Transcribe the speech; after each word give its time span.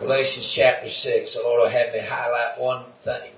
Galatians 0.00 0.52
chapter 0.52 0.88
6. 0.88 1.34
The 1.34 1.42
Lord 1.42 1.62
will 1.62 1.68
have 1.68 1.92
me 1.92 2.00
highlight 2.00 2.60
one 2.60 2.82
thing. 2.82 3.30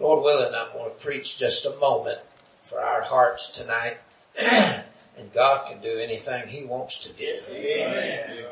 Lord 0.00 0.24
willing, 0.24 0.54
I'm 0.54 0.72
going 0.72 0.90
to 0.90 1.04
preach 1.04 1.38
just 1.38 1.66
a 1.66 1.76
moment 1.78 2.18
for 2.62 2.80
our 2.80 3.02
hearts 3.02 3.50
tonight. 3.50 3.98
and 4.42 5.32
God 5.34 5.68
can 5.68 5.82
do 5.82 5.98
anything 5.98 6.48
He 6.48 6.64
wants 6.64 6.98
to 7.00 7.12
do. 7.12 7.38
Amen. 7.50 8.46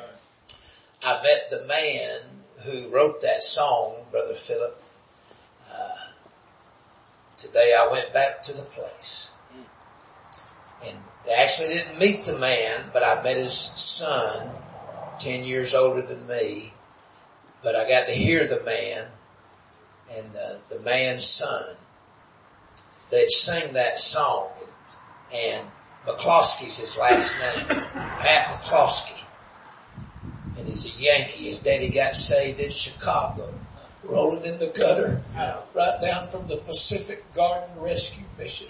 I 1.02 1.22
met 1.22 1.50
the 1.50 1.66
man 1.66 2.20
who 2.66 2.94
wrote 2.94 3.22
that 3.22 3.42
song, 3.42 4.04
Brother 4.10 4.34
Philip. 4.34 4.82
Uh, 5.72 6.12
today 7.38 7.74
I 7.74 7.90
went 7.90 8.12
back 8.12 8.42
to 8.42 8.52
the 8.52 8.62
place. 8.62 9.32
And 10.84 10.96
actually 11.34 11.68
didn't 11.68 11.98
meet 11.98 12.24
the 12.24 12.38
man, 12.38 12.90
but 12.92 13.02
I 13.02 13.22
met 13.22 13.38
his 13.38 13.54
son, 13.54 14.50
10 15.18 15.44
years 15.44 15.74
older 15.74 16.02
than 16.02 16.26
me. 16.26 16.74
But 17.62 17.76
I 17.76 17.88
got 17.88 18.06
to 18.06 18.12
hear 18.12 18.46
the 18.46 18.62
man 18.64 19.06
and 20.16 20.26
uh, 20.36 20.58
the 20.68 20.80
man's 20.80 21.24
son. 21.24 21.76
They'd 23.10 23.30
sing 23.30 23.74
that 23.74 23.98
song 23.98 24.48
and 25.34 25.66
McCloskey's 26.06 26.78
his 26.78 26.96
last 26.96 27.38
name, 27.56 27.66
Pat 27.66 28.54
McCloskey. 28.54 29.24
And 30.56 30.66
he's 30.66 30.86
a 30.86 31.02
Yankee. 31.02 31.44
His 31.44 31.58
daddy 31.58 31.90
got 31.90 32.16
saved 32.16 32.60
in 32.60 32.70
Chicago, 32.70 33.52
rolling 34.02 34.44
in 34.44 34.58
the 34.58 34.68
gutter, 34.68 35.22
right 35.74 36.00
down 36.00 36.28
from 36.28 36.46
the 36.46 36.56
Pacific 36.56 37.32
Garden 37.34 37.68
Rescue 37.78 38.24
Mission. 38.38 38.68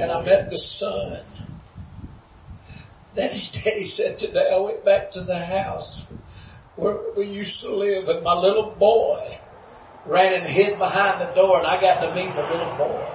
And 0.00 0.10
I 0.10 0.22
met 0.24 0.50
the 0.50 0.58
son. 0.58 1.20
Then 3.14 3.30
his 3.30 3.50
daddy 3.52 3.84
said 3.84 4.18
today 4.18 4.50
I 4.52 4.58
went 4.58 4.84
back 4.84 5.10
to 5.12 5.20
the 5.20 5.38
house 5.38 6.12
where 6.76 6.96
we 7.16 7.26
used 7.26 7.60
to 7.60 7.74
live 7.74 8.08
and 8.08 8.22
my 8.24 8.34
little 8.34 8.70
boy 8.70 9.38
ran 10.06 10.40
and 10.40 10.46
hid 10.46 10.78
behind 10.78 11.20
the 11.20 11.32
door 11.34 11.58
and 11.58 11.66
I 11.66 11.80
got 11.80 12.02
to 12.02 12.14
meet 12.14 12.34
the 12.34 12.42
little 12.42 12.74
boy. 12.76 13.06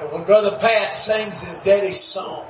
And 0.00 0.12
when 0.12 0.24
Brother 0.24 0.56
Pat 0.60 0.94
sings 0.94 1.42
his 1.42 1.60
daddy's 1.62 2.00
song, 2.00 2.46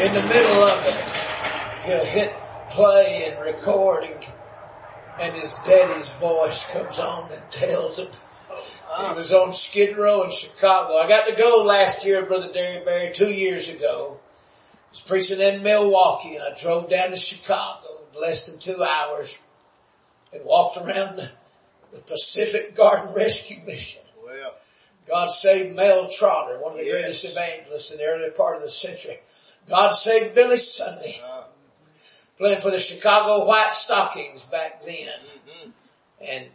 in 0.00 0.12
the 0.12 0.22
middle 0.22 0.62
of 0.62 0.86
it, 0.86 1.86
he'll 1.86 2.04
hit 2.04 2.32
play 2.70 3.30
and 3.30 3.40
record 3.44 4.04
and, 4.04 4.26
and 5.20 5.34
his 5.34 5.56
daddy's 5.66 6.12
voice 6.14 6.70
comes 6.72 6.98
on 6.98 7.32
and 7.32 7.50
tells 7.50 7.98
him 7.98 8.08
he 9.08 9.14
was 9.14 9.32
on 9.32 9.52
Skid 9.52 9.96
Row 9.96 10.22
in 10.22 10.30
Chicago. 10.30 10.96
I 10.96 11.08
got 11.08 11.26
to 11.28 11.34
go 11.34 11.62
last 11.64 12.04
year, 12.04 12.24
Brother 12.24 12.52
Derry 12.52 12.84
Berry, 12.84 13.12
two 13.14 13.32
years 13.32 13.72
ago. 13.72 14.18
I 14.18 14.90
was 14.90 15.00
preaching 15.00 15.40
in 15.40 15.62
Milwaukee 15.62 16.34
and 16.34 16.44
I 16.44 16.60
drove 16.60 16.90
down 16.90 17.10
to 17.10 17.16
Chicago 17.16 17.97
less 18.20 18.46
than 18.46 18.58
two 18.58 18.82
hours 18.82 19.38
and 20.32 20.44
walked 20.44 20.76
around 20.76 21.16
the, 21.16 21.30
the 21.92 22.02
Pacific 22.02 22.74
Garden 22.76 23.14
Rescue 23.14 23.60
Mission. 23.64 24.02
Well. 24.24 24.54
God 25.08 25.30
saved 25.30 25.74
Mel 25.74 26.08
Trotter, 26.10 26.60
one 26.60 26.72
of 26.72 26.78
the 26.78 26.84
yes. 26.84 26.92
greatest 26.92 27.24
evangelists 27.24 27.92
in 27.92 27.98
the 27.98 28.04
early 28.04 28.30
part 28.30 28.56
of 28.56 28.62
the 28.62 28.68
century. 28.68 29.18
God 29.68 29.92
saved 29.92 30.34
Billy 30.34 30.56
Sunday, 30.56 31.20
uh. 31.24 31.44
playing 32.36 32.60
for 32.60 32.70
the 32.70 32.78
Chicago 32.78 33.46
White 33.46 33.72
Stockings 33.72 34.44
back 34.44 34.84
then. 34.84 34.94
Mm-hmm. 34.96 35.70
And 36.30 36.46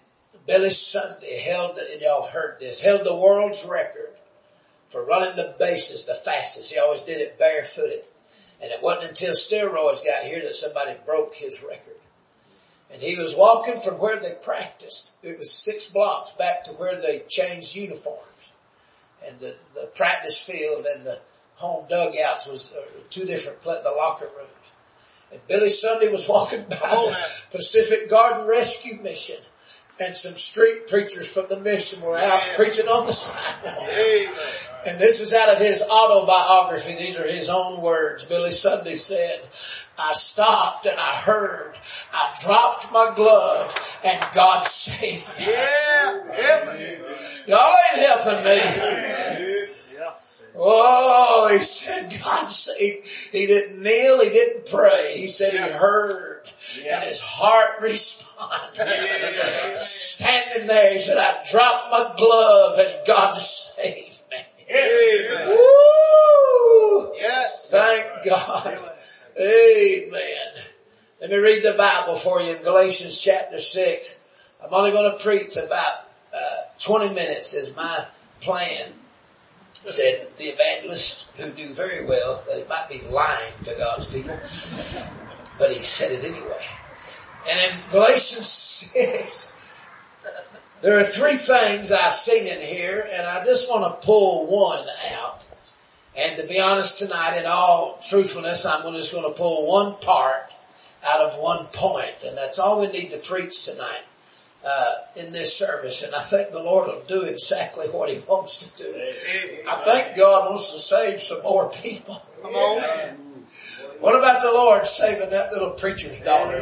Billy 0.46 0.70
Sunday 0.70 1.40
held, 1.40 1.78
and 1.78 2.02
y'all 2.02 2.28
heard 2.28 2.60
this, 2.60 2.82
held 2.82 3.06
the 3.06 3.16
world's 3.16 3.66
record 3.70 4.10
for 4.90 5.06
running 5.06 5.36
the 5.36 5.56
bases 5.58 6.06
the 6.06 6.14
fastest. 6.14 6.74
He 6.74 6.80
always 6.80 7.02
did 7.02 7.20
it 7.20 7.40
barefooted. 7.40 8.04
And 8.64 8.72
it 8.72 8.82
wasn't 8.82 9.10
until 9.10 9.34
steroids 9.34 10.06
got 10.06 10.24
here 10.24 10.42
that 10.42 10.56
somebody 10.56 10.96
broke 11.06 11.36
his 11.36 11.62
record. 11.62 11.98
And 12.94 13.02
he 13.02 13.18
was 13.18 13.36
walking 13.36 13.78
from 13.78 13.96
where 13.96 14.16
they 14.18 14.36
practiced. 14.42 15.18
It 15.22 15.38
was 15.38 15.52
six 15.52 15.90
blocks 15.90 16.32
back 16.32 16.64
to 16.66 16.72
where 16.72 17.00
they 17.02 17.24
changed 17.28 17.76
uniforms. 17.76 18.54
And 19.28 19.38
the, 19.40 19.56
the 19.76 19.92
practice 19.94 20.40
field 20.40 20.86
and 20.86 21.06
the 21.06 21.20
home 21.56 21.86
dugouts 21.90 22.48
was 22.48 22.74
uh, 22.74 22.82
two 23.10 23.26
different, 23.26 23.62
the 23.64 23.94
locker 23.98 24.30
rooms. 24.38 24.72
And 25.32 25.46
Billy 25.48 25.70
Sunday 25.70 26.10
was 26.10 26.30
walking 26.30 26.64
by 26.70 26.78
the 26.78 27.18
Pacific 27.52 28.10
Garden 28.10 28.48
Rescue 28.48 29.02
Mission 29.02 29.38
and 30.00 30.16
some 30.16 30.34
street 30.34 30.88
preachers 30.88 31.32
from 31.32 31.46
the 31.50 31.60
mission 31.60 32.02
were 32.02 32.18
out 32.18 32.42
yeah. 32.48 32.56
preaching 32.56 32.88
on 32.88 33.06
the 33.06 33.14
sidewalk. 33.14 33.90
And 34.86 35.00
this 35.00 35.22
is 35.22 35.34
out 35.34 35.50
of 35.50 35.60
his 35.60 35.82
autobiography. 35.84 36.96
These 36.96 37.20
are 37.20 37.28
his 37.28 37.50
own 37.50 37.82
words. 37.82 38.26
Billy 38.26 38.52
Sunday 38.52 38.96
said, 38.96 39.42
I 39.98 40.12
stopped 40.14 40.86
and 40.86 41.00
I 41.00 41.14
heard, 41.14 41.76
I 42.12 42.36
dropped 42.44 42.92
my 42.92 43.14
glove 43.16 44.00
and 44.04 44.22
God 44.34 44.64
saved 44.66 45.30
me. 45.38 45.46
Yeah. 45.48 47.00
Y'all 47.48 47.76
ain't 47.92 48.08
helping 48.08 48.44
me. 48.44 48.60
Oh, 50.56 51.50
he 51.52 51.60
said 51.60 52.14
God 52.24 52.48
saved. 52.48 53.08
He 53.32 53.48
didn't 53.48 53.82
kneel, 53.82 54.24
he 54.24 54.30
didn't 54.30 54.70
pray. 54.70 55.14
He 55.16 55.28
said 55.28 55.54
he 55.54 55.60
heard 55.60 56.42
and 56.88 57.04
his 57.04 57.20
heart 57.20 57.82
responded 57.82 58.23
Standing 59.76 60.68
there, 60.68 60.94
he 60.94 61.00
said, 61.00 61.18
I 61.18 61.44
dropped 61.50 61.92
my 61.92 62.14
glove 62.18 62.80
and 62.80 63.08
God 63.08 63.34
saved 63.36 64.22
me. 64.32 64.38
Amen. 64.70 65.50
Woo! 65.50 67.14
Yes. 67.16 67.70
Thank 67.70 68.26
God. 68.26 68.90
Amen. 69.40 70.54
Let 71.22 71.30
me 71.30 71.38
read 71.38 71.64
the 71.64 71.74
Bible 71.78 72.16
for 72.16 72.42
you 72.42 72.56
in 72.56 72.64
Galatians 72.64 73.22
chapter 73.22 73.58
6. 73.58 74.20
I'm 74.64 74.74
only 74.74 74.92
going 74.92 75.12
to 75.12 75.24
preach 75.24 75.58
about 75.58 76.08
uh, 76.36 76.64
20 76.80 77.14
minutes 77.14 77.54
is 77.54 77.76
my 77.76 78.06
plan. 78.42 78.94
Said 79.74 80.28
the 80.38 80.46
evangelist 80.46 81.36
who 81.38 81.52
knew 81.54 81.74
very 81.74 82.06
well 82.06 82.42
that 82.48 82.58
he 82.58 82.64
might 82.70 82.88
be 82.90 83.02
lying 83.10 83.54
to 83.66 83.76
God's 83.76 84.08
people, 84.08 84.40
but 85.58 85.72
he 85.72 85.80
said 85.80 86.14
it 86.14 86.24
anyway. 86.24 86.64
And 87.50 87.60
in 87.60 87.80
Galatians 87.92 88.48
6, 88.48 89.52
there 90.82 90.98
are 90.98 91.04
three 91.04 91.36
things 91.36 91.92
I've 91.92 92.14
seen 92.14 92.48
in 92.48 92.62
here 92.62 93.08
and 93.14 93.26
I 93.26 93.44
just 93.44 93.70
want 93.70 93.84
to 93.84 94.06
pull 94.06 94.48
one 94.48 94.86
out. 95.14 95.48
And 96.18 96.40
to 96.40 96.48
be 96.48 96.60
honest 96.60 97.00
tonight, 97.00 97.38
in 97.40 97.46
all 97.48 98.00
truthfulness, 98.08 98.66
I'm 98.66 98.84
just 98.94 99.14
going 99.14 99.26
to 99.26 99.38
pull 99.38 99.68
one 99.68 99.96
part 99.96 100.54
out 101.12 101.22
of 101.22 101.40
one 101.40 101.66
point, 101.74 102.24
and 102.26 102.38
that's 102.38 102.60
all 102.60 102.80
we 102.80 102.88
need 102.88 103.12
to 103.12 103.18
preach 103.18 103.66
tonight 103.66 104.04
uh, 104.66 104.94
in 105.18 105.34
this 105.34 105.58
service. 105.58 106.04
And 106.04 106.14
I 106.14 106.20
think 106.20 106.52
the 106.52 106.62
Lord 106.62 106.88
will 106.88 107.04
do 107.08 107.24
exactly 107.24 107.88
what 107.88 108.10
He 108.10 108.20
wants 108.28 108.70
to 108.70 108.84
do. 108.84 108.94
I 109.68 109.76
think 109.78 110.16
God 110.16 110.50
wants 110.50 110.72
to 110.72 110.78
save 110.78 111.20
some 111.20 111.42
more 111.42 111.70
people. 111.70 112.22
Come 112.42 112.54
on. 112.54 113.23
What 114.04 114.18
about 114.18 114.42
the 114.42 114.52
Lord 114.52 114.86
saving 114.86 115.30
that 115.30 115.54
little 115.54 115.70
preacher's 115.70 116.20
daughter? 116.20 116.60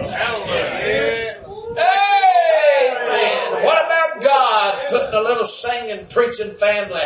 Amen. 1.78 3.66
What 3.66 3.86
about 3.86 4.22
God 4.22 4.90
putting 4.90 5.14
a 5.14 5.22
little 5.22 5.46
singing, 5.46 6.06
preaching 6.08 6.52
family 6.52 7.02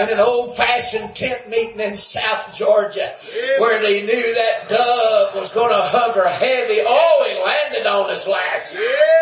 in 0.00 0.08
an 0.10 0.18
old 0.18 0.56
fashioned 0.56 1.14
tent 1.14 1.48
meeting 1.48 1.80
in 1.80 1.96
South 1.96 2.56
Georgia 2.56 3.14
where 3.58 3.80
they 3.82 4.02
knew 4.02 4.34
that 4.34 4.68
dove 4.68 5.34
was 5.34 5.52
going 5.52 5.70
to 5.70 5.80
hover 5.80 6.28
heavy. 6.28 6.80
Oh, 6.86 7.26
he 7.28 7.34
landed 7.42 7.86
on 7.86 8.10
us 8.10 8.28
last 8.28 8.74
night. 8.74 9.14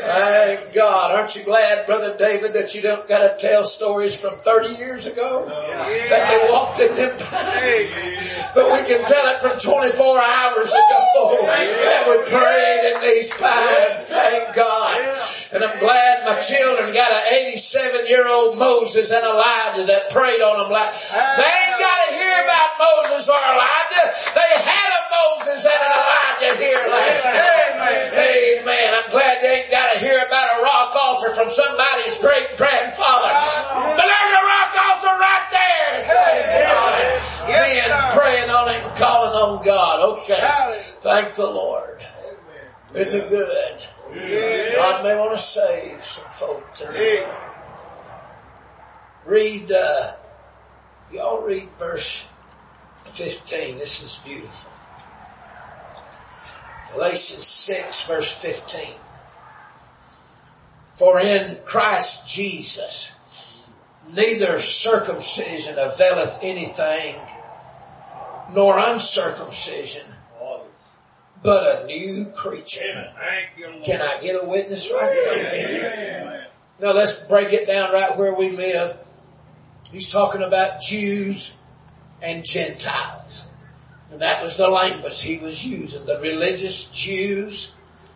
Thank 0.00 0.74
God. 0.74 1.18
Aren't 1.18 1.36
you 1.36 1.44
glad, 1.44 1.86
Brother 1.86 2.16
David, 2.16 2.54
that 2.54 2.74
you 2.74 2.82
don't 2.82 3.06
gotta 3.08 3.36
tell 3.38 3.64
stories 3.64 4.16
from 4.16 4.38
30 4.38 4.74
years 4.74 5.06
ago? 5.06 5.46
That 5.46 6.30
they 6.30 6.52
walked 6.52 6.80
in 6.80 6.94
them 6.94 7.16
pines. 7.18 7.94
But 8.54 8.66
we 8.72 8.88
can 8.88 9.04
tell 9.06 9.26
it 9.28 9.40
from 9.40 9.58
24 9.58 10.18
hours 10.18 10.70
ago 10.70 11.38
that 11.46 12.04
we 12.08 12.16
prayed 12.30 12.92
in 12.92 13.00
these 13.02 13.30
pines. 13.30 13.99
Thank 14.08 14.54
God. 14.54 14.96
And 15.52 15.64
I'm 15.64 15.78
glad 15.78 16.24
my 16.24 16.38
children 16.40 16.94
got 16.94 17.10
an 17.10 17.24
87 17.52 18.06
year 18.06 18.26
old 18.28 18.56
Moses 18.58 19.10
and 19.10 19.24
Elijah 19.24 19.84
that 19.90 20.10
prayed 20.10 20.40
on 20.40 20.62
them 20.62 20.70
like, 20.70 20.92
they 21.12 21.50
ain't 21.50 21.78
gotta 21.78 22.08
hear 22.14 22.36
about 22.46 22.70
Moses 22.78 23.28
or 23.28 23.36
Elijah. 23.36 24.06
They 24.32 24.50
had 24.62 24.90
a 24.94 25.02
Moses 25.10 25.66
and 25.66 25.82
an 25.84 25.92
Elijah 25.92 26.52
here 26.56 26.84
last 26.88 27.24
night. 27.26 28.14
Amen. 28.14 28.88
I'm 28.94 29.10
glad 29.10 29.42
they 29.42 29.66
ain't 29.66 29.70
gotta 29.70 29.98
hear 29.98 30.16
about 30.26 30.46
a 30.58 30.62
rock 30.62 30.94
altar 30.96 31.30
from 31.34 31.50
somebody's 31.50 32.18
great 32.20 32.39
Thank 41.20 41.34
the 41.34 41.50
Lord. 41.50 42.00
Isn't 42.94 43.14
it 43.14 43.28
good? 43.28 44.74
God 44.74 45.04
may 45.04 45.14
want 45.18 45.32
to 45.32 45.38
save 45.38 46.02
some 46.02 46.24
folk 46.30 46.72
tonight. 46.72 47.28
Read, 49.26 49.70
uh, 49.70 50.12
y'all 51.12 51.42
read 51.42 51.68
verse 51.72 52.24
15. 53.04 53.76
This 53.76 54.02
is 54.02 54.16
beautiful. 54.24 54.72
Galatians 56.94 57.46
6 57.46 58.06
verse 58.06 58.40
15. 58.40 58.94
For 60.90 61.20
in 61.20 61.58
Christ 61.66 62.26
Jesus, 62.26 63.12
neither 64.10 64.58
circumcision 64.58 65.74
availeth 65.78 66.38
anything, 66.42 67.14
nor 68.54 68.78
uncircumcision, 68.78 70.09
but 71.42 71.82
a 71.82 71.86
new 71.86 72.26
creature. 72.34 73.12
Can 73.84 74.02
I 74.02 74.18
get 74.20 74.42
a 74.42 74.46
witness 74.46 74.90
right 74.92 75.12
there? 75.12 76.46
Now 76.80 76.92
let's 76.92 77.20
break 77.20 77.52
it 77.52 77.66
down 77.66 77.92
right 77.92 78.16
where 78.16 78.34
we 78.34 78.50
live. 78.50 78.96
He's 79.90 80.10
talking 80.10 80.42
about 80.42 80.80
Jews 80.80 81.56
and 82.22 82.44
Gentiles. 82.44 83.48
And 84.10 84.20
that 84.22 84.42
was 84.42 84.56
the 84.56 84.68
language 84.68 85.22
he 85.22 85.38
was 85.38 85.66
using. 85.66 86.04
The 86.06 86.20
religious 86.20 86.90
Jews 86.90 87.74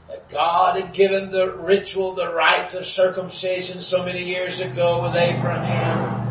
that 0.08 0.28
God 0.28 0.80
had 0.80 0.92
given 0.92 1.30
the 1.30 1.52
ritual, 1.52 2.12
the 2.14 2.32
rite 2.32 2.74
of 2.74 2.84
circumcision 2.84 3.80
so 3.80 4.04
many 4.04 4.24
years 4.24 4.60
ago 4.60 5.02
with 5.02 5.16
Abraham. 5.16 6.28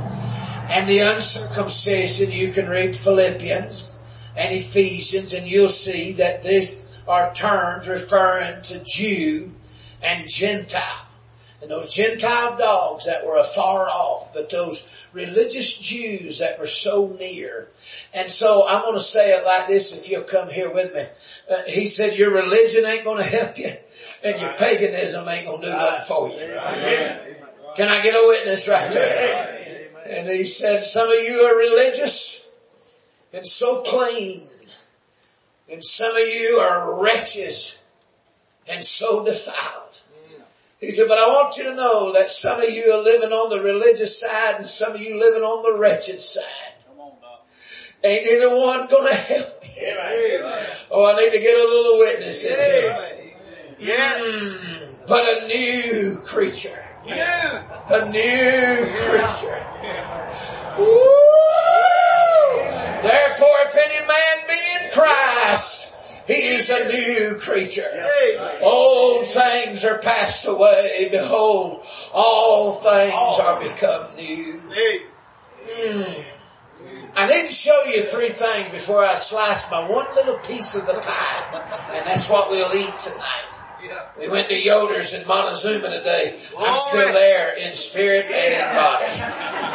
And 0.69 0.87
the 0.87 0.99
uncircumcision, 0.99 2.31
you 2.31 2.51
can 2.51 2.67
read 2.67 2.95
Philippians 2.95 3.97
and 4.35 4.53
Ephesians 4.53 5.33
and 5.33 5.47
you'll 5.47 5.67
see 5.67 6.13
that 6.13 6.43
these 6.43 6.82
are 7.07 7.33
terms 7.33 7.87
referring 7.87 8.61
to 8.63 8.83
Jew 8.83 9.51
and 10.01 10.27
Gentile. 10.29 11.07
And 11.61 11.71
those 11.71 11.93
Gentile 11.93 12.57
dogs 12.57 13.05
that 13.05 13.25
were 13.25 13.37
afar 13.37 13.87
off, 13.87 14.33
but 14.33 14.49
those 14.49 15.07
religious 15.13 15.77
Jews 15.77 16.39
that 16.39 16.59
were 16.59 16.67
so 16.67 17.15
near. 17.17 17.69
And 18.13 18.29
so 18.29 18.67
I'm 18.67 18.81
going 18.81 18.95
to 18.95 19.01
say 19.01 19.31
it 19.31 19.45
like 19.45 19.67
this 19.67 19.93
if 19.93 20.11
you'll 20.11 20.23
come 20.23 20.49
here 20.49 20.73
with 20.73 20.93
me. 20.93 21.03
Uh, 21.49 21.61
he 21.67 21.87
said 21.87 22.17
your 22.17 22.33
religion 22.33 22.85
ain't 22.85 23.05
going 23.05 23.23
to 23.23 23.29
help 23.29 23.57
you 23.57 23.71
and 24.25 24.41
your 24.41 24.53
paganism 24.53 25.25
ain't 25.27 25.45
going 25.45 25.61
to 25.61 25.67
do 25.67 25.73
nothing 25.73 26.05
for 26.05 26.27
you. 26.29 26.35
Can 27.75 27.87
I 27.87 28.01
get 28.03 28.13
a 28.13 28.27
witness 28.27 28.67
right 28.67 28.91
there? 28.91 29.89
And 30.05 30.27
he 30.27 30.43
said 30.43 30.83
some 30.83 31.07
of 31.07 31.15
you 31.15 31.49
are 31.49 31.57
religious 31.57 32.45
and 33.31 33.45
so 33.45 33.81
clean 33.83 34.47
and 35.71 35.83
some 35.83 36.11
of 36.11 36.27
you 36.27 36.59
are 36.61 37.01
wretches 37.01 37.83
and 38.69 38.83
so 38.83 39.25
defiled. 39.25 40.01
He 40.79 40.91
said, 40.91 41.07
but 41.07 41.17
I 41.17 41.27
want 41.27 41.57
you 41.57 41.63
to 41.65 41.75
know 41.75 42.11
that 42.13 42.29
some 42.29 42.59
of 42.59 42.69
you 42.69 42.91
are 42.91 43.01
living 43.03 43.31
on 43.31 43.49
the 43.49 43.63
religious 43.63 44.19
side 44.19 44.55
and 44.57 44.67
some 44.67 44.93
of 44.93 45.01
you 45.01 45.17
living 45.17 45.41
on 45.41 45.63
the 45.63 45.79
wretched 45.79 46.19
side. 46.19 46.43
Ain't 48.03 48.27
either 48.27 48.49
one 48.49 48.87
gonna 48.87 49.13
help 49.13 49.63
you. 49.77 50.51
Oh, 50.91 51.05
I 51.05 51.15
need 51.21 51.31
to 51.31 51.39
get 51.39 51.55
a 51.57 51.63
little 51.63 51.99
witness 51.99 52.43
in 52.43 52.51
here. 52.51 52.91
Mm, 53.79 55.07
but 55.07 55.23
a 55.25 55.47
new 55.47 56.17
creature. 56.25 56.83
A 57.89 58.09
new 58.09 58.85
creature. 59.07 59.65
Woo! 60.77 61.82
Therefore, 63.03 63.57
if 63.61 63.77
any 63.77 64.07
man 64.07 64.47
be 64.47 64.85
in 64.85 64.91
Christ, 64.91 65.93
he 66.25 66.33
is 66.33 66.69
a 66.69 66.87
new 66.87 67.37
creature. 67.39 68.07
Old 68.61 69.25
things 69.25 69.83
are 69.83 69.99
passed 69.99 70.47
away. 70.47 71.09
Behold, 71.11 71.85
all 72.13 72.71
things 72.71 73.39
are 73.39 73.59
become 73.59 74.15
new. 74.15 74.61
Mm. 75.69 76.23
I 77.15 77.27
need 77.27 77.45
to 77.45 77.53
show 77.53 77.83
you 77.83 78.01
three 78.01 78.29
things 78.29 78.69
before 78.71 79.05
I 79.05 79.15
slice 79.15 79.69
my 79.69 79.87
one 79.87 80.07
little 80.15 80.37
piece 80.39 80.75
of 80.75 80.87
the 80.87 80.93
pie. 80.93 81.61
And 81.93 82.07
that's 82.07 82.29
what 82.29 82.49
we'll 82.49 82.73
eat 82.73 82.97
tonight. 82.99 83.53
We 84.17 84.29
went 84.29 84.49
to 84.49 84.59
Yoder's 84.59 85.13
in 85.13 85.27
Montezuma 85.27 85.89
today. 85.89 86.39
I'm 86.57 86.75
still 86.87 87.11
there 87.11 87.53
in 87.57 87.73
spirit 87.73 88.27
and 88.27 88.53
in 88.53 88.75
body. 88.75 89.05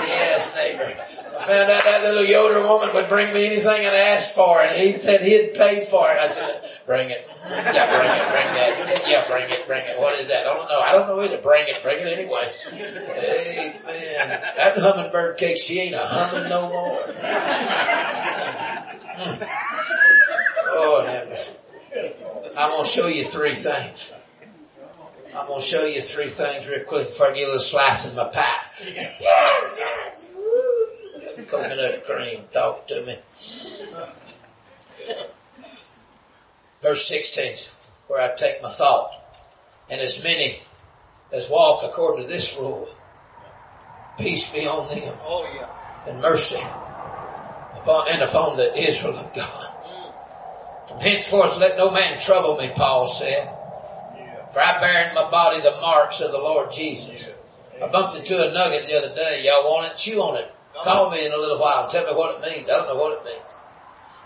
Yes, 0.08 0.54
neighbor. 0.54 0.96
I 1.38 1.40
found 1.40 1.70
out 1.70 1.84
that 1.84 2.02
little 2.02 2.24
Yoder 2.24 2.66
woman 2.66 2.92
would 2.94 3.08
bring 3.08 3.32
me 3.32 3.46
anything 3.46 3.86
I 3.86 3.94
asked 3.94 4.34
for 4.34 4.60
and 4.60 4.74
he 4.74 4.90
said 4.90 5.20
he'd 5.22 5.54
pay 5.54 5.84
for 5.84 6.10
it. 6.10 6.18
I 6.18 6.26
said, 6.26 6.68
bring 6.84 7.10
it. 7.10 7.30
Yeah, 7.48 7.86
bring 7.96 8.10
it, 8.10 8.28
bring 8.28 8.46
that. 8.54 9.04
Yeah, 9.06 9.24
bring 9.28 9.48
it, 9.48 9.64
bring 9.68 9.86
it. 9.86 10.00
What 10.00 10.18
is 10.18 10.30
that? 10.30 10.46
I 10.46 10.52
don't 10.52 10.68
know. 10.68 10.80
I 10.80 10.92
don't 10.92 11.06
know 11.06 11.20
either. 11.22 11.38
Bring 11.40 11.68
it, 11.68 11.80
bring 11.80 12.00
it 12.00 12.08
anyway. 12.08 12.42
Amen. 12.72 14.40
That 14.56 14.78
hummingbird 14.78 15.38
cake, 15.38 15.58
she 15.60 15.78
ain't 15.78 15.94
a 15.94 16.00
humming 16.02 16.48
no 16.48 16.68
more. 16.68 17.04
Oh. 20.70 21.04
I'm 22.56 22.70
going 22.70 22.82
to 22.82 22.88
show 22.88 23.06
you 23.06 23.22
three 23.22 23.54
things. 23.54 24.12
I'm 25.36 25.46
going 25.46 25.60
to 25.60 25.66
show 25.66 25.84
you 25.84 26.00
three 26.00 26.28
things 26.28 26.68
real 26.68 26.82
quick 26.84 27.06
before 27.06 27.28
I 27.28 27.32
get 27.32 27.42
a 27.44 27.46
little 27.46 27.60
slice 27.60 28.06
of 28.06 28.16
my 28.16 28.24
pie. 28.24 28.56
Yes. 31.78 32.06
Cream, 32.06 32.44
talk 32.52 32.86
to 32.88 33.02
me. 33.04 33.16
Verse 36.80 37.08
16, 37.08 37.54
where 38.08 38.20
I 38.20 38.34
take 38.36 38.62
my 38.62 38.68
thought. 38.68 39.12
And 39.90 40.00
as 40.00 40.22
many 40.22 40.60
as 41.32 41.48
walk 41.48 41.82
according 41.84 42.24
to 42.24 42.28
this 42.28 42.56
rule, 42.56 42.88
peace 44.18 44.52
be 44.52 44.66
on 44.66 44.88
them. 44.88 45.14
Oh 45.24 45.50
yeah. 45.54 45.68
And 46.06 46.20
mercy 46.20 46.56
upon, 46.56 48.06
and 48.10 48.22
upon 48.22 48.56
the 48.56 48.76
Israel 48.76 49.16
of 49.16 49.34
God. 49.34 49.74
From 50.88 51.00
henceforth 51.00 51.58
let 51.58 51.76
no 51.76 51.90
man 51.90 52.18
trouble 52.18 52.56
me, 52.56 52.70
Paul 52.74 53.06
said. 53.06 53.54
For 54.52 54.60
I 54.60 54.78
bear 54.80 55.08
in 55.08 55.14
my 55.14 55.30
body 55.30 55.60
the 55.60 55.78
marks 55.80 56.20
of 56.20 56.32
the 56.32 56.38
Lord 56.38 56.70
Jesus. 56.70 57.30
I 57.82 57.88
bumped 57.88 58.16
into 58.16 58.36
a 58.36 58.52
nugget 58.52 58.86
the 58.86 58.96
other 58.96 59.14
day. 59.14 59.42
Y'all 59.44 59.64
want 59.64 59.90
it? 59.90 59.96
Chew 59.96 60.20
on 60.20 60.38
it. 60.38 60.50
Call 60.82 61.10
me 61.10 61.26
in 61.26 61.32
a 61.32 61.36
little 61.36 61.58
while 61.58 61.82
and 61.82 61.90
tell 61.90 62.06
me 62.06 62.16
what 62.16 62.36
it 62.36 62.40
means. 62.40 62.70
I 62.70 62.76
don't 62.76 62.88
know 62.88 63.02
what 63.02 63.18
it 63.18 63.24
means. 63.24 63.56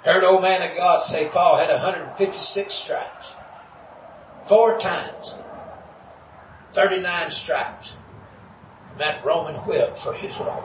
Heard 0.05 0.25
old 0.25 0.43
man 0.43 0.69
of 0.69 0.77
God 0.77 1.01
say 1.01 1.29
Paul 1.29 1.59
had 1.59 1.71
156 1.71 2.75
stripes. 2.75 3.35
Four 4.45 4.79
times. 4.79 5.35
39 6.73 7.31
stripes. 7.31 7.97
That 8.99 9.25
Roman 9.25 9.55
whip 9.67 9.97
for 9.97 10.13
his 10.13 10.39
Lord. 10.41 10.65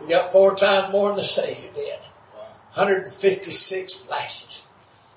He 0.00 0.08
got 0.08 0.32
four 0.32 0.54
times 0.54 0.92
more 0.92 1.08
than 1.08 1.18
the 1.18 1.24
Savior 1.24 1.70
did. 1.74 1.98
156 2.74 4.08
lashes. 4.08 4.66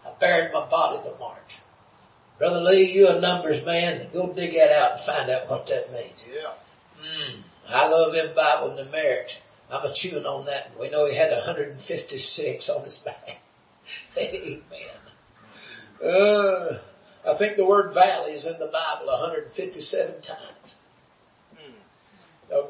I 0.06 0.46
in 0.46 0.52
my 0.54 0.66
body 0.66 0.98
the 1.04 1.16
march. 1.20 1.60
Brother 2.38 2.60
Lee, 2.62 2.92
you 2.92 3.08
a 3.08 3.20
numbers 3.22 3.66
man. 3.66 4.08
Go 4.12 4.32
dig 4.34 4.54
that 4.56 4.72
out 4.72 4.92
and 4.92 5.00
find 5.00 5.30
out 5.30 5.50
what 5.50 5.68
that 5.68 5.92
means. 5.92 6.28
Yeah. 6.34 6.52
Mm, 7.00 7.44
I 7.70 7.90
love 7.90 8.14
them 8.14 8.36
Bible 8.36 8.78
numerics. 8.78 9.42
I'm 9.72 9.86
a 9.86 9.94
chewing 9.94 10.26
on 10.26 10.46
that. 10.46 10.72
We 10.80 10.90
know 10.90 11.08
he 11.08 11.16
had 11.16 11.32
156 11.32 12.70
on 12.70 12.84
his 12.84 13.00
back. 13.00 13.42
Amen. 14.18 14.62
Uh, 16.04 16.78
I 17.28 17.34
think 17.34 17.58
the 17.58 17.66
word 17.66 17.94
valley 17.94 18.34
is 18.34 18.46
in 18.46 18.60
the 18.60 18.68
Bible 18.68 19.08
157 19.08 20.22
times. 20.22 20.76
Uh, 22.54 22.62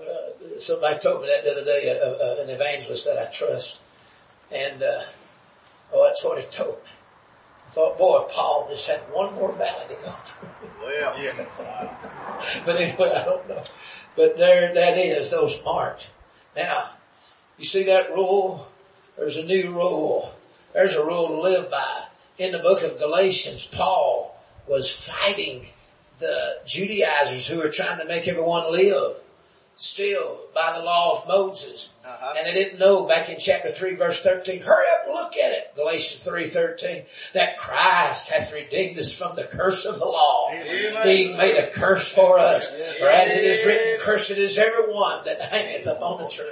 somebody 0.58 0.98
told 1.00 1.22
me 1.22 1.28
that 1.28 1.44
the 1.44 1.52
other 1.52 1.66
day, 1.66 2.00
uh, 2.02 2.08
uh, 2.08 2.44
an 2.44 2.50
evangelist 2.50 3.06
that 3.06 3.18
I 3.18 3.30
trust. 3.30 3.84
And, 4.52 4.82
uh, 4.82 5.02
oh, 5.94 6.06
that's 6.08 6.24
what 6.24 6.40
he 6.40 6.46
told 6.50 6.76
me. 6.76 6.92
I 7.66 7.70
thought, 7.70 7.98
boy, 7.98 8.24
Paul 8.32 8.68
just 8.70 8.88
had 8.88 9.00
one 9.12 9.34
more 9.36 9.52
valley 9.52 9.88
to 9.90 9.96
go 9.96 10.12
through. 10.12 10.70
Well, 10.82 11.22
yeah. 11.22 11.46
but 12.66 12.76
anyway, 12.76 13.12
I 13.12 13.26
don't 13.26 13.50
know. 13.50 13.64
But 14.16 14.38
there, 14.38 14.74
that 14.74 14.98
is, 14.98 15.30
those 15.30 15.62
marks. 15.64 16.10
Now, 16.56 16.90
you 17.58 17.66
see 17.66 17.84
that 17.84 18.12
rule? 18.12 18.68
There's 19.18 19.38
a 19.38 19.44
new 19.44 19.72
rule. 19.72 20.34
There's 20.74 20.96
a 20.96 21.06
rule 21.06 21.28
to 21.28 21.42
live 21.42 21.70
by. 21.70 22.04
In 22.38 22.52
the 22.52 22.60
book 22.60 22.84
of 22.84 22.98
Galatians, 22.98 23.66
Paul 23.66 24.38
was 24.68 24.92
fighting 24.92 25.68
the 26.20 26.58
Judaizers 26.66 27.48
who 27.48 27.58
were 27.58 27.70
trying 27.70 28.00
to 28.00 28.06
make 28.06 28.28
everyone 28.28 28.72
live 28.72 29.22
still 29.78 30.40
by 30.54 30.74
the 30.78 30.84
law 30.84 31.18
of 31.18 31.28
Moses. 31.28 31.94
Uh-huh. 32.06 32.34
And 32.38 32.48
they 32.48 32.54
didn't 32.54 32.80
know 32.80 33.06
back 33.06 33.30
in 33.30 33.38
chapter 33.40 33.70
3 33.70 33.96
verse 33.96 34.22
13, 34.22 34.62
hurry 34.62 34.86
up 34.94 35.06
and 35.06 35.14
look 35.14 35.36
at 35.36 35.52
it, 35.52 35.76
Galatians 35.76 36.26
3.13, 36.26 37.34
that 37.34 37.58
Christ 37.58 38.32
hath 38.32 38.54
redeemed 38.54 38.98
us 39.00 39.18
from 39.18 39.36
the 39.36 39.44
curse 39.44 39.86
of 39.86 40.00
the 40.00 40.06
law, 40.06 40.52
Amen. 40.52 41.04
being 41.04 41.38
made 41.38 41.58
a 41.58 41.70
curse 41.72 42.08
for 42.14 42.40
us. 42.40 42.70
For 43.00 43.08
as 43.08 43.36
it 43.36 43.44
is 43.44 43.66
written, 43.66 44.00
cursed 44.00 44.32
is 44.32 44.58
every 44.58 44.94
one 44.94 45.26
that 45.26 45.42
hangeth 45.42 45.88
upon 45.88 46.22
a 46.22 46.30
tree. 46.30 46.46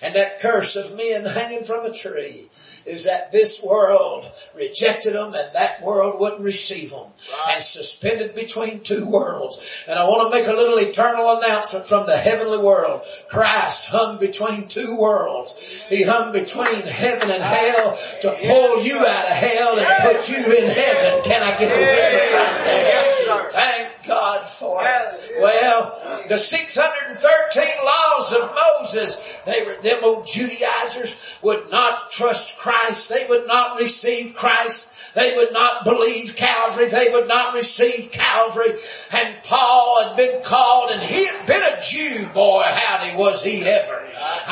And 0.00 0.14
that 0.14 0.38
curse 0.38 0.76
of 0.76 0.96
men 0.96 1.24
hanging 1.24 1.64
from 1.64 1.84
a 1.84 1.92
tree 1.92 2.48
is 2.88 3.04
that 3.04 3.32
this 3.32 3.62
world 3.62 4.30
rejected 4.54 5.14
them 5.14 5.34
and 5.34 5.52
that 5.54 5.82
world 5.82 6.18
wouldn't 6.18 6.42
receive 6.42 6.90
them 6.90 7.00
right. 7.00 7.54
and 7.54 7.62
suspended 7.62 8.34
between 8.34 8.80
two 8.80 9.06
worlds. 9.06 9.84
And 9.88 9.98
I 9.98 10.04
want 10.04 10.32
to 10.32 10.38
make 10.38 10.48
a 10.48 10.52
little 10.52 10.78
eternal 10.78 11.38
announcement 11.38 11.86
from 11.86 12.06
the 12.06 12.16
heavenly 12.16 12.58
world. 12.58 13.02
Christ 13.28 13.88
hung 13.90 14.18
between 14.18 14.68
two 14.68 14.96
worlds. 14.96 15.54
He 15.88 16.02
hung 16.02 16.32
between 16.32 16.82
heaven 16.86 17.30
and 17.30 17.42
hell 17.42 17.98
to 18.22 18.30
pull 18.30 18.82
you 18.82 18.96
out 18.98 19.24
of 19.24 19.36
hell 19.36 19.78
and 19.78 19.86
put 20.02 20.28
you 20.28 20.38
in 20.38 20.66
heaven. 20.66 21.22
Can 21.24 21.42
I 21.42 21.58
get 21.58 21.70
a 21.70 21.80
witness 21.80 22.32
right 22.34 22.64
there? 22.64 23.08
Thank 23.50 23.97
God 24.08 24.48
for 24.48 24.82
it. 24.82 25.40
Well, 25.40 26.24
the 26.28 26.38
613 26.38 27.64
laws 27.84 28.32
of 28.32 28.56
Moses, 28.78 29.38
they 29.44 29.64
were, 29.64 29.80
them 29.82 29.98
old 30.02 30.26
Judaizers 30.26 31.20
would 31.42 31.70
not 31.70 32.10
trust 32.10 32.58
Christ. 32.58 33.10
They 33.10 33.26
would 33.28 33.46
not 33.46 33.78
receive 33.78 34.34
Christ. 34.34 34.92
They 35.14 35.34
would 35.36 35.52
not 35.52 35.84
believe 35.84 36.36
Calvary. 36.36 36.88
They 36.88 37.10
would 37.10 37.28
not 37.28 37.54
receive 37.54 38.10
Calvary. 38.10 38.74
And 39.12 39.36
Paul 39.42 40.04
had 40.04 40.16
been 40.16 40.42
called 40.42 40.90
and 40.90 41.02
he 41.02 41.26
had 41.26 41.46
been 41.46 41.62
a 41.62 41.80
Jew, 41.80 42.26
boy, 42.32 42.62
howdy 42.64 43.16
was 43.16 43.42
he 43.42 43.62
ever. 43.62 43.97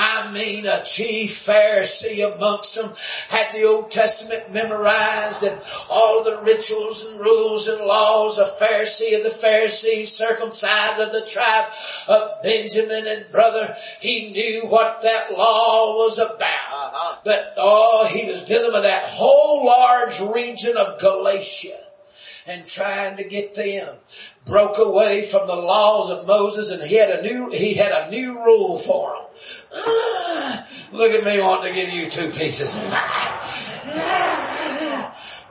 I 0.08 0.30
mean 0.32 0.66
a 0.66 0.84
chief 0.84 1.46
Pharisee 1.46 2.34
amongst 2.34 2.76
them, 2.76 2.92
had 3.28 3.52
the 3.52 3.64
Old 3.64 3.90
Testament 3.90 4.52
memorized 4.52 5.42
and 5.42 5.60
all 5.90 6.22
the 6.22 6.40
rituals 6.42 7.04
and 7.04 7.20
rules 7.20 7.66
and 7.66 7.84
laws 7.84 8.38
of 8.38 8.56
Pharisee 8.58 9.16
of 9.16 9.24
the 9.24 9.30
Pharisees, 9.30 10.12
circumcised 10.12 11.00
of 11.00 11.10
the 11.10 11.26
tribe 11.26 11.66
of 12.08 12.42
Benjamin 12.42 13.06
and 13.06 13.30
brother, 13.32 13.74
he 14.00 14.30
knew 14.30 14.68
what 14.68 15.02
that 15.02 15.32
law 15.32 15.96
was 15.96 16.18
about. 16.18 16.40
Uh-huh. 16.40 17.18
But 17.24 17.54
oh, 17.56 18.06
he 18.06 18.30
was 18.30 18.44
dealing 18.44 18.72
with 18.72 18.84
that 18.84 19.04
whole 19.06 19.66
large 19.66 20.20
region 20.20 20.76
of 20.76 21.00
Galatia 21.00 21.85
and 22.46 22.66
trying 22.66 23.16
to 23.16 23.24
get 23.24 23.54
them 23.54 23.96
broke 24.44 24.78
away 24.78 25.24
from 25.24 25.46
the 25.46 25.56
laws 25.56 26.10
of 26.10 26.26
Moses 26.26 26.70
and 26.70 26.82
he 26.82 26.96
had 26.96 27.10
a 27.10 27.22
new, 27.22 27.50
he 27.50 27.74
had 27.74 27.92
a 27.92 28.10
new 28.10 28.42
rule 28.44 28.78
for 28.78 29.12
them. 29.12 29.22
Ah, 29.74 30.68
look 30.92 31.10
at 31.10 31.24
me 31.24 31.40
wanting 31.40 31.74
to 31.74 31.80
give 31.80 31.92
you 31.92 32.08
two 32.08 32.30
pieces. 32.30 32.78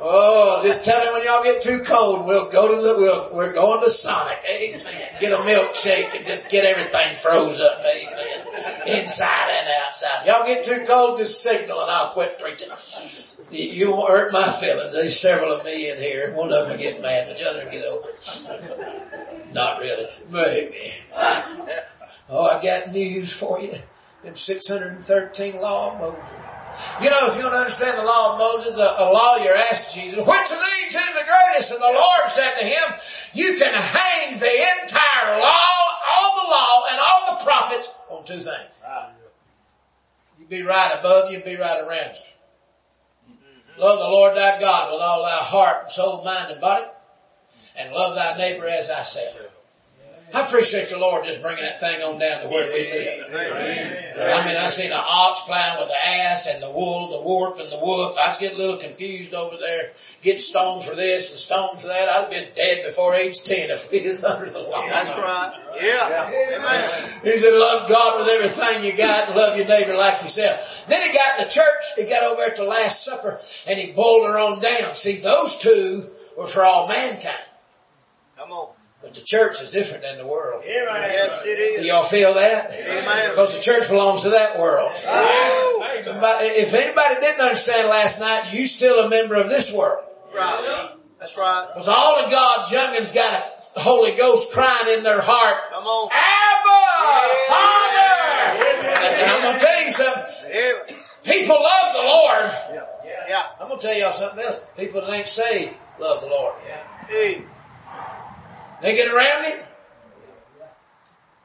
Oh, 0.07 0.59
just 0.61 0.83
tell 0.83 0.99
me 0.99 1.11
when 1.13 1.25
y'all 1.25 1.43
get 1.43 1.61
too 1.61 1.79
cold 1.79 2.19
and 2.19 2.27
we'll 2.27 2.49
go 2.49 2.67
to 2.67 2.81
the, 2.81 2.95
we'll, 2.97 3.29
we're 3.33 3.53
going 3.53 3.81
to 3.81 3.89
Sonic. 3.89 4.37
Amen. 4.47 4.83
Get 5.19 5.31
a 5.33 5.37
milkshake 5.37 6.15
and 6.15 6.25
just 6.25 6.49
get 6.49 6.65
everything 6.65 7.15
froze 7.15 7.61
up. 7.61 7.81
Amen. 7.83 8.45
Inside 8.87 9.49
and 9.51 9.67
outside. 9.83 10.27
Y'all 10.27 10.45
get 10.45 10.63
too 10.63 10.85
cold, 10.87 11.17
just 11.17 11.41
signal 11.41 11.81
and 11.81 11.89
I'll 11.89 12.11
quit 12.11 12.37
preaching. 12.37 12.69
You 13.51 13.91
won't 13.91 14.09
hurt 14.09 14.33
my 14.33 14.49
feelings. 14.51 14.93
There's 14.93 15.19
several 15.19 15.51
of 15.51 15.63
me 15.63 15.91
in 15.91 15.97
here. 15.97 16.33
One 16.35 16.51
of 16.51 16.67
them 16.67 16.69
will 16.71 16.77
get 16.77 17.01
mad, 17.01 17.27
but 17.27 17.37
the 17.37 17.49
other 17.49 17.63
will 17.63 17.71
get 17.71 17.85
over 17.85 18.09
it. 18.09 19.53
Not 19.53 19.79
really. 19.79 20.07
Maybe. 20.29 20.91
Oh, 22.27 22.43
I 22.43 22.61
got 22.61 22.91
news 22.91 23.31
for 23.31 23.61
you. 23.61 23.75
Them 24.23 24.35
613 24.35 25.61
law 25.61 25.93
of 25.93 25.99
Moses. 25.99 26.29
You 27.01 27.09
know, 27.09 27.27
if 27.27 27.35
you 27.35 27.41
don't 27.43 27.53
understand 27.53 27.97
the 27.97 28.03
law 28.03 28.33
of 28.33 28.39
Moses, 28.39 28.77
a, 28.77 28.95
a 28.99 29.07
lawyer 29.11 29.55
asked 29.55 29.95
Jesus, 29.95 30.17
which 30.17 30.51
of 30.51 30.59
these 30.59 30.95
is 30.95 31.13
the 31.13 31.23
greatest? 31.23 31.71
And 31.71 31.81
the 31.81 31.93
Lord 31.93 32.29
said 32.29 32.55
to 32.55 32.65
him, 32.65 32.99
you 33.33 33.55
can 33.57 33.73
hang 33.73 34.39
the 34.39 34.55
entire 34.81 35.39
law, 35.39 35.69
all 36.09 36.43
the 36.43 36.49
law, 36.49 36.83
and 36.91 36.99
all 36.99 37.37
the 37.37 37.43
prophets 37.43 37.93
on 38.09 38.25
two 38.25 38.39
things. 38.39 38.73
You 40.39 40.45
be 40.47 40.63
right 40.63 40.97
above 40.99 41.29
you 41.29 41.37
and 41.37 41.45
be 41.45 41.55
right 41.55 41.81
around 41.81 42.15
you. 42.15 42.34
Love 43.77 43.99
the 43.99 44.05
Lord 44.05 44.37
thy 44.37 44.59
God 44.59 44.91
with 44.91 45.01
all 45.01 45.23
thy 45.23 45.37
heart 45.37 45.91
soul, 45.91 46.23
mind 46.23 46.51
and 46.51 46.61
body, 46.61 46.85
and 47.77 47.91
love 47.91 48.15
thy 48.15 48.37
neighbor 48.37 48.67
as 48.67 48.87
thyself. 48.87 49.54
I 50.33 50.45
appreciate 50.45 50.89
the 50.89 50.97
Lord 50.97 51.23
just 51.23 51.41
bringing 51.41 51.63
that 51.63 51.79
thing 51.79 52.01
on 52.01 52.19
down 52.19 52.41
to 52.41 52.47
where 52.49 52.67
we 52.71 52.81
live. 52.81 53.25
I 53.31 54.45
mean, 54.45 54.57
I 54.57 54.67
seen 54.67 54.91
an 54.91 54.99
ox 54.99 55.41
plowing 55.41 55.79
with 55.79 55.89
the 55.89 56.07
ass 56.07 56.47
and 56.47 56.61
the 56.61 56.71
wool, 56.71 57.09
the 57.09 57.21
warp 57.21 57.59
and 57.59 57.71
the 57.71 57.79
woof. 57.81 58.17
I 58.19 58.27
was 58.27 58.37
getting 58.37 58.57
a 58.57 58.61
little 58.61 58.77
confused 58.77 59.33
over 59.33 59.55
there. 59.57 59.91
Get 60.21 60.39
stoned 60.39 60.83
for 60.83 60.95
this 60.95 61.31
and 61.31 61.39
stoned 61.39 61.79
for 61.79 61.87
that. 61.87 62.09
I'd 62.09 62.21
have 62.21 62.29
been 62.29 62.49
dead 62.55 62.85
before 62.85 63.13
age 63.13 63.43
10 63.43 63.69
if 63.69 63.91
we 63.91 64.01
was 64.01 64.23
under 64.23 64.49
the 64.49 64.59
law. 64.59 64.85
That's 64.87 65.09
right. 65.11 65.53
Yeah. 65.81 66.31
Amen. 66.57 67.09
He 67.23 67.37
said, 67.37 67.53
love 67.53 67.87
God 67.87 68.19
with 68.19 68.27
everything 68.27 68.83
you 68.83 68.97
got 68.97 69.27
and 69.27 69.35
love 69.35 69.57
your 69.57 69.67
neighbor 69.67 69.95
like 69.95 70.21
yourself. 70.21 70.85
Then 70.87 71.01
he 71.07 71.15
got 71.15 71.39
in 71.39 71.45
the 71.45 71.51
church, 71.51 71.95
he 71.95 72.05
got 72.05 72.23
over 72.23 72.41
at 72.41 72.55
the 72.55 72.63
Last 72.63 73.05
Supper 73.05 73.39
and 73.67 73.79
he 73.79 73.91
boiled 73.91 74.27
her 74.27 74.39
on 74.39 74.61
down. 74.61 74.95
See, 74.95 75.17
those 75.17 75.57
two 75.57 76.09
were 76.37 76.47
for 76.47 76.63
all 76.63 76.87
mankind. 76.87 77.35
Come 79.05 79.11
on. 79.11 79.13
But 79.13 79.13
the 79.13 79.21
church 79.25 79.61
is 79.61 79.71
different 79.71 80.03
than 80.03 80.17
the 80.17 80.25
world. 80.27 80.63
Yes, 80.65 81.45
it 81.45 81.59
is. 81.59 81.81
Do 81.81 81.87
y'all 81.87 82.03
feel 82.03 82.33
that? 82.33 82.71
Amen. 82.73 83.29
Because 83.29 83.55
the 83.55 83.61
church 83.61 83.87
belongs 83.89 84.23
to 84.23 84.29
that 84.31 84.59
world. 84.59 84.95
Somebody, 86.01 86.47
if 86.47 86.73
anybody 86.73 87.15
didn't 87.21 87.41
understand 87.41 87.87
last 87.87 88.19
night, 88.19 88.51
you 88.51 88.67
still 88.67 89.05
a 89.05 89.09
member 89.09 89.35
of 89.35 89.49
this 89.49 89.71
world. 89.71 90.03
Right. 90.33 90.91
That's 91.19 91.37
right. 91.37 91.67
Because 91.73 91.87
all 91.87 92.19
of 92.19 92.29
God's 92.29 92.69
youngins 92.69 93.13
got 93.15 93.59
a 93.75 93.79
Holy 93.79 94.11
Ghost 94.15 94.51
crying 94.51 94.97
in 94.97 95.03
their 95.03 95.21
heart. 95.21 95.71
Come 95.71 95.85
on. 95.85 96.09
Abba! 96.11 96.81
Father! 97.47 98.05
And 99.15 99.25
I'm 99.31 99.41
going 99.41 99.59
to 99.59 99.65
tell 99.65 99.85
you 99.85 99.91
something. 99.91 100.23
People 101.23 101.55
love 101.55 101.93
the 101.93 102.01
Lord. 102.01 102.51
Yeah. 103.27 103.43
I'm 103.59 103.67
going 103.69 103.79
to 103.79 103.87
tell 103.87 103.97
y'all 103.97 104.11
something 104.11 104.43
else. 104.43 104.61
People 104.77 105.01
that 105.01 105.09
ain't 105.09 105.27
saved 105.27 105.79
love 105.99 106.21
the 106.21 106.27
Lord. 106.27 106.55
Yeah. 106.67 106.83
Hey. 107.07 107.43
They 108.81 108.95
get 108.95 109.11
around 109.11 109.45
him. 109.45 109.57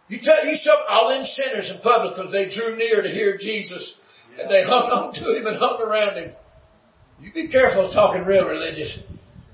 You 0.08 0.18
tell 0.18 0.44
you 0.44 0.56
show 0.56 0.74
all 0.88 1.08
them 1.08 1.24
sinners 1.24 1.70
and 1.70 1.82
publicans, 1.82 2.32
they 2.32 2.48
drew 2.48 2.76
near 2.76 3.00
to 3.00 3.08
hear 3.08 3.36
Jesus 3.36 4.00
and 4.40 4.50
they 4.50 4.64
hung 4.64 4.90
on 4.90 5.12
to 5.14 5.36
him 5.36 5.46
and 5.46 5.56
hung 5.56 5.80
around 5.80 6.16
him. 6.16 6.32
You 7.20 7.32
be 7.32 7.48
careful 7.48 7.88
talking 7.88 8.24
real 8.24 8.48
religious. 8.48 8.98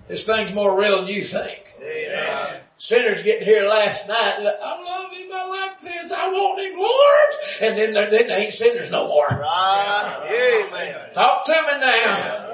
This 0.09 0.25
thing's 0.25 0.54
more 0.54 0.78
real 0.78 0.99
than 0.99 1.09
you 1.09 1.23
think. 1.23 1.75
Amen. 1.83 2.62
Sinners 2.78 3.23
getting 3.23 3.45
here 3.45 3.68
last 3.68 4.09
night. 4.09 4.35
I 4.38 4.83
love 4.83 5.12
him. 5.12 5.28
I 5.35 5.49
like 5.49 5.80
this. 5.80 6.12
I 6.12 6.28
want 6.28 6.61
him, 6.61 6.78
Lord. 6.78 7.35
And 7.62 7.78
then, 7.78 8.11
then 8.11 8.28
they 8.28 8.45
ain't 8.45 8.52
sinners 8.52 8.92
no 8.92 9.09
more. 9.09 9.26
Right. 9.26 10.66
Amen. 10.71 11.12
Talk 11.12 11.45
to 11.47 11.52
me 11.52 11.80
now. 11.80 12.45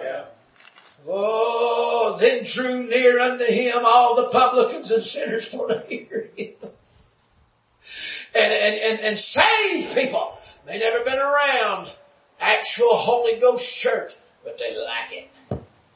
Oh, 1.07 2.17
then 2.21 2.45
drew 2.45 2.85
near 2.89 3.19
unto 3.19 3.45
him 3.45 3.83
all 3.85 4.15
the 4.17 4.29
publicans 4.29 4.91
and 4.91 5.03
sinners 5.03 5.53
for 5.53 5.69
to 5.69 5.85
hear 5.89 6.31
him. 6.37 6.55
And, 8.35 8.53
and, 8.53 8.75
and, 8.75 9.01
and 9.01 9.19
save 9.19 9.95
people. 9.95 10.39
They 10.67 10.79
never 10.79 11.05
been 11.05 11.19
around 11.19 11.93
actual 12.41 12.95
Holy 12.95 13.39
Ghost 13.41 13.77
church, 13.77 14.13
but 14.45 14.59
they 14.59 14.77
like 14.79 15.13
it. 15.13 15.31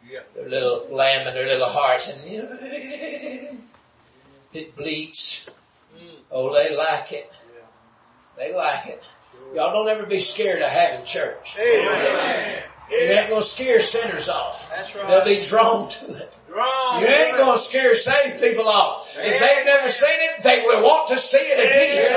Yeah. 0.09 0.21
Their 0.35 0.49
little 0.49 0.87
lamb 0.91 1.27
and 1.27 1.37
their 1.37 1.47
little 1.47 1.69
hearts 1.69 2.13
and 2.13 2.23
it 4.53 4.77
bleats. 4.77 5.51
Mm. 5.97 6.01
Oh, 6.31 6.53
they 6.55 6.77
like 6.77 7.13
it. 7.13 7.33
They 8.37 8.55
like 8.55 8.87
it. 8.87 9.03
Y'all 9.55 9.73
don't 9.73 9.89
ever 9.89 10.07
be 10.07 10.19
scared 10.19 10.63
of 10.63 10.71
having 10.71 11.07
church. 11.07 11.57
Amen. 11.59 12.63
You 12.91 12.99
ain't 12.99 13.31
gonna 13.31 13.43
scare 13.43 13.81
sinners 13.81 14.29
off. 14.29 14.71
That's 14.71 14.95
right. 14.95 15.09
They'll 15.09 15.25
be 15.25 15.43
drawn 15.43 15.89
to 15.89 16.05
it. 16.07 16.39
Drawn. 16.49 17.01
You 17.01 17.07
ain't 17.07 17.37
gonna 17.37 17.59
scare 17.59 17.95
saved 17.95 18.41
people 18.41 18.69
off. 18.69 19.17
If 19.19 19.41
they've 19.41 19.65
never 19.65 19.89
seen 19.89 20.09
it, 20.11 20.43
they 20.43 20.63
will 20.63 20.83
want 20.83 21.09
to 21.09 21.19
see 21.19 21.39
it 21.39 21.67
again. 21.67 22.13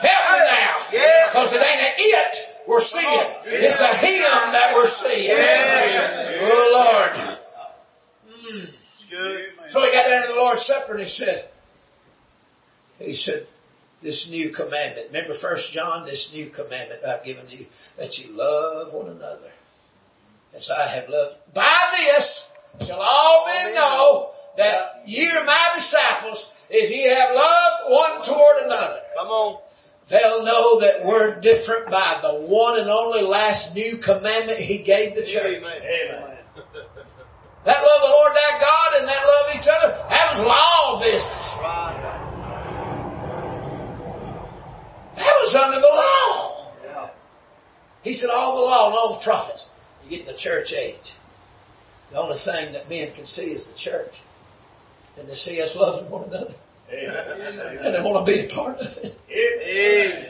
Help 0.00 0.32
me 0.32 0.38
now. 0.38 0.76
Yeah. 0.92 1.32
Cause 1.32 1.52
it 1.52 1.62
ain't 1.62 1.82
an 1.82 1.94
it 1.98 2.52
we're 2.66 2.80
seeing. 2.80 3.26
It's 3.44 3.80
a 3.80 3.94
him 3.94 4.52
that 4.52 4.72
we're 4.74 4.86
seeing. 4.86 5.36
Oh 6.44 6.68
Lord. 6.74 7.38
Mm. 8.28 8.74
So 9.68 9.84
he 9.84 9.92
got 9.92 10.06
down 10.06 10.22
to 10.22 10.28
the 10.28 10.38
Lord's 10.38 10.62
Supper 10.62 10.92
and 10.92 11.02
he 11.02 11.08
said, 11.08 11.48
he 12.98 13.12
said, 13.12 13.46
this 14.02 14.28
new 14.28 14.50
commandment. 14.50 15.08
Remember 15.08 15.32
first 15.32 15.72
John, 15.72 16.04
this 16.04 16.34
new 16.34 16.46
commandment 16.46 17.00
I've 17.06 17.24
given 17.24 17.46
you, 17.48 17.66
that 17.96 18.18
you 18.18 18.36
love 18.36 18.92
one 18.92 19.08
another. 19.08 19.50
As 20.54 20.70
I 20.70 20.86
have 20.86 21.08
loved. 21.08 21.36
By 21.54 21.78
this 21.92 22.50
shall 22.80 23.00
all 23.00 23.46
men 23.46 23.74
know 23.74 24.30
that 24.56 25.02
ye 25.06 25.30
are 25.30 25.44
my 25.44 25.70
disciples 25.74 26.52
if 26.68 26.90
ye 26.90 27.08
have 27.08 27.34
loved 27.34 27.82
one 27.88 28.22
toward 28.22 28.64
another. 28.64 29.00
Come 29.16 29.28
on. 29.28 29.62
They'll 30.08 30.44
know 30.44 30.80
that 30.80 31.04
we're 31.06 31.40
different 31.40 31.90
by 31.90 32.18
the 32.20 32.34
one 32.34 32.78
and 32.78 32.90
only 32.90 33.22
last 33.22 33.74
new 33.74 33.96
commandment 33.96 34.58
he 34.58 34.78
gave 34.78 35.14
the 35.14 35.22
church. 35.22 35.64
Amen. 35.64 36.36
That 37.64 37.80
love 37.80 38.02
the 38.02 38.08
Lord 38.08 38.32
thy 38.32 38.60
God 38.60 38.98
and 38.98 39.08
that 39.08 39.22
love 39.24 39.56
each 39.56 39.68
other, 39.72 40.04
that 40.10 40.32
was 40.32 40.44
law 40.44 41.00
business. 41.00 41.56
Right. 41.62 42.21
That 45.22 45.38
was 45.40 45.54
under 45.54 45.80
the 45.80 45.86
law. 45.86 47.10
He 48.02 48.14
said 48.14 48.30
all 48.30 48.56
the 48.56 48.62
law 48.62 48.86
and 48.88 48.96
all 48.96 49.14
the 49.14 49.20
prophets. 49.20 49.70
You 50.04 50.10
get 50.10 50.20
in 50.20 50.26
the 50.26 50.34
church 50.34 50.72
age. 50.72 51.14
The 52.10 52.18
only 52.18 52.36
thing 52.36 52.72
that 52.72 52.88
men 52.88 53.12
can 53.12 53.24
see 53.24 53.52
is 53.52 53.66
the 53.66 53.78
church. 53.78 54.20
And 55.18 55.28
they 55.28 55.34
see 55.34 55.62
us 55.62 55.76
loving 55.76 56.10
one 56.10 56.24
another. 56.24 56.54
And 56.90 57.94
they 57.94 58.02
want 58.02 58.26
to 58.26 58.32
be 58.32 58.40
a 58.40 58.48
part 58.48 58.80
of 58.80 58.98
it. 58.98 59.20
Amen. 59.30 60.28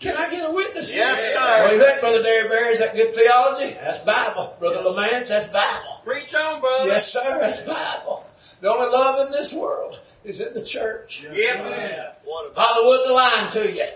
Can 0.00 0.16
I 0.16 0.30
get 0.30 0.48
a 0.48 0.52
witness? 0.52 0.92
Yes, 0.92 1.18
sir. 1.32 1.40
What 1.40 1.40
sir. 1.40 1.68
do 1.68 1.74
you 1.76 1.82
think, 1.82 2.00
Brother 2.00 2.22
Derry 2.22 2.48
Bear? 2.48 2.70
Is 2.70 2.78
that 2.80 2.94
good 2.94 3.14
theology? 3.14 3.74
That's 3.80 4.00
Bible. 4.00 4.54
Brother 4.60 4.82
Lamance, 4.82 5.28
that's 5.28 5.48
Bible. 5.48 6.02
Preach 6.04 6.34
on, 6.34 6.60
brother. 6.60 6.88
Yes, 6.88 7.10
sir, 7.10 7.40
that's 7.40 7.62
Bible. 7.62 8.26
The 8.60 8.70
only 8.70 8.90
love 8.92 9.26
in 9.26 9.32
this 9.32 9.54
world 9.54 10.00
is 10.24 10.40
in 10.40 10.54
the 10.54 10.64
church. 10.64 11.22
Yep. 11.32 12.20
What 12.24 12.52
a, 12.56 12.60
Hollywood's 12.60 13.06
a 13.06 13.12
lying 13.12 13.50
to 13.50 13.72
you. 13.72 13.86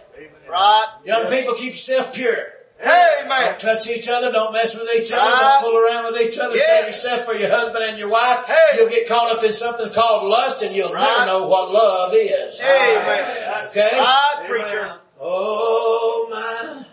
right. 0.51 0.87
Young 1.05 1.27
people, 1.31 1.55
keep 1.55 1.73
yourself 1.73 2.15
pure. 2.15 2.37
Amen. 2.81 3.29
Don't 3.29 3.61
touch 3.61 3.89
each 3.89 4.09
other. 4.09 4.31
Don't 4.31 4.53
mess 4.53 4.75
with 4.79 4.89
each 4.95 5.11
other. 5.11 5.21
Right. 5.21 5.59
Don't 5.61 5.71
fool 5.71 5.85
around 5.85 6.13
with 6.13 6.21
each 6.23 6.39
other. 6.39 6.55
Yeah. 6.57 6.63
Save 6.63 6.87
yourself 6.87 7.25
for 7.25 7.35
your 7.35 7.51
husband 7.51 7.85
and 7.89 7.99
your 7.99 8.09
wife. 8.09 8.45
Hey. 8.47 8.77
You'll 8.77 8.89
get 8.89 9.09
caught 9.09 9.37
up 9.37 9.43
in 9.43 9.53
something 9.53 9.91
called 9.93 10.29
lust 10.29 10.63
and 10.63 10.77
you'll 10.77 10.93
Right. 10.93 11.03
never 11.03 11.27
know 11.27 11.49
what 11.49 11.73
love 11.73 12.13
is. 12.15 12.61
Amen. 12.61 13.67
Okay? 13.69 13.91
Right, 13.99 14.45
preacher. 14.47 14.95
Oh 15.21 16.29
my. 16.31 16.85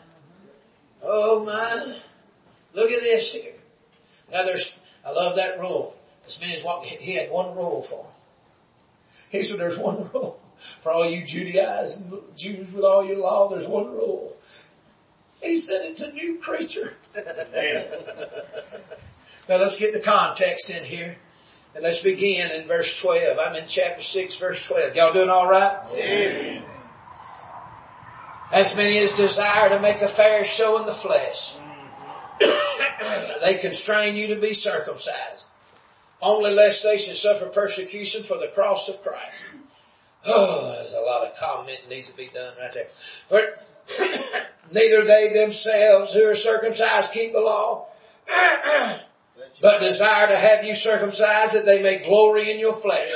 Oh 1.04 1.46
my. 1.46 1.96
Look 2.74 2.89
at 2.92 3.01
this 3.01 3.32
here. 3.34 3.54
Now 4.32 4.44
there's, 4.44 4.82
I 5.06 5.12
love 5.12 5.36
that 5.36 5.60
rule. 5.60 5.96
This 6.24 6.42
man 6.42 6.50
is 6.50 6.63
what, 6.63 6.84
he 6.84 7.13
had 7.15 7.30
one 7.30 7.56
rule 7.56 7.84
for 7.84 8.04
him. 8.04 8.12
He 9.36 9.44
said 9.44 9.60
there's 9.60 9.77
one 9.77 10.10
rule. 10.13 10.39
For 10.58 10.92
all 10.92 11.10
you 11.10 11.25
Judaizing 11.25 12.18
Jews 12.36 12.74
with 12.74 12.86
all 12.86 13.04
your 13.04 13.18
law, 13.18 13.50
there's 13.50 13.68
one 13.68 13.92
rule. 13.92 14.38
He 15.42 15.58
said 15.58 15.82
it's 15.84 16.01
a 16.01 16.12
new 16.12 16.38
creature. 16.39 16.98
Now 19.48 19.58
let's 19.58 19.77
get 19.77 19.94
the 19.94 20.00
context 20.00 20.72
in 20.72 20.84
here. 20.84 21.18
And 21.75 21.84
let's 21.84 22.01
begin 22.01 22.50
in 22.51 22.68
verse 22.68 23.00
12. 23.01 23.38
I'm 23.39 23.56
in 23.56 23.65
chapter 23.68 24.01
6 24.01 24.39
verse 24.39 24.68
12. 24.68 24.96
Y'all 24.96 25.13
doing 25.13 25.30
alright? 25.30 26.63
As 28.51 28.75
many 28.75 28.98
as 29.00 29.13
desire 29.13 29.70
to 29.70 29.80
make 29.82 30.01
a 30.01 30.08
fair 30.08 30.46
show 30.46 30.80
in 30.80 30.86
the 30.86 30.92
flesh. 30.92 31.58
Mm-hmm. 32.39 33.42
they 33.42 33.56
constrain 33.60 34.15
you 34.15 34.34
to 34.34 34.42
be 34.42 34.54
circumcised. 34.54 35.48
Only 36.22 36.51
lest 36.51 36.84
they 36.84 36.98
should 36.98 37.15
suffer 37.15 37.48
persecution 37.48 38.24
for 38.24 38.38
the 38.38 38.48
cross 38.48 38.89
of 38.89 39.01
Christ. 39.03 39.53
Oh, 40.25 40.74
there's 40.77 40.93
a 40.93 41.01
lot 41.01 41.24
of 41.24 41.38
comment 41.38 41.79
needs 41.89 42.10
to 42.10 42.17
be 42.17 42.29
done 42.34 42.53
right 42.60 42.74
there. 42.74 42.88
For 43.27 43.41
neither 44.74 45.03
they 45.03 45.31
themselves 45.34 46.13
who 46.13 46.24
are 46.24 46.36
circumcised 46.36 47.13
keep 47.13 47.34
the 47.34 47.41
law, 47.41 47.88
but 49.62 49.79
desire 49.79 50.27
to 50.27 50.36
have 50.36 50.63
you 50.63 50.74
circumcised 50.74 51.53
that 51.53 51.65
they 51.65 51.84
may 51.84 52.01
glory 52.01 52.51
in 52.51 52.60
your 52.60 52.74
flesh. 52.74 53.12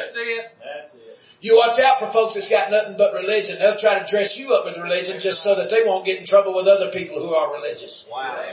You 1.41 1.58
watch 1.58 1.79
out 1.79 2.00
for 2.00 2.08
folks 2.08 2.34
that's 2.34 2.50
got 2.50 2.70
nothing 2.70 2.98
but 2.98 3.13
religion. 3.13 3.58
They'll 3.60 3.77
try 3.77 3.98
to 4.00 4.06
dress 4.06 4.38
you 4.38 4.53
up 4.53 4.65
with 4.65 4.77
religion 4.77 5.20
just 5.22 5.41
so 5.41 5.56
that 5.56 5.70
they 5.70 5.84
won't 5.86 6.06
get 6.06 6.20
in 6.20 6.25
trouble 6.25 6.53
with 6.53 6.68
other 6.68 6.91
people 6.91 7.18
who 7.18 7.34
are 7.34 7.53
religious. 7.53 8.08
Wow. 8.12 8.44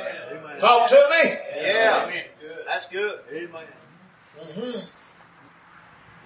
Talk 0.60 0.88
to 0.88 0.94
me. 0.94 1.30
Yeah. 1.56 2.22
That's 2.64 2.88
good. 2.88 3.18
Mm-hmm. 4.40 4.78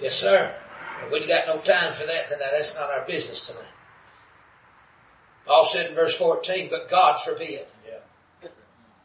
Yes, 0.01 0.15
sir. 0.15 0.55
We've 1.13 1.27
got 1.29 1.47
no 1.47 1.59
time 1.59 1.93
for 1.93 2.07
that 2.07 2.29
tonight. 2.29 2.51
That's 2.53 2.75
not 2.75 2.91
our 2.91 3.05
business 3.07 3.49
tonight. 3.49 3.73
Paul 5.47 5.65
said 5.67 5.89
in 5.91 5.95
verse 5.95 6.15
14, 6.17 6.69
but 6.71 6.89
God 6.89 7.19
forbid 7.21 7.67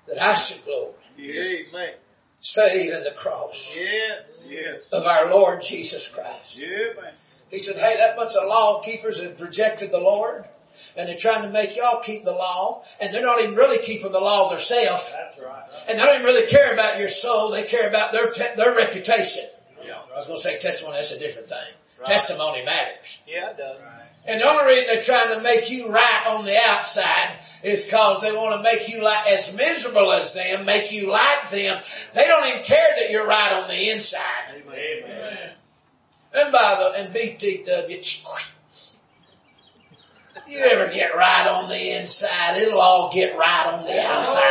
that 0.07 0.21
I 0.21 0.35
should 0.35 0.63
glory 0.65 0.93
Amen. 1.19 1.93
save 2.39 2.93
in 2.93 3.03
the 3.03 3.11
cross 3.15 3.73
Yes. 3.75 4.43
Yes. 4.47 4.89
of 4.93 5.05
our 5.05 5.31
Lord 5.31 5.61
Jesus 5.61 6.07
Christ. 6.07 6.61
Amen. 6.61 7.13
He 7.49 7.57
said, 7.59 7.75
hey, 7.77 7.95
that 7.97 8.15
bunch 8.15 8.35
of 8.35 8.47
law 8.47 8.81
keepers 8.81 9.21
have 9.23 9.39
rejected 9.41 9.91
the 9.91 9.99
Lord 9.99 10.45
and 10.97 11.09
they're 11.09 11.17
trying 11.17 11.43
to 11.43 11.49
make 11.49 11.75
y'all 11.75 11.99
keep 12.01 12.23
the 12.23 12.31
law 12.31 12.83
and 12.99 13.13
they're 13.13 13.21
not 13.21 13.41
even 13.41 13.55
really 13.55 13.79
keeping 13.79 14.11
the 14.11 14.19
law 14.19 14.49
themselves. 14.49 15.13
That's 15.13 15.39
right. 15.39 15.63
And 15.89 15.99
they 15.99 16.03
don't 16.03 16.15
even 16.15 16.25
really 16.25 16.47
care 16.47 16.73
about 16.73 16.99
your 16.99 17.09
soul. 17.09 17.51
They 17.51 17.63
care 17.63 17.87
about 17.87 18.11
their, 18.11 18.31
te- 18.31 18.55
their 18.55 18.75
reputation. 18.75 19.45
Yeah. 19.85 19.99
I 20.11 20.15
was 20.15 20.27
going 20.27 20.39
to 20.39 20.43
say 20.43 20.57
testimony, 20.57 20.97
that's 20.97 21.13
a 21.13 21.19
different 21.19 21.47
thing. 21.47 21.73
Testimony 22.05 22.63
matters. 22.63 23.21
Yeah, 23.27 23.49
it 23.49 23.57
does. 23.57 23.79
And 24.27 24.41
the 24.41 24.47
only 24.47 24.65
reason 24.65 24.85
they're 24.87 25.01
trying 25.01 25.35
to 25.37 25.43
make 25.43 25.69
you 25.69 25.89
right 25.91 26.23
on 26.27 26.45
the 26.45 26.57
outside 26.57 27.37
is 27.63 27.89
cause 27.89 28.21
they 28.21 28.31
want 28.31 28.55
to 28.55 28.63
make 28.63 28.89
you 28.89 29.03
like 29.03 29.27
as 29.27 29.55
miserable 29.55 30.11
as 30.11 30.33
them, 30.33 30.65
make 30.65 30.91
you 30.91 31.11
like 31.11 31.51
them. 31.51 31.79
They 32.13 32.25
don't 32.25 32.47
even 32.47 32.63
care 32.63 32.89
that 32.99 33.11
you're 33.11 33.27
right 33.27 33.53
on 33.53 33.67
the 33.67 33.91
inside. 33.91 34.63
Amen. 34.67 35.51
And 36.35 36.51
by 36.51 36.75
the, 36.79 37.03
and 37.03 37.15
BTW, 37.15 38.25
you 40.47 40.59
ever 40.59 40.91
get 40.91 41.15
right 41.15 41.47
on 41.47 41.69
the 41.69 41.97
inside, 41.97 42.57
it'll 42.57 42.79
all 42.79 43.11
get 43.11 43.37
right 43.37 43.73
on 43.73 43.85
the 43.85 44.01
outside. 44.01 44.41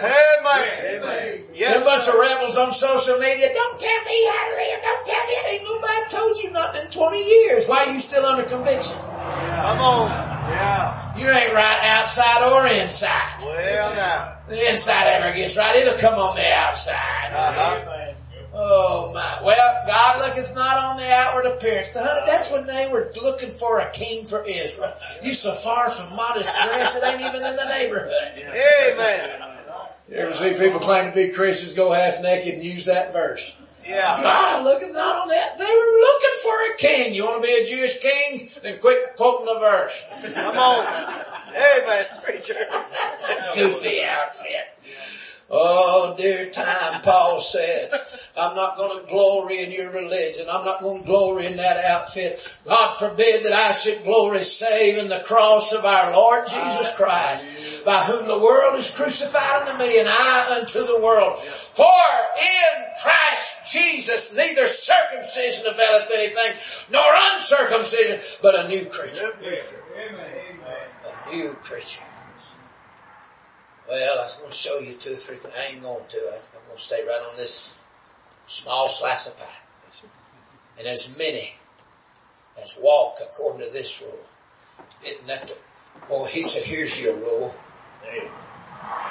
Amen. 0.00 1.40
Them 1.50 1.50
Yes. 1.54 1.84
bunch 1.84 2.08
of 2.08 2.14
rebels 2.14 2.56
on 2.56 2.72
social 2.72 3.18
media, 3.18 3.52
don't 3.52 3.78
tell 3.78 4.04
me 4.04 4.26
how 4.28 4.48
to 4.48 4.54
live, 4.56 4.82
don't 4.82 5.06
tell 5.06 5.26
me, 5.26 5.34
ain't 5.50 5.64
nobody 5.64 6.08
told 6.08 6.36
you 6.38 6.50
nothing 6.52 6.82
in 6.86 6.90
20 6.90 7.22
years. 7.22 7.66
Why 7.66 7.84
are 7.86 7.92
you 7.92 8.00
still 8.00 8.24
under 8.24 8.44
conviction? 8.44 8.96
Come 8.96 9.78
on. 9.78 10.10
Yeah. 10.10 11.16
You 11.18 11.28
ain't 11.28 11.52
right 11.52 11.80
outside 11.84 12.42
or 12.50 12.66
inside. 12.66 13.42
Well 13.42 13.94
now. 13.94 14.36
The 14.48 14.70
inside 14.70 15.06
ever 15.06 15.36
gets 15.36 15.56
right, 15.56 15.76
it'll 15.76 15.98
come 15.98 16.14
on 16.18 16.34
the 16.34 16.52
outside. 16.54 17.32
Uh-huh. 17.32 18.09
Oh 18.62 19.10
my. 19.14 19.38
Well, 19.42 19.84
God 19.86 20.18
looketh 20.20 20.54
not 20.54 20.76
on 20.76 20.96
the 20.98 21.10
outward 21.10 21.46
appearance. 21.46 21.96
Honey, 21.96 22.20
that's 22.26 22.52
when 22.52 22.66
they 22.66 22.88
were 22.92 23.10
looking 23.22 23.48
for 23.48 23.78
a 23.78 23.90
king 23.90 24.26
for 24.26 24.44
Israel. 24.46 24.92
You 25.22 25.32
so 25.32 25.52
far 25.52 25.88
from 25.88 26.14
modest 26.14 26.54
dress, 26.56 26.94
it 26.94 27.04
ain't 27.04 27.22
even 27.22 27.42
in 27.42 27.56
the 27.56 27.64
neighborhood. 27.64 28.12
Amen. 28.36 29.50
You 30.10 30.16
ever 30.16 30.32
see 30.34 30.52
people 30.54 30.78
claim 30.78 31.10
to 31.10 31.14
be 31.14 31.32
Christians 31.32 31.72
go 31.72 31.92
half 31.92 32.20
naked 32.22 32.54
and 32.54 32.64
use 32.64 32.84
that 32.84 33.14
verse? 33.14 33.56
Yeah. 33.86 34.22
God 34.22 34.64
looketh 34.64 34.92
not 34.92 35.22
on 35.22 35.28
that. 35.28 35.56
They 35.56 35.64
were 35.64 36.00
looking 36.00 36.38
for 36.42 36.74
a 36.74 36.76
king. 36.76 37.14
You 37.14 37.24
want 37.24 37.42
to 37.42 37.48
be 37.48 37.54
a 37.54 37.64
Jewish 37.64 37.98
king? 38.00 38.50
Then 38.62 38.78
quit 38.78 39.16
quoting 39.16 39.46
the 39.46 39.58
verse. 39.58 40.04
Come 40.34 40.58
on. 40.58 41.24
Amen, 41.50 42.06
preacher. 42.24 42.54
Goofy 43.54 44.02
outfit. 44.02 44.66
Oh 45.52 46.14
dear 46.16 46.48
time, 46.48 47.02
Paul 47.02 47.40
said, 47.40 47.90
I'm 48.38 48.54
not 48.54 48.76
going 48.76 49.00
to 49.00 49.10
glory 49.10 49.64
in 49.64 49.72
your 49.72 49.90
religion. 49.90 50.46
I'm 50.48 50.64
not 50.64 50.80
going 50.80 51.00
to 51.00 51.06
glory 51.06 51.46
in 51.46 51.56
that 51.56 51.84
outfit. 51.84 52.56
God 52.64 52.94
forbid 52.98 53.44
that 53.44 53.52
I 53.52 53.72
should 53.72 54.04
glory 54.04 54.44
save 54.44 54.98
in 54.98 55.08
the 55.08 55.24
cross 55.26 55.72
of 55.72 55.84
our 55.84 56.12
Lord 56.12 56.46
Jesus 56.46 56.94
Christ, 56.94 57.84
by 57.84 58.00
whom 58.04 58.28
the 58.28 58.38
world 58.38 58.76
is 58.76 58.92
crucified 58.92 59.66
unto 59.66 59.76
me 59.76 59.98
and 59.98 60.08
I 60.08 60.60
unto 60.60 60.86
the 60.86 61.00
world. 61.02 61.40
For 61.42 61.84
in 61.84 62.84
Christ 63.02 63.72
Jesus 63.72 64.32
neither 64.32 64.68
circumcision 64.68 65.66
availeth 65.66 66.12
anything, 66.14 66.86
nor 66.92 67.04
uncircumcision, 67.32 68.20
but 68.40 68.54
a 68.54 68.68
new 68.68 68.84
creature. 68.84 69.32
A 71.26 71.34
new 71.34 71.54
creature. 71.54 72.02
Well, 73.90 74.18
I 74.20 74.22
was 74.22 74.36
going 74.36 74.50
to 74.50 74.56
show 74.56 74.78
you 74.78 74.94
two 74.94 75.12
or 75.14 75.16
three 75.16 75.36
things. 75.36 75.52
I 75.58 75.72
ain't 75.72 75.82
going 75.82 76.04
to. 76.08 76.18
I- 76.18 76.36
I'm 76.36 76.64
going 76.66 76.76
to 76.76 76.80
stay 76.80 77.02
right 77.04 77.20
on 77.28 77.36
this 77.36 77.76
small 78.46 78.88
slice 78.88 79.26
of 79.28 79.36
pie. 79.36 80.06
And 80.78 80.86
as 80.86 81.18
many 81.18 81.56
as 82.62 82.78
walk 82.80 83.16
according 83.22 83.66
to 83.66 83.72
this 83.72 84.00
rule. 84.02 84.18
Isn't 85.04 85.26
that 85.26 85.48
the, 85.48 85.56
well, 86.08 86.24
he 86.26 86.42
said, 86.42 86.62
here's 86.62 87.00
your 87.00 87.14
rule. 87.16 87.54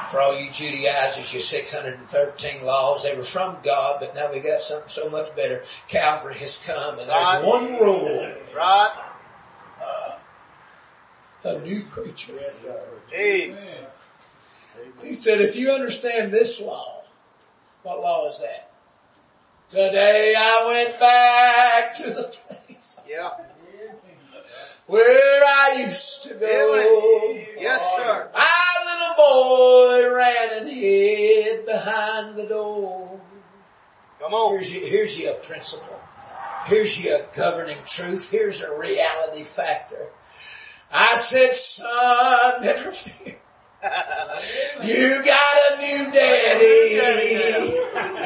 For 0.09 0.19
all 0.21 0.39
you 0.39 0.49
Judaizers, 0.51 1.33
your 1.33 1.41
613 1.41 2.65
laws, 2.65 3.03
they 3.03 3.15
were 3.15 3.23
from 3.23 3.57
God, 3.63 3.97
but 3.99 4.15
now 4.15 4.31
we 4.31 4.39
got 4.39 4.59
something 4.59 4.87
so 4.87 5.09
much 5.09 5.35
better. 5.35 5.63
Calvary 5.87 6.35
has 6.35 6.57
come 6.57 6.97
and 6.99 7.07
there's 7.09 7.09
Right. 7.09 7.43
one 7.43 7.73
rule. 7.73 8.33
Right. 8.55 9.05
A 11.43 11.59
new 11.59 11.83
creature. 11.83 12.33
Amen. 13.13 13.78
He 15.03 15.13
said, 15.13 15.41
if 15.41 15.55
you 15.55 15.71
understand 15.71 16.31
this 16.31 16.61
law, 16.61 17.03
what 17.83 17.99
law 17.99 18.27
is 18.27 18.41
that? 18.41 18.71
Today 19.69 20.33
I 20.37 20.65
went 20.65 20.99
back 20.99 21.93
to 21.95 22.03
the 22.09 22.37
place 22.47 22.99
Yeah. 23.07 23.29
where 24.87 25.43
I 25.45 25.83
used 25.85 26.23
to 26.23 26.33
go. 26.33 27.45
Yes, 27.59 27.95
sir. 27.95 28.29
Our 28.33 28.85
little 28.85 29.15
boy 30.09 30.15
ran 30.15 30.59
and 30.61 30.69
hid 30.69 31.65
behind 31.65 32.35
the 32.35 32.45
door. 32.47 33.21
Come 34.19 34.33
on. 34.33 34.53
Here's 34.53 34.73
you, 34.75 34.85
here's 34.85 35.19
you 35.19 35.31
a 35.31 35.35
principle. 35.35 35.99
Here's 36.65 37.03
you 37.03 37.15
a 37.15 37.35
governing 37.37 37.77
truth. 37.85 38.31
Here's 38.31 38.61
a 38.61 38.75
reality 38.75 39.43
factor. 39.43 40.07
I 40.91 41.15
said, 41.15 41.53
son, 41.53 42.63
never 42.63 42.91
fear. 42.91 43.37
You 44.83 45.23
got 45.25 45.53
a 45.71 45.77
new 45.79 46.11
daddy. 46.11 46.95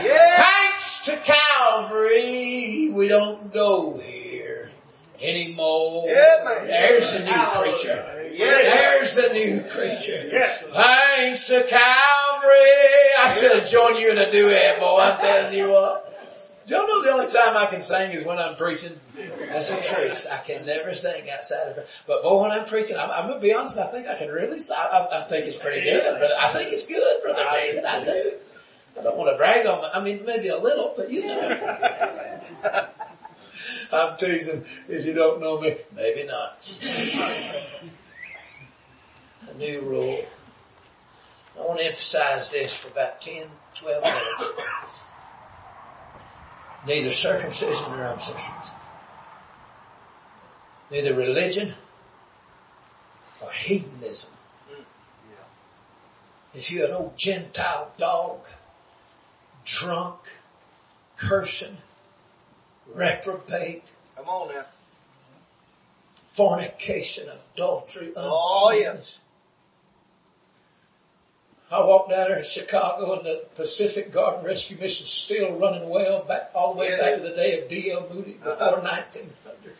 Yeah. 0.05 0.35
Thanks 0.35 1.05
to 1.05 1.17
Calvary, 1.17 2.91
we 2.93 3.07
don't 3.07 3.51
go 3.51 3.97
here 3.97 4.71
anymore. 5.21 6.05
Yeah. 6.07 6.63
There's 6.65 7.13
the 7.13 7.19
new 7.19 7.61
preacher. 7.61 8.29
Yes. 8.33 8.73
There's 8.73 9.15
the 9.15 9.33
new 9.33 9.61
creature. 9.69 10.47
Thanks 10.71 11.43
to 11.45 11.63
Calvary. 11.63 13.03
I 13.19 13.35
should 13.37 13.51
have 13.53 13.67
joined 13.67 13.99
you 13.99 14.11
in 14.11 14.17
a 14.17 14.31
duet, 14.31 14.79
boy. 14.79 14.99
I'm 14.99 15.19
telling 15.19 15.53
you 15.53 15.71
what. 15.71 16.02
Y'all 16.73 16.87
know 16.87 17.03
the 17.03 17.11
only 17.11 17.27
time 17.27 17.55
I 17.55 17.67
can 17.67 17.81
sing 17.81 18.13
is 18.13 18.25
when 18.25 18.39
I'm 18.39 18.55
preaching. 18.55 18.99
That's 19.15 19.69
the 19.69 19.79
truth. 19.79 20.25
I 20.31 20.39
can 20.39 20.65
never 20.65 20.91
sing 20.95 21.29
outside 21.31 21.67
of 21.67 21.77
it. 21.77 21.87
But 22.07 22.23
boy, 22.23 22.41
when 22.41 22.49
I'm 22.49 22.65
preaching, 22.65 22.97
I'm, 22.97 23.11
I'm 23.11 23.27
gonna 23.29 23.39
be 23.39 23.53
honest. 23.53 23.77
I 23.77 23.85
think 23.85 24.07
I 24.07 24.15
can 24.15 24.29
really. 24.29 24.57
I, 24.75 24.81
I, 24.81 25.19
I 25.19 25.21
think 25.21 25.45
it's 25.45 25.55
pretty 25.55 25.81
good, 25.81 26.01
brother. 26.01 26.33
I 26.39 26.47
think 26.47 26.71
it's 26.71 26.87
good, 26.87 27.21
brother 27.21 27.45
David. 27.51 27.85
I 27.85 28.03
do. 28.03 28.31
I 28.99 29.03
don't 29.03 29.15
want 29.15 29.31
to 29.31 29.37
brag 29.37 29.67
on 29.67 29.81
my. 29.81 29.89
I 29.93 30.03
mean, 30.03 30.25
maybe 30.25 30.47
a 30.47 30.57
little, 30.57 30.95
but 30.97 31.11
you 31.11 31.27
know. 31.27 32.39
I'm 33.93 34.17
teasing. 34.17 34.65
If 34.89 35.05
you 35.05 35.13
don't 35.13 35.41
know 35.41 35.61
me, 35.61 35.75
maybe 35.95 36.23
not. 36.27 36.57
A 39.51 39.53
new 39.59 39.81
rule. 39.81 40.25
I 41.55 41.61
want 41.61 41.81
to 41.81 41.85
emphasize 41.85 42.51
this 42.51 42.83
for 42.83 42.89
about 42.91 43.21
10, 43.21 43.45
12 43.75 44.03
minutes. 44.03 45.02
Neither 46.85 47.11
circumcision 47.11 47.85
nor 47.91 48.05
uncircumcision. 48.05 48.75
Neither 50.91 51.13
religion 51.13 51.73
or 53.41 53.51
hedonism. 53.51 54.31
Mm. 54.71 54.83
If 56.53 56.71
you're 56.71 56.87
an 56.87 56.93
old 56.93 57.17
Gentile 57.17 57.91
dog, 57.97 58.47
drunk, 59.65 60.37
cursing, 61.15 61.77
reprobate, 62.93 63.85
Come 64.15 64.27
on 64.27 64.53
now. 64.53 64.65
fornication, 66.23 67.29
adultery, 67.55 68.11
Oh, 68.15 68.69
uncleanness. 68.69 69.21
I 71.73 71.83
walked 71.83 72.11
down 72.11 72.27
there 72.29 72.37
in 72.37 72.43
Chicago 72.43 73.13
and 73.17 73.25
the 73.25 73.45
Pacific 73.55 74.11
Garden 74.11 74.45
Rescue 74.45 74.77
Mission 74.77 75.07
still 75.07 75.53
running 75.57 75.89
well 75.89 76.23
back 76.23 76.51
all 76.53 76.73
the 76.75 76.79
way 76.81 76.89
Yeah. 76.91 76.97
back 76.97 77.15
to 77.15 77.21
the 77.23 77.35
day 77.35 77.59
of 77.59 77.67
D.L. 77.67 78.07
Moody 78.13 78.33
before 78.33 78.51
Uh-huh. 78.77 78.81
1900. 78.81 79.75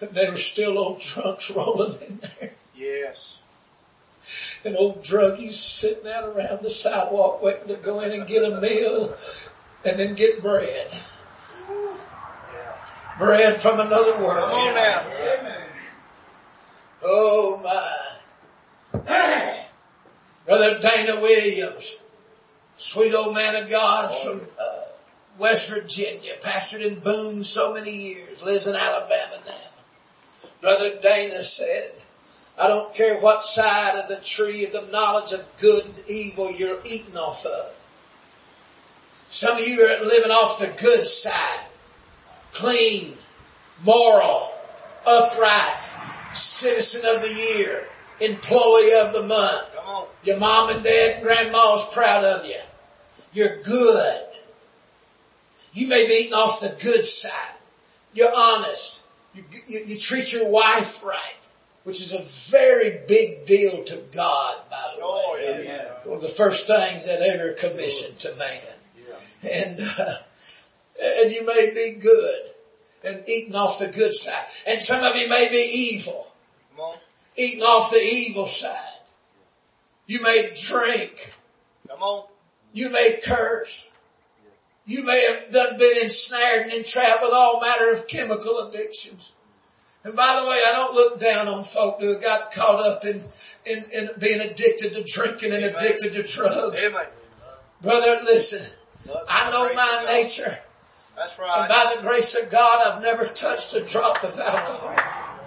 And 0.00 0.10
they 0.16 0.30
were 0.30 0.38
still 0.38 0.78
old 0.78 1.00
drunks 1.00 1.50
rolling 1.56 1.92
in 2.00 2.20
there 2.40 2.54
Yes. 2.74 3.36
and 4.64 4.76
old 4.76 5.02
druggies 5.02 5.50
sitting 5.50 6.10
out 6.10 6.24
around 6.24 6.62
the 6.62 6.70
sidewalk 6.70 7.42
waiting 7.42 7.68
to 7.68 7.74
go 7.76 8.00
in 8.00 8.12
and 8.12 8.26
get 8.26 8.44
a 8.44 8.60
meal 8.60 9.14
and 9.84 9.98
then 10.00 10.14
get 10.14 10.40
bread. 10.40 10.90
Bread 13.18 13.60
from 13.60 13.80
another 13.80 14.16
world. 14.18 14.50
Come 14.50 14.60
on 14.68 14.74
now. 14.74 15.06
Oh 17.02 17.60
my. 17.62 19.54
Brother 20.48 20.78
Dana 20.78 21.20
Williams, 21.20 21.94
sweet 22.78 23.14
old 23.14 23.34
man 23.34 23.54
of 23.54 23.68
God 23.68 24.14
from 24.14 24.40
uh, 24.58 24.84
West 25.36 25.68
Virginia, 25.68 26.36
pastored 26.40 26.80
in 26.80 27.00
Boone 27.00 27.44
so 27.44 27.74
many 27.74 27.94
years, 27.94 28.42
lives 28.42 28.66
in 28.66 28.74
Alabama 28.74 29.36
now. 29.46 30.48
Brother 30.62 30.98
Dana 31.02 31.44
said, 31.44 31.92
I 32.58 32.66
don't 32.66 32.94
care 32.94 33.20
what 33.20 33.44
side 33.44 33.96
of 33.96 34.08
the 34.08 34.24
tree 34.24 34.64
of 34.64 34.72
the 34.72 34.88
knowledge 34.90 35.34
of 35.34 35.46
good 35.60 35.84
and 35.84 36.02
evil 36.08 36.50
you're 36.50 36.80
eating 36.82 37.18
off 37.18 37.44
of. 37.44 37.66
Some 39.28 39.58
of 39.58 39.68
you 39.68 39.82
are 39.84 40.00
living 40.02 40.30
off 40.30 40.60
the 40.60 40.74
good 40.80 41.04
side. 41.04 41.66
Clean, 42.54 43.12
moral, 43.84 44.50
upright, 45.06 45.90
citizen 46.32 47.02
of 47.04 47.20
the 47.20 47.34
year, 47.34 47.86
employee 48.20 48.92
of 49.00 49.12
the 49.12 49.24
month. 49.26 49.76
Your 50.24 50.38
mom 50.38 50.70
and 50.70 50.82
dad 50.82 51.14
and 51.16 51.22
grandma's 51.22 51.84
proud 51.92 52.24
of 52.24 52.44
you. 52.44 52.58
You're 53.32 53.62
good. 53.62 54.22
You 55.72 55.86
may 55.88 56.06
be 56.06 56.12
eating 56.14 56.34
off 56.34 56.60
the 56.60 56.76
good 56.82 57.06
side. 57.06 57.54
You're 58.12 58.32
honest. 58.34 59.04
You, 59.34 59.44
you, 59.68 59.84
you 59.86 59.98
treat 59.98 60.32
your 60.32 60.50
wife 60.50 61.04
right, 61.04 61.20
which 61.84 62.00
is 62.00 62.12
a 62.12 62.50
very 62.50 63.00
big 63.06 63.46
deal 63.46 63.84
to 63.84 63.96
God, 64.14 64.56
by 64.70 64.94
the 64.96 65.02
Oh, 65.02 65.34
way. 65.34 65.64
yeah. 65.66 65.84
One 66.04 66.16
of 66.16 66.22
the 66.22 66.28
first 66.28 66.66
things 66.66 67.06
that 67.06 67.20
ever 67.20 67.52
commissioned 67.52 68.18
to 68.20 68.34
man. 68.36 68.58
And, 69.52 69.80
uh, 69.80 70.14
and 71.22 71.30
you 71.30 71.46
may 71.46 71.70
be 71.72 72.00
good 72.00 72.40
and 73.04 73.22
eating 73.28 73.54
off 73.54 73.78
the 73.78 73.86
good 73.86 74.12
side. 74.14 74.46
And 74.66 74.82
some 74.82 75.04
of 75.04 75.14
you 75.14 75.28
may 75.28 75.48
be 75.48 75.56
evil 75.72 76.32
Come 76.76 76.86
on. 76.86 76.96
Eating 77.38 77.62
off 77.62 77.90
the 77.90 78.02
evil 78.02 78.46
side. 78.46 78.76
You 80.06 80.22
may 80.22 80.52
drink. 80.54 81.34
Come 81.88 82.02
on. 82.02 82.24
You 82.72 82.90
may 82.90 83.20
curse. 83.22 83.92
You 84.86 85.04
may 85.04 85.26
have 85.30 85.50
done 85.50 85.78
been 85.78 86.02
ensnared 86.02 86.62
and 86.64 86.72
entrapped 86.72 87.22
with 87.22 87.32
all 87.32 87.60
manner 87.60 87.92
of 87.92 88.08
chemical 88.08 88.68
addictions. 88.68 89.32
And 90.04 90.16
by 90.16 90.40
the 90.40 90.48
way, 90.48 90.62
I 90.66 90.72
don't 90.72 90.94
look 90.94 91.20
down 91.20 91.48
on 91.48 91.64
folk 91.64 92.00
who 92.00 92.18
got 92.20 92.52
caught 92.52 92.80
up 92.80 93.04
in, 93.04 93.22
in, 93.66 93.84
in 93.94 94.08
being 94.18 94.40
addicted 94.40 94.94
to 94.94 95.04
drinking 95.04 95.52
and 95.52 95.64
addicted 95.64 96.14
to 96.14 96.22
drugs. 96.22 96.84
Amen. 96.84 97.06
Brother, 97.82 98.18
listen, 98.24 98.78
Love 99.06 99.26
I 99.28 99.50
know 99.50 99.74
my 99.74 100.12
nature. 100.12 100.58
That's 101.16 101.38
And 101.38 101.68
by 101.68 101.94
the 101.96 102.02
grace 102.02 102.34
of 102.34 102.50
God, 102.50 102.86
I've 102.86 103.02
never 103.02 103.24
touched 103.26 103.74
a 103.74 103.84
drop 103.84 104.22
of 104.22 104.38
alcohol. 104.38 104.96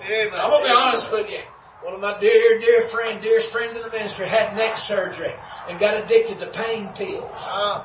Amen. 0.06 0.30
I'm 0.34 0.50
gonna 0.50 0.66
be 0.66 0.72
honest 0.72 1.12
with 1.12 1.32
you. 1.32 1.40
One 1.82 1.96
of 1.96 2.00
my 2.00 2.15
dear, 2.20 2.60
dear 2.60 2.82
friend, 2.82 3.24
dearest 3.24 3.52
friends 3.52 3.76
in 3.76 3.82
the 3.82 3.89
ministry 3.89 4.28
had 4.28 4.56
neck 4.56 4.78
surgery 4.78 5.34
and 5.67 5.80
got 5.80 5.98
addicted 5.98 6.39
to 6.39 6.46
pain 6.46 6.94
pills. 6.94 7.48
Uh, 7.52 7.84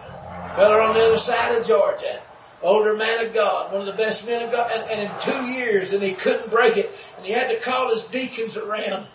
Fella 0.53 0.83
on 0.83 0.95
the 0.95 1.01
other 1.01 1.17
side 1.17 1.57
of 1.59 1.67
Georgia. 1.67 2.21
Older 2.63 2.95
man 2.95 3.25
of 3.25 3.33
God, 3.33 3.73
one 3.73 3.81
of 3.81 3.87
the 3.87 3.95
best 3.95 4.27
men 4.27 4.45
of 4.45 4.53
God, 4.53 4.71
and, 4.71 4.91
and 4.91 5.11
in 5.11 5.19
two 5.19 5.47
years, 5.47 5.95
and 5.95 6.03
he 6.03 6.13
couldn't 6.13 6.51
break 6.51 6.77
it, 6.77 6.95
and 7.17 7.25
he 7.25 7.33
had 7.33 7.49
to 7.49 7.61
call 7.61 7.89
his 7.89 8.07
deacons 8.07 8.59
around, 8.59 9.07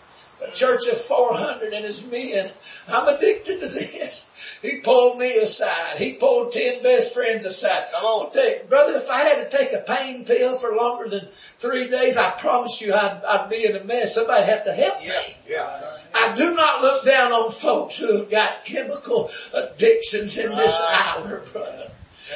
a 0.44 0.50
church 0.50 0.88
of 0.88 0.98
400 0.98 1.72
and 1.72 1.84
his 1.84 2.04
men. 2.04 2.50
I'm 2.88 3.06
addicted 3.06 3.60
to 3.60 3.68
this. 3.68 4.26
He 4.62 4.76
pulled 4.76 5.18
me 5.18 5.38
aside. 5.38 5.98
He 5.98 6.12
pulled 6.14 6.52
10 6.52 6.84
best 6.84 7.12
friends 7.12 7.44
aside. 7.44 7.86
Come 7.92 8.04
on. 8.04 8.30
You, 8.32 8.54
brother, 8.68 8.94
if 8.94 9.10
I 9.10 9.18
had 9.18 9.50
to 9.50 9.56
take 9.56 9.72
a 9.72 9.80
pain 9.80 10.24
pill 10.24 10.56
for 10.56 10.74
longer 10.76 11.08
than 11.08 11.28
three 11.58 11.88
days, 11.88 12.16
I 12.16 12.30
promise 12.30 12.80
you 12.80 12.94
I'd, 12.94 13.22
I'd 13.28 13.50
be 13.50 13.66
in 13.66 13.74
a 13.74 13.82
mess. 13.82 14.14
Somebody'd 14.14 14.46
have 14.46 14.64
to 14.64 14.72
help 14.72 14.98
yeah. 15.02 15.08
me. 15.08 15.36
Yeah. 15.48 15.96
I 16.14 16.34
do 16.36 16.54
not 16.54 16.80
look 16.80 17.04
down 17.04 17.32
on 17.32 17.50
folks 17.50 17.96
who 17.96 18.18
have 18.18 18.30
got 18.30 18.64
chemical 18.64 19.30
addictions 19.52 20.38
in 20.38 20.50
this 20.54 20.80
hour, 20.80 21.42
brother. 21.52 21.90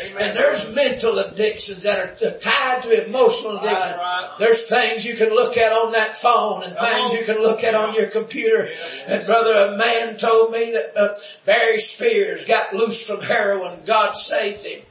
Amen. 0.05 0.29
And 0.29 0.37
there's 0.37 0.75
mental 0.75 1.19
addictions 1.19 1.85
that 1.85 1.99
are 1.99 2.39
tied 2.41 2.83
to 2.83 3.07
emotional 3.07 3.57
addiction. 3.57 3.97
right. 3.97 4.31
There's 4.39 4.67
things 4.67 5.07
you 5.07 5.15
can 5.17 5.31
look 5.31 5.57
at 5.57 5.73
on 5.73 5.93
that 5.93 6.17
phone 6.17 6.65
and 6.65 6.77
Come 6.77 6.87
things 6.87 7.13
on. 7.13 7.19
you 7.19 7.25
can 7.25 7.43
look 7.43 7.65
at 7.65 7.75
on 7.75 7.95
your 7.95 8.07
computer. 8.07 8.69
And 9.09 9.25
brother, 9.25 9.75
a 9.75 9.79
man 9.79 10.17
told 10.17 10.51
me 10.53 10.73
that 10.73 10.97
uh, 10.97 11.15
Barry 11.45 11.79
Spears 11.79 12.45
got 12.45 12.75
loose 12.75 13.07
from 13.07 13.21
heroin. 13.21 13.83
God 13.87 14.13
saved 14.17 14.65
him. 14.67 14.83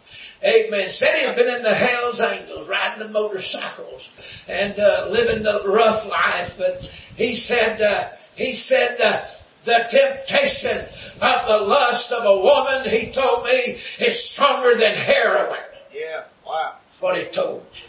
Amen. 0.44 0.90
Said 0.90 1.16
he 1.16 1.26
had 1.26 1.36
been 1.36 1.54
in 1.56 1.64
the 1.64 1.74
Hells 1.74 2.22
Angels, 2.22 2.70
riding 2.70 3.00
the 3.06 3.10
motorcycles 3.12 4.44
and 4.48 4.74
uh, 4.80 5.08
living 5.12 5.44
the 5.44 5.64
rough 5.68 6.08
life. 6.10 6.56
But 6.58 6.84
he 7.16 7.36
said, 7.36 7.82
uh, 7.82 8.10
he 8.36 8.54
said, 8.54 9.00
uh, 9.02 9.24
the 9.66 9.86
temptation 9.90 10.78
of 10.78 11.48
the 11.48 11.58
lust 11.68 12.12
of 12.12 12.24
a 12.24 12.42
woman, 12.42 12.88
he 12.88 13.12
told 13.12 13.44
me, 13.44 13.78
is 14.00 14.24
stronger 14.24 14.76
than 14.76 14.94
heroin. 14.94 15.60
Yeah. 15.94 16.24
Wow. 16.46 16.76
That's 16.86 17.02
what 17.02 17.18
he 17.18 17.26
told 17.26 17.64
me. 17.74 17.80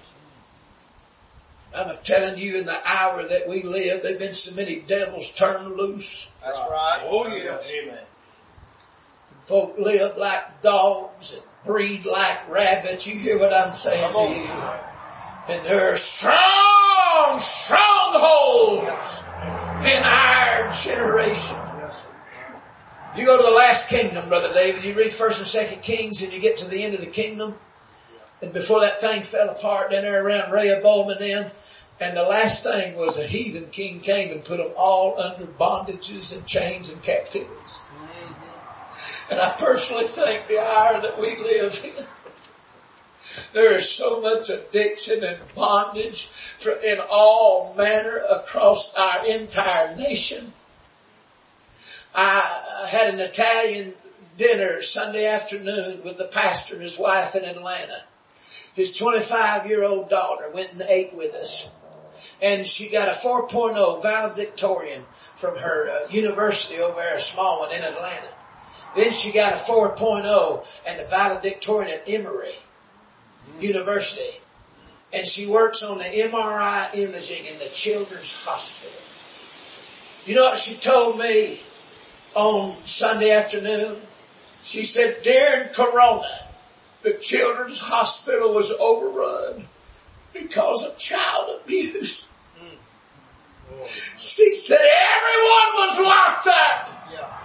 I'm 1.76 1.96
telling 2.02 2.38
you 2.38 2.58
in 2.58 2.66
the 2.66 2.78
hour 2.86 3.22
that 3.22 3.46
we 3.48 3.62
live, 3.62 4.02
there've 4.02 4.18
been 4.18 4.32
so 4.32 4.56
many 4.56 4.76
devils 4.76 5.32
turned 5.32 5.76
loose. 5.76 6.30
That's 6.42 6.58
right. 6.58 7.02
Oh 7.04 7.26
yeah. 7.28 7.58
Amen. 7.82 7.98
Folk 9.42 9.78
live 9.78 10.16
like 10.16 10.62
dogs 10.62 11.34
and 11.34 11.42
breed 11.66 12.06
like 12.06 12.48
rabbits. 12.50 13.06
You 13.06 13.18
hear 13.18 13.38
what 13.38 13.52
I'm 13.52 13.74
saying 13.74 14.12
to 14.12 14.18
you? 14.18 15.54
And 15.54 15.66
there 15.66 15.92
are 15.92 15.96
strong 15.96 17.38
strongholds 17.38 19.22
in 19.84 20.02
our 20.02 20.72
generation. 20.72 21.65
You 23.16 23.24
go 23.24 23.38
to 23.38 23.42
the 23.42 23.50
last 23.50 23.88
kingdom, 23.88 24.28
Brother 24.28 24.52
David, 24.52 24.84
you 24.84 24.92
read 24.92 25.10
first 25.10 25.38
and 25.38 25.46
second 25.46 25.80
Kings 25.80 26.20
and 26.20 26.34
you 26.34 26.38
get 26.38 26.58
to 26.58 26.68
the 26.68 26.82
end 26.82 26.92
of 26.92 27.00
the 27.00 27.06
kingdom. 27.06 27.54
And 28.42 28.52
before 28.52 28.80
that 28.80 29.00
thing 29.00 29.22
fell 29.22 29.48
apart 29.48 29.90
down 29.90 30.02
there 30.02 30.22
around 30.22 30.52
Rehoboam 30.52 31.08
and 31.08 31.20
them, 31.20 31.50
And 31.98 32.14
the 32.14 32.24
last 32.24 32.62
thing 32.62 32.94
was 32.94 33.18
a 33.18 33.26
heathen 33.26 33.70
king 33.70 34.00
came 34.00 34.30
and 34.32 34.44
put 34.44 34.58
them 34.58 34.70
all 34.76 35.18
under 35.18 35.46
bondages 35.46 36.36
and 36.36 36.46
chains 36.46 36.92
and 36.92 37.02
captivities. 37.02 37.84
And 39.30 39.40
I 39.40 39.54
personally 39.58 40.04
think 40.04 40.46
the 40.46 40.58
hour 40.58 41.00
that 41.00 41.18
we 41.18 41.36
live 41.36 41.80
in, 41.84 42.04
there 43.54 43.74
is 43.74 43.88
so 43.88 44.20
much 44.20 44.50
addiction 44.50 45.24
and 45.24 45.38
bondage 45.54 46.28
in 46.84 46.98
all 47.10 47.74
manner 47.78 48.20
across 48.30 48.94
our 48.94 49.26
entire 49.26 49.96
nation. 49.96 50.52
I 52.16 52.86
had 52.90 53.12
an 53.12 53.20
Italian 53.20 53.92
dinner 54.36 54.80
Sunday 54.80 55.26
afternoon 55.26 56.00
with 56.04 56.18
the 56.18 56.28
pastor 56.28 56.74
and 56.74 56.82
his 56.82 56.98
wife 56.98 57.34
in 57.34 57.44
Atlanta. 57.44 58.04
His 58.74 58.96
25 58.96 59.66
year 59.66 59.84
old 59.84 60.08
daughter 60.08 60.50
went 60.52 60.72
and 60.72 60.82
ate 60.82 61.14
with 61.14 61.34
us 61.34 61.70
and 62.42 62.66
she 62.66 62.90
got 62.90 63.08
a 63.08 63.12
4.0 63.12 64.02
valedictorian 64.02 65.04
from 65.34 65.58
her 65.58 65.88
uh, 65.88 66.10
university 66.10 66.78
over 66.80 67.00
there, 67.00 67.14
a 67.14 67.20
small 67.20 67.60
one 67.60 67.72
in 67.72 67.82
Atlanta. 67.82 68.28
Then 68.94 69.10
she 69.10 69.32
got 69.32 69.52
a 69.52 69.56
4.0 69.56 70.82
and 70.86 71.00
a 71.00 71.06
valedictorian 71.06 71.90
at 71.92 72.08
Emory 72.08 72.50
University. 73.60 74.40
And 75.14 75.26
she 75.26 75.46
works 75.46 75.82
on 75.82 75.98
the 75.98 76.04
MRI 76.04 76.94
imaging 76.94 77.46
in 77.46 77.58
the 77.58 77.70
Children's 77.72 78.32
Hospital. 78.44 79.02
You 80.26 80.34
know 80.34 80.50
what 80.50 80.58
she 80.58 80.74
told 80.74 81.18
me 81.18 81.60
on 82.36 82.76
Sunday 82.84 83.32
afternoon? 83.32 83.96
She 84.62 84.84
said, 84.84 85.22
during 85.22 85.68
Corona, 85.68 86.28
the 87.02 87.14
Children's 87.14 87.80
Hospital 87.80 88.52
was 88.52 88.72
overrun 88.72 89.66
because 90.32 90.84
of 90.84 90.98
child 90.98 91.60
abuse. 91.62 92.28
Mm. 92.60 93.86
She 94.18 94.54
said 94.54 94.78
everyone 94.78 95.88
was 95.88 95.98
locked 96.00 96.46
up. 96.48 97.10
Yeah. 97.12 97.36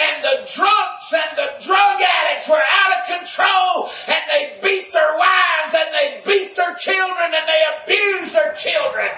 And 0.00 0.22
the 0.22 0.48
drunks 0.54 1.12
and 1.12 1.36
the 1.36 1.66
drug 1.66 2.00
addicts 2.00 2.48
were 2.48 2.56
out 2.56 3.00
of 3.00 3.18
control 3.18 3.90
and 4.06 4.22
they 4.30 4.58
beat 4.62 4.92
their 4.92 5.16
wives 5.16 5.74
and 5.76 5.92
they 5.92 6.22
beat 6.24 6.54
their 6.54 6.74
children 6.76 7.34
and 7.34 7.48
they 7.48 7.64
abused 7.82 8.32
their 8.32 8.54
children. 8.54 9.10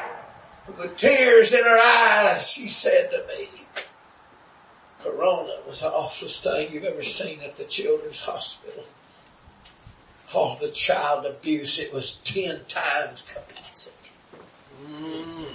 With 0.79 0.97
tears 0.97 1.53
in 1.53 1.63
her 1.63 1.79
eyes, 1.79 2.51
she 2.51 2.67
said 2.67 3.11
to 3.11 3.27
me, 3.29 3.60
Corona 5.03 5.57
was 5.67 5.81
the 5.81 5.89
awfulest 5.89 6.45
thing 6.45 6.73
you've 6.73 6.85
ever 6.85 7.03
seen 7.03 7.41
at 7.41 7.57
the 7.57 7.65
children's 7.65 8.25
hospital. 8.25 8.85
All 10.35 10.57
the 10.57 10.69
child 10.69 11.27
abuse, 11.27 11.79
it 11.79 11.93
was 11.93 12.17
ten 12.19 12.61
times 12.69 13.23
capacity. 13.23 14.13
Mm. 14.87 15.47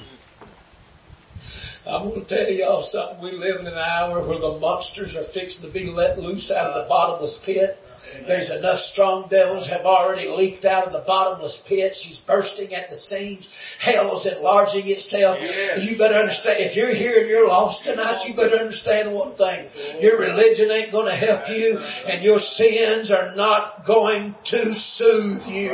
I 1.88 2.02
want 2.02 2.28
to 2.28 2.36
tell 2.36 2.52
y'all 2.52 2.82
something. 2.82 3.22
We 3.22 3.32
live 3.32 3.60
in 3.60 3.68
an 3.68 3.78
hour 3.78 4.20
where 4.22 4.40
the 4.40 4.58
monsters 4.60 5.16
are 5.16 5.24
fixing 5.24 5.68
to 5.68 5.74
be 5.74 5.90
let 5.90 6.18
loose 6.18 6.52
out 6.52 6.72
of 6.72 6.84
the 6.84 6.90
bottomless 6.90 7.38
pit. 7.38 7.80
There's 8.26 8.52
enough 8.52 8.78
strong 8.78 9.28
devils 9.30 9.68
have 9.68 9.86
already 9.86 10.30
leaked 10.30 10.66
out 10.66 10.86
of 10.86 10.94
the 10.94 11.00
bottomless 11.00 11.58
pit. 11.58 11.96
She's 11.96 12.20
bursting 12.20 12.74
at 12.74 12.90
the 12.90 12.96
seams. 12.96 13.50
Hell's 13.80 14.26
enlarging 14.26 14.88
itself. 14.88 15.40
You 15.82 15.98
better 15.98 16.16
understand, 16.16 16.60
if 16.60 16.76
you're 16.76 16.94
here 16.94 17.20
and 17.20 17.30
you're 17.30 17.48
lost 17.48 17.84
tonight, 17.84 18.26
you 18.28 18.34
better 18.34 18.58
understand 18.58 19.14
one 19.14 19.32
thing. 19.32 19.68
Your 20.02 20.20
religion 20.20 20.72
ain't 20.72 20.92
gonna 20.92 21.16
help 21.16 21.50
you 21.50 21.80
and 22.08 22.24
your 22.24 22.40
sins 22.40 23.12
are 23.12 23.36
not 23.36 23.86
going 23.86 24.36
to 24.46 24.74
soothe 24.74 25.48
you 25.48 25.72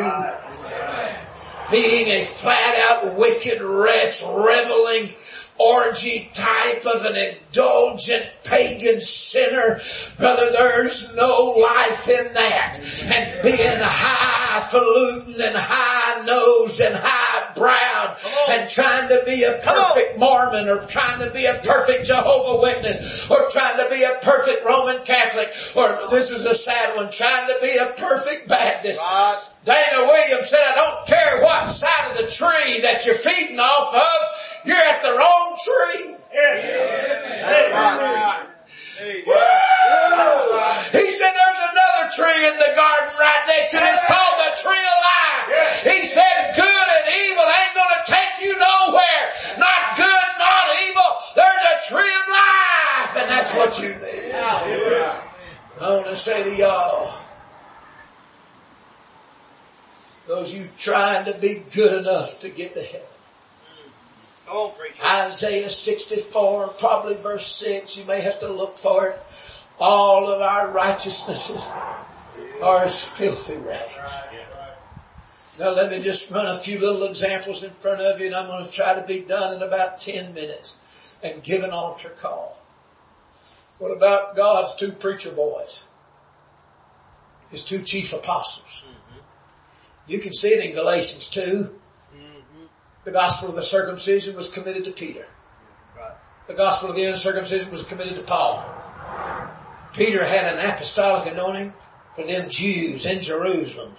being 1.71 2.09
a 2.09 2.23
flat 2.23 2.75
out 2.79 3.15
wicked 3.15 3.61
wretch, 3.61 4.21
reveling 4.23 5.09
orgy 5.61 6.29
type 6.33 6.85
of 6.85 7.05
an 7.05 7.15
indulgent 7.15 8.25
pagan 8.43 9.01
sinner. 9.01 9.79
Brother, 10.17 10.51
there's 10.51 11.15
no 11.15 11.53
life 11.57 12.07
in 12.09 12.33
that. 12.33 12.79
And 13.05 13.41
being 13.43 13.79
highfalutin 13.79 15.41
and 15.41 15.55
high 15.55 16.25
nosed 16.25 16.81
and 16.81 16.95
high 16.95 17.53
browed 17.55 18.17
and 18.49 18.69
trying 18.69 19.09
to 19.09 19.23
be 19.25 19.43
a 19.43 19.59
perfect 19.63 20.17
Mormon 20.17 20.67
or 20.67 20.79
trying 20.81 21.19
to 21.19 21.31
be 21.33 21.45
a 21.45 21.55
perfect 21.63 22.07
Jehovah 22.07 22.61
Witness 22.61 23.29
or 23.29 23.49
trying 23.49 23.77
to 23.77 23.87
be 23.89 24.03
a 24.03 24.17
perfect 24.21 24.65
Roman 24.65 25.03
Catholic 25.05 25.53
or 25.75 25.99
this 26.09 26.31
is 26.31 26.45
a 26.45 26.55
sad 26.55 26.95
one, 26.95 27.11
trying 27.11 27.47
to 27.47 27.57
be 27.61 27.77
a 27.77 27.93
perfect 27.97 28.49
Baptist. 28.49 29.01
Dana 29.63 30.07
Williams 30.07 30.49
said, 30.49 30.59
I 30.59 30.75
don't 30.75 31.07
care 31.07 31.43
what 31.43 31.69
side 31.69 32.11
of 32.11 32.17
the 32.17 32.31
tree 32.31 32.81
that 32.81 33.05
you're 33.05 33.15
feeding 33.15 33.59
off 33.59 33.93
of, 33.93 34.40
you're 34.65 34.77
at 34.77 35.01
the 35.01 35.11
wrong 35.11 35.57
tree. 35.57 36.15
Hey, 36.31 37.73
He 40.91 41.09
said 41.09 41.31
there's 41.33 41.61
another 41.61 42.05
tree 42.13 42.47
in 42.47 42.55
the 42.59 42.71
garden 42.75 43.13
right 43.19 43.43
next 43.47 43.71
to 43.71 43.77
it. 43.77 43.83
It's 43.89 44.05
called 44.05 44.37
the 44.37 44.51
tree 44.61 44.77
of 44.77 44.97
life. 45.01 45.45
He 45.83 46.05
said 46.05 46.53
good 46.55 46.87
and 46.95 47.05
evil 47.09 47.45
ain't 47.45 47.75
gonna 47.75 48.03
take 48.05 48.45
you 48.45 48.53
nowhere. 48.59 49.25
Not 49.57 49.97
good, 49.97 50.27
not 50.37 50.65
evil. 50.85 51.11
There's 51.35 51.63
a 51.73 51.77
tree 51.89 52.13
of 52.13 52.27
life 52.29 53.17
and 53.17 53.29
that's 53.29 53.55
what 53.55 53.79
you 53.81 53.89
need. 53.95 54.31
I 55.81 55.95
want 55.95 56.05
to 56.07 56.15
say 56.15 56.43
to 56.43 56.55
y'all, 56.55 57.13
those 60.27 60.55
you 60.55 60.69
trying 60.77 61.25
to 61.25 61.33
be 61.39 61.61
good 61.73 61.93
enough 61.99 62.39
to 62.41 62.49
get 62.49 62.75
to 62.75 62.81
heaven. 62.83 63.10
On. 64.51 64.71
Isaiah 65.03 65.69
64, 65.69 66.67
probably 66.69 67.15
verse 67.15 67.47
6, 67.55 67.97
you 67.97 68.05
may 68.05 68.21
have 68.21 68.39
to 68.39 68.51
look 68.51 68.77
for 68.77 69.07
it. 69.07 69.19
All 69.79 70.27
of 70.27 70.41
our 70.41 70.69
righteousnesses 70.71 71.67
are 72.61 72.83
as 72.83 73.03
filthy 73.03 73.55
rags. 73.55 74.15
Now 75.59 75.71
let 75.71 75.91
me 75.91 76.01
just 76.01 76.31
run 76.31 76.47
a 76.47 76.55
few 76.55 76.79
little 76.79 77.03
examples 77.03 77.63
in 77.63 77.71
front 77.71 78.01
of 78.01 78.19
you 78.19 78.27
and 78.27 78.35
I'm 78.35 78.47
going 78.47 78.65
to 78.65 78.71
try 78.71 78.93
to 78.93 79.05
be 79.05 79.19
done 79.19 79.55
in 79.55 79.63
about 79.63 80.01
10 80.01 80.33
minutes 80.33 81.15
and 81.23 81.43
give 81.43 81.63
an 81.63 81.71
altar 81.71 82.09
call. 82.09 82.57
What 83.79 83.91
about 83.91 84.35
God's 84.35 84.75
two 84.75 84.91
preacher 84.91 85.31
boys? 85.31 85.85
His 87.49 87.63
two 87.63 87.81
chief 87.81 88.13
apostles. 88.13 88.85
You 90.07 90.19
can 90.19 90.33
see 90.33 90.49
it 90.49 90.65
in 90.65 90.73
Galatians 90.73 91.29
2. 91.29 91.80
The 93.03 93.11
gospel 93.11 93.49
of 93.49 93.55
the 93.55 93.63
circumcision 93.63 94.35
was 94.35 94.49
committed 94.49 94.85
to 94.85 94.91
Peter. 94.91 95.25
Right. 95.97 96.11
The 96.47 96.53
gospel 96.53 96.89
of 96.89 96.95
the 96.95 97.05
uncircumcision 97.05 97.71
was 97.71 97.83
committed 97.83 98.15
to 98.17 98.23
Paul. 98.23 98.63
Peter 99.93 100.23
had 100.23 100.53
an 100.53 100.69
apostolic 100.69 101.31
anointing 101.31 101.73
for 102.15 102.25
them 102.25 102.49
Jews 102.49 103.05
in 103.05 103.21
Jerusalem. 103.21 103.95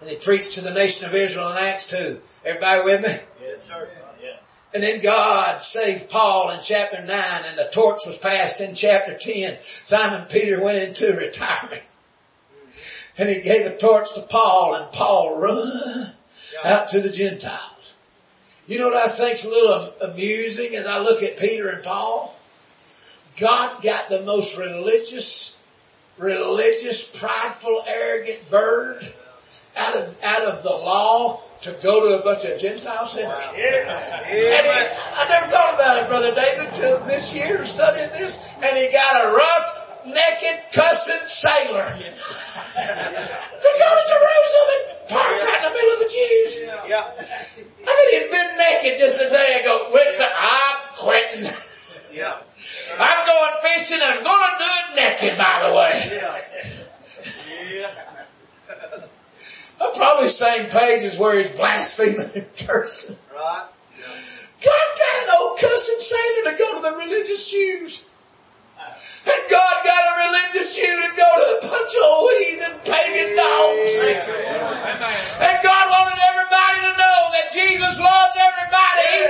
And 0.00 0.10
he 0.10 0.16
preached 0.16 0.54
to 0.54 0.60
the 0.60 0.72
nation 0.72 1.06
of 1.06 1.14
Israel 1.14 1.50
in 1.50 1.58
Acts 1.58 1.90
2. 1.90 2.20
Everybody 2.44 2.82
with 2.82 3.02
me? 3.02 3.18
Yes, 3.42 3.62
sir. 3.62 3.88
Yeah. 4.20 4.36
And 4.74 4.82
then 4.82 5.00
God 5.02 5.60
saved 5.60 6.10
Paul 6.10 6.50
in 6.50 6.58
chapter 6.62 6.98
9 6.98 7.08
and 7.08 7.58
the 7.58 7.68
torch 7.72 8.00
was 8.06 8.18
passed 8.18 8.60
in 8.60 8.74
chapter 8.74 9.16
10. 9.16 9.58
Simon 9.84 10.26
Peter 10.28 10.62
went 10.62 10.78
into 10.78 11.16
retirement. 11.16 11.82
And 13.18 13.28
he 13.28 13.42
gave 13.42 13.64
the 13.64 13.76
torch 13.76 14.14
to 14.14 14.22
Paul 14.22 14.74
and 14.74 14.92
Paul 14.92 15.38
run 15.38 16.12
out 16.64 16.88
to 16.88 17.00
the 17.00 17.10
Gentiles. 17.10 17.71
You 18.66 18.78
know 18.78 18.88
what 18.88 18.96
I 18.96 19.08
think's 19.08 19.44
a 19.44 19.50
little 19.50 19.92
amusing 20.02 20.76
as 20.76 20.86
I 20.86 20.98
look 21.00 21.22
at 21.22 21.36
Peter 21.36 21.68
and 21.68 21.82
Paul? 21.82 22.38
God 23.38 23.82
got 23.82 24.08
the 24.08 24.22
most 24.22 24.56
religious, 24.56 25.60
religious, 26.16 27.18
prideful, 27.18 27.82
arrogant 27.86 28.38
bird 28.50 29.12
out 29.76 29.96
of, 29.96 30.18
out 30.22 30.42
of 30.42 30.62
the 30.62 30.70
law 30.70 31.40
to 31.62 31.72
go 31.82 32.08
to 32.08 32.20
a 32.20 32.24
bunch 32.24 32.44
of 32.44 32.58
Gentile 32.60 33.06
sinners. 33.06 33.32
And 33.50 34.26
he, 34.26 34.48
I 34.48 35.26
never 35.28 35.50
thought 35.50 35.74
about 35.74 36.02
it, 36.02 36.08
Brother 36.08 36.34
David, 36.34 36.74
till 36.74 36.98
this 37.04 37.34
year 37.34 37.64
studying 37.64 38.10
this. 38.10 38.38
And 38.62 38.76
he 38.76 38.92
got 38.92 39.26
a 39.26 39.32
rough, 39.32 40.04
naked, 40.06 40.60
cussing 40.72 41.26
sailor 41.26 41.84
to 41.84 43.70
go 43.78 43.88
to 43.96 44.04
Jerusalem 44.08 45.01
and 45.12 45.20
park 45.20 45.44
right 45.44 45.56
in 45.56 45.62
the 45.62 45.74
middle 45.74 45.92
of 45.92 46.00
the 46.00 46.10
Jews. 46.10 46.58
Yeah. 46.88 47.04
I 47.86 47.92
mean, 47.96 48.08
he'd 48.12 48.30
been 48.30 48.56
naked 48.58 48.98
just 48.98 49.20
a 49.20 49.28
day 49.28 49.60
ago. 49.60 49.90
Wait, 49.92 50.14
so 50.14 50.24
I'm 50.24 50.76
quitting. 50.96 51.44
Yeah. 52.14 52.36
I'm 52.98 53.26
going 53.26 53.52
fishing 53.62 54.00
and 54.02 54.10
I'm 54.10 54.24
gonna 54.24 54.58
do 54.58 54.64
it 54.64 54.96
naked, 54.96 55.38
by 55.38 55.60
the 55.66 55.74
way. 55.74 55.94
Yeah. 57.72 57.90
I'm 59.80 59.94
probably 59.94 60.28
same 60.28 60.68
page 60.70 61.02
as 61.02 61.18
where 61.18 61.36
he's 61.36 61.48
blaspheming 61.50 62.30
and 62.36 62.56
cursing. 62.66 63.16
Right. 63.34 63.66
God 64.64 64.88
got 64.98 65.22
an 65.24 65.28
old 65.40 65.58
cussing 65.58 65.98
sailor 65.98 66.52
to 66.52 66.58
go 66.58 66.74
to 66.76 66.82
the 66.90 66.96
religious 66.96 67.50
Jews. 67.50 68.08
And 69.24 69.42
God 69.50 69.74
got 69.84 70.02
a 70.02 70.14
religious 70.26 70.74
Jew 70.74 70.82
to 70.82 71.10
go 71.14 71.28
to 71.30 71.46
a 71.54 71.70
bunch 71.70 71.94
of 71.94 72.10
weeds 72.26 72.62
and 72.66 72.76
pagan 72.82 73.30
dogs. 73.38 73.94
And 75.38 75.56
God 75.62 75.84
wanted 75.94 76.18
everybody 76.18 76.78
to 76.90 76.92
know 76.98 77.18
that 77.38 77.46
Jesus 77.54 77.98
loves 78.02 78.34
everybody. 78.34 79.21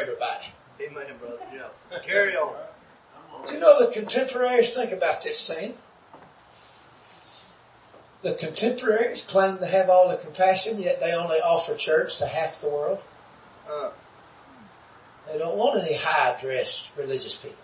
Everybody. 0.00 0.46
Amen, 0.80 1.06
brother. 1.20 1.38
Yeah. 1.52 1.98
Carry 2.06 2.36
on. 2.36 2.54
Do 3.46 3.54
you 3.54 3.60
know 3.60 3.84
the 3.84 3.92
contemporaries 3.92 4.74
think 4.74 4.92
about 4.92 5.22
this 5.22 5.38
scene? 5.38 5.74
The 8.22 8.34
contemporaries 8.34 9.22
claim 9.24 9.58
to 9.58 9.66
have 9.66 9.88
all 9.88 10.08
the 10.08 10.16
compassion, 10.16 10.78
yet 10.80 10.98
they 11.00 11.12
only 11.12 11.36
offer 11.38 11.76
church 11.76 12.18
to 12.18 12.26
half 12.26 12.60
the 12.60 12.68
world. 12.68 12.98
Uh, 13.70 13.90
They 15.30 15.38
don't 15.38 15.56
want 15.56 15.80
any 15.82 15.94
high 15.96 16.36
dressed 16.40 16.92
religious 16.96 17.36
people. 17.36 17.56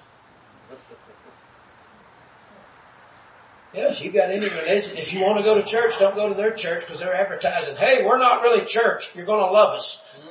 Yeah, 3.73 3.91
if 3.91 4.05
you 4.05 4.13
got 4.13 4.31
any 4.31 4.47
religion, 4.49 4.97
if 4.97 5.13
you 5.13 5.23
want 5.23 5.39
to 5.39 5.43
go 5.43 5.61
to 5.61 5.67
church, 5.67 5.99
don't 5.99 6.15
go 6.15 6.29
to 6.29 6.35
their 6.35 6.53
church 6.53 6.83
because 6.83 7.01
they're 7.01 7.13
advertising, 7.15 7.75
hey, 7.75 8.03
we're 8.05 8.19
not 8.19 8.41
really 8.43 8.65
church. 8.65 9.17
You're 9.17 9.27
going 9.27 9.45
to 9.45 9.51
love 9.51 9.75
us. 9.75 10.23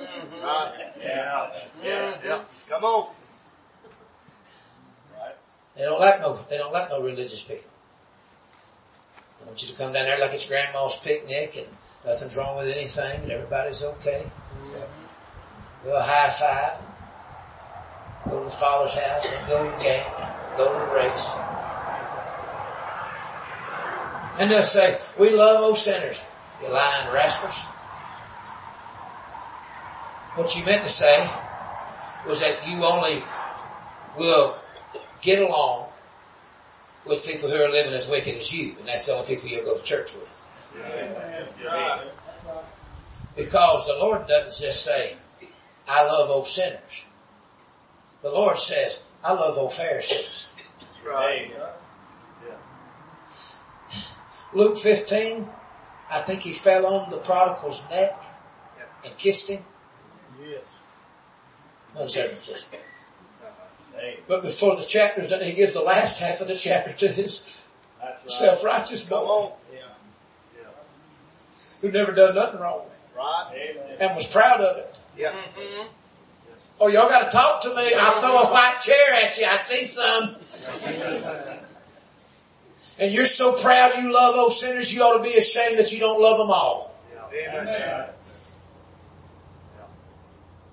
right. 0.41 0.92
Yeah. 1.03 1.49
Yeah. 1.83 2.17
Yeah. 2.23 2.43
Come 2.69 2.83
on. 2.83 3.13
They 5.75 5.83
don't 5.83 5.99
like 5.99 6.19
no, 6.19 6.37
they 6.49 6.57
don't 6.57 6.71
like 6.71 6.89
no 6.89 7.01
religious 7.01 7.43
people. 7.43 7.69
I 9.41 9.47
want 9.47 9.61
you 9.61 9.69
to 9.69 9.75
come 9.75 9.91
down 9.91 10.05
there 10.05 10.19
like 10.19 10.33
it's 10.33 10.47
grandma's 10.47 10.95
picnic 10.97 11.57
and 11.57 11.67
nothing's 12.05 12.37
wrong 12.37 12.57
with 12.57 12.73
anything 12.75 13.23
and 13.23 13.31
everybody's 13.31 13.83
okay. 13.83 14.29
Mm-hmm. 14.55 15.85
Do 15.85 15.89
a 15.91 16.01
high 16.01 16.29
five. 16.29 16.79
Go 18.29 18.39
to 18.39 18.45
the 18.45 18.51
father's 18.51 18.93
house, 18.93 19.27
then 19.27 19.49
go 19.49 19.65
to 19.65 19.77
the 19.77 19.83
game, 19.83 20.05
go 20.55 20.71
to 20.71 20.85
the 20.85 20.95
race. 20.95 21.35
And 24.39 24.49
they'll 24.49 24.63
say, 24.63 24.99
we 25.19 25.29
love 25.31 25.61
old 25.61 25.77
sinners, 25.77 26.21
you 26.61 26.69
lying 26.69 27.13
rascals. 27.13 27.65
What 30.35 30.57
you 30.57 30.65
meant 30.65 30.83
to 30.83 30.89
say 30.89 31.29
was 32.27 32.39
that 32.41 32.67
you 32.67 32.83
only 32.83 33.23
will 34.17 34.57
get 35.21 35.41
along 35.41 35.89
with 37.05 37.25
people 37.25 37.49
who 37.49 37.57
are 37.57 37.69
living 37.69 37.93
as 37.93 38.09
wicked 38.09 38.35
as 38.35 38.51
you, 38.51 38.75
and 38.79 38.87
that's 38.87 39.05
the 39.05 39.13
only 39.13 39.27
people 39.27 39.49
you'll 39.49 39.65
go 39.65 39.77
to 39.77 39.83
church 39.83 40.13
with. 40.13 40.29
Because 43.35 43.87
the 43.87 43.93
Lord 43.93 44.27
doesn't 44.27 44.65
just 44.65 44.83
say, 44.83 45.15
I 45.87 46.03
love 46.05 46.29
old 46.29 46.47
sinners. 46.47 47.05
The 48.21 48.31
Lord 48.31 48.57
says, 48.57 49.03
I 49.23 49.33
love 49.33 49.57
old 49.57 49.73
Pharisees. 49.73 50.49
Luke 54.53 54.77
15, 54.77 55.49
I 56.11 56.19
think 56.19 56.41
he 56.41 56.53
fell 56.53 56.85
on 56.85 57.09
the 57.09 57.17
prodigal's 57.17 57.87
neck 57.89 58.23
and 59.03 59.17
kissed 59.17 59.49
him. 59.49 59.63
Yes. 61.95 62.01
Uncircumcision. 62.01 62.69
But 64.27 64.41
before 64.41 64.75
the 64.75 64.83
chapter's 64.83 65.29
done, 65.29 65.41
he 65.41 65.53
gives 65.53 65.73
the 65.73 65.81
last 65.81 66.19
half 66.19 66.41
of 66.41 66.47
the 66.47 66.55
chapter 66.55 66.91
to 66.93 67.07
his 67.07 67.61
right. 68.01 68.17
self-righteous 68.29 69.03
Come 69.05 69.19
boy 69.19 69.25
on. 69.25 69.51
Yeah. 69.73 69.79
who 71.81 71.91
never 71.91 72.11
done 72.11 72.35
nothing 72.35 72.59
wrong 72.59 72.81
Right. 73.15 73.51
Amen. 73.53 73.97
and 73.99 74.15
was 74.15 74.27
proud 74.27 74.59
of 74.59 74.77
it. 74.77 74.97
Yeah. 75.17 75.31
Mm-hmm. 75.31 75.87
Oh, 76.81 76.87
y'all 76.87 77.07
gotta 77.07 77.29
talk 77.29 77.61
to 77.63 77.75
me. 77.75 77.93
I'll 77.97 78.19
throw 78.19 78.41
a 78.41 78.51
white 78.51 78.79
chair 78.81 79.23
at 79.23 79.37
you. 79.37 79.45
I 79.45 79.55
see 79.55 79.83
some. 79.85 80.35
And 82.99 83.11
you're 83.11 83.25
so 83.25 83.53
proud 83.53 83.95
you 83.97 84.13
love 84.13 84.35
old 84.35 84.53
sinners, 84.53 84.93
you 84.93 85.01
ought 85.01 85.17
to 85.17 85.23
be 85.23 85.33
ashamed 85.35 85.79
that 85.79 85.91
you 85.91 85.99
don't 85.99 86.21
love 86.21 86.37
them 86.37 86.51
all. 86.51 86.93
Amen. 87.33 88.05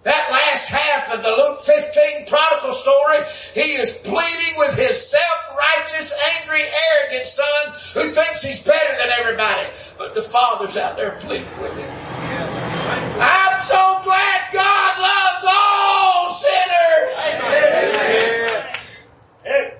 That 0.02 0.30
last 0.30 0.70
half 0.70 1.14
of 1.14 1.22
the 1.22 1.30
Luke 1.30 1.60
15 1.60 2.26
prodigal 2.26 2.72
story, 2.72 3.18
he 3.52 3.74
is 3.76 3.92
pleading 3.94 4.56
with 4.56 4.74
his 4.74 5.10
self-righteous, 5.10 6.14
angry, 6.40 6.62
arrogant 6.94 7.26
son 7.26 7.74
who 7.92 8.08
thinks 8.08 8.42
he's 8.42 8.62
better 8.64 8.96
than 8.96 9.10
everybody. 9.10 9.68
But 9.98 10.14
the 10.14 10.22
father's 10.22 10.78
out 10.78 10.96
there 10.96 11.12
pleading 11.20 11.60
with 11.60 11.76
him. 11.76 11.90
I'm 13.20 13.60
so 13.60 14.00
glad 14.02 14.50
God 14.52 14.98
loves 14.98 15.44
all 15.46 16.28
sinners. 16.30 17.26
Yeah. 17.36 18.76
Hey, 19.44 19.74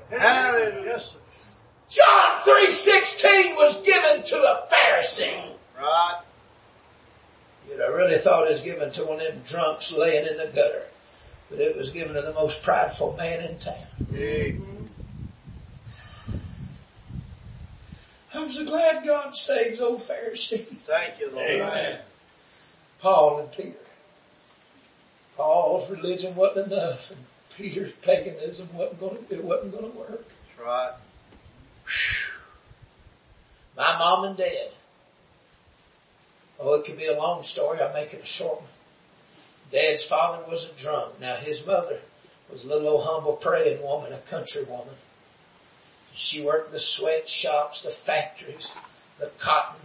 John 1.88 2.40
3.16 2.42 3.56
was 3.56 3.83
given 3.83 4.22
to 4.22 4.37
a 4.37 4.66
Pharisee. 4.70 5.54
Right. 5.80 6.20
You'd 7.70 7.80
have 7.80 7.94
really 7.94 8.16
thought 8.16 8.46
it 8.46 8.50
was 8.50 8.61
given 8.61 8.90
to 8.92 9.04
one 9.04 9.20
of 9.20 9.26
them 9.28 9.42
drunks 9.44 9.92
laying 9.92 10.26
in 10.26 10.37
the 10.37 10.46
gutter. 10.46 10.87
But 11.48 11.61
it 11.61 11.76
was 11.76 11.90
given 11.90 12.14
to 12.14 12.22
the 12.22 12.35
most 12.35 12.62
prideful 12.62 13.16
man 13.16 13.40
in 13.42 13.59
town. 13.59 13.74
Hey. 14.12 14.56
I'm 18.35 18.48
so 18.48 18.64
glad 18.64 19.04
God 19.04 19.35
saves 19.35 19.80
old 19.80 19.98
Pharisee. 19.98 20.64
Thank 20.66 21.20
you, 21.20 21.30
Lord. 21.33 21.50
Amen. 21.50 21.98
Paul 23.00 23.40
and 23.40 23.52
Peter. 23.52 23.74
Paul's 25.37 25.90
religion 25.90 26.35
wasn't 26.37 26.72
enough 26.72 27.11
and 27.11 27.20
Peter's 27.56 27.92
paganism 27.92 28.68
wasn't 28.74 29.00
going 29.00 29.24
to, 29.26 29.35
it 29.35 29.44
wasn't 29.44 29.72
going 29.72 29.90
to 29.90 29.98
work. 29.98 30.28
That's 30.28 30.59
right. 30.66 30.92
My 33.76 33.98
mom 33.98 34.24
and 34.24 34.37
dad. 34.37 34.70
Oh, 36.61 36.75
it 36.75 36.85
could 36.85 36.99
be 36.99 37.07
a 37.07 37.16
long 37.16 37.42
story. 37.42 37.81
I'll 37.81 37.92
make 37.94 38.12
it 38.12 38.23
a 38.23 38.27
short 38.27 38.61
one. 38.61 38.70
Dad's 39.73 40.03
father 40.03 40.42
was 40.49 40.70
a 40.70 40.75
drunk. 40.75 41.20
Now 41.20 41.37
his 41.37 41.66
mother 41.66 42.01
was 42.51 42.64
a 42.64 42.68
little 42.68 42.88
old 42.88 43.05
humble 43.05 43.35
praying 43.35 43.83
woman, 43.83 44.12
a 44.12 44.18
country 44.18 44.64
woman. 44.64 44.94
She 46.12 46.42
worked 46.42 46.73
the 46.73 46.81
sweatshops, 46.81 47.83
the 47.83 47.90
factories, 47.90 48.75
the 49.18 49.31
cotton, 49.38 49.81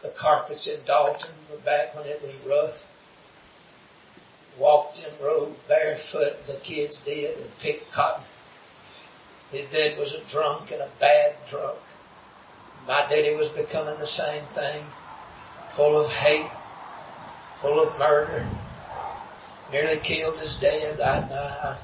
the 0.00 0.08
carpets 0.08 0.68
in 0.68 0.84
Dalton 0.84 1.32
back 1.64 1.94
when 1.94 2.06
it 2.06 2.22
was 2.22 2.40
rough. 2.46 2.88
Walked 4.58 4.98
in 4.98 5.24
road 5.24 5.54
barefoot, 5.66 6.46
the 6.46 6.58
kids 6.62 7.00
did, 7.00 7.38
and 7.38 7.58
picked 7.58 7.90
cotton. 7.92 8.24
His 9.50 9.68
dad 9.70 9.98
was 9.98 10.14
a 10.14 10.24
drunk 10.24 10.70
and 10.70 10.82
a 10.82 10.88
bad 10.98 11.34
drunk. 11.48 11.78
My 12.86 13.04
daddy 13.08 13.34
was 13.34 13.48
becoming 13.48 13.98
the 13.98 14.06
same 14.06 14.42
thing, 14.44 14.84
full 15.72 15.98
of 15.98 16.12
hate, 16.12 16.50
full 17.56 17.82
of 17.82 17.98
murder. 17.98 18.46
Nearly 19.72 19.98
killed 20.00 20.36
his 20.36 20.56
dad. 20.58 21.00
I, 21.00 21.20
I, 21.34 21.78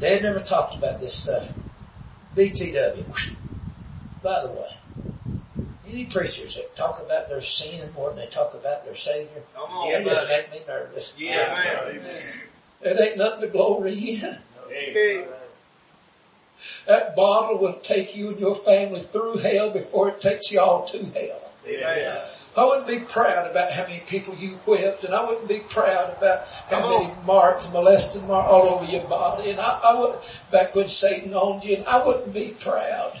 dad 0.00 0.22
never 0.22 0.40
talked 0.40 0.76
about 0.76 1.00
this 1.00 1.14
stuff. 1.14 1.54
BTW. 2.36 3.06
By 4.22 4.42
the 4.42 4.50
way, 4.50 4.68
any 5.88 6.06
preachers 6.06 6.56
that 6.56 6.74
talk 6.74 7.00
about 7.00 7.28
their 7.28 7.40
sin 7.40 7.92
more 7.94 8.10
than 8.10 8.18
they 8.18 8.26
talk 8.26 8.52
about 8.54 8.84
their 8.84 8.96
Savior, 8.96 9.42
Come 9.54 9.70
on. 9.70 9.92
they 9.92 10.04
just 10.04 10.26
make 10.26 10.50
me 10.50 10.58
nervous. 10.66 11.14
Yes. 11.16 11.66
Amen. 11.86 12.22
It 12.82 13.00
ain't 13.00 13.16
nothing 13.16 13.42
to 13.42 13.48
glory 13.48 13.92
in. 13.92 14.34
Hey. 14.68 15.24
That 16.86 17.14
bottle 17.14 17.58
will 17.58 17.74
take 17.74 18.16
you 18.16 18.30
and 18.30 18.40
your 18.40 18.56
family 18.56 19.00
through 19.00 19.38
hell 19.38 19.70
before 19.70 20.08
it 20.08 20.20
takes 20.20 20.50
y'all 20.50 20.84
to 20.86 20.98
hell. 20.98 21.52
Amen. 21.66 22.18
I 22.58 22.64
wouldn't 22.64 22.88
be 22.88 22.98
proud 22.98 23.50
about 23.50 23.72
how 23.72 23.82
many 23.82 24.00
people 24.06 24.34
you 24.34 24.50
whipped, 24.66 25.04
and 25.04 25.14
I 25.14 25.24
wouldn't 25.24 25.48
be 25.48 25.60
proud 25.60 26.16
about 26.16 26.46
how 26.68 26.80
Come 26.80 27.02
many 27.02 27.14
marks, 27.24 27.70
molesting 27.72 28.26
marks 28.26 28.48
all 28.50 28.68
over 28.68 28.84
your 28.84 29.04
body. 29.06 29.50
And 29.50 29.60
I, 29.60 29.80
I 29.84 30.00
would, 30.00 30.18
back 30.50 30.74
when 30.74 30.88
Satan 30.88 31.32
owned 31.34 31.64
you, 31.64 31.76
and 31.76 31.86
I 31.86 32.04
wouldn't 32.04 32.34
be 32.34 32.54
proud 32.58 33.20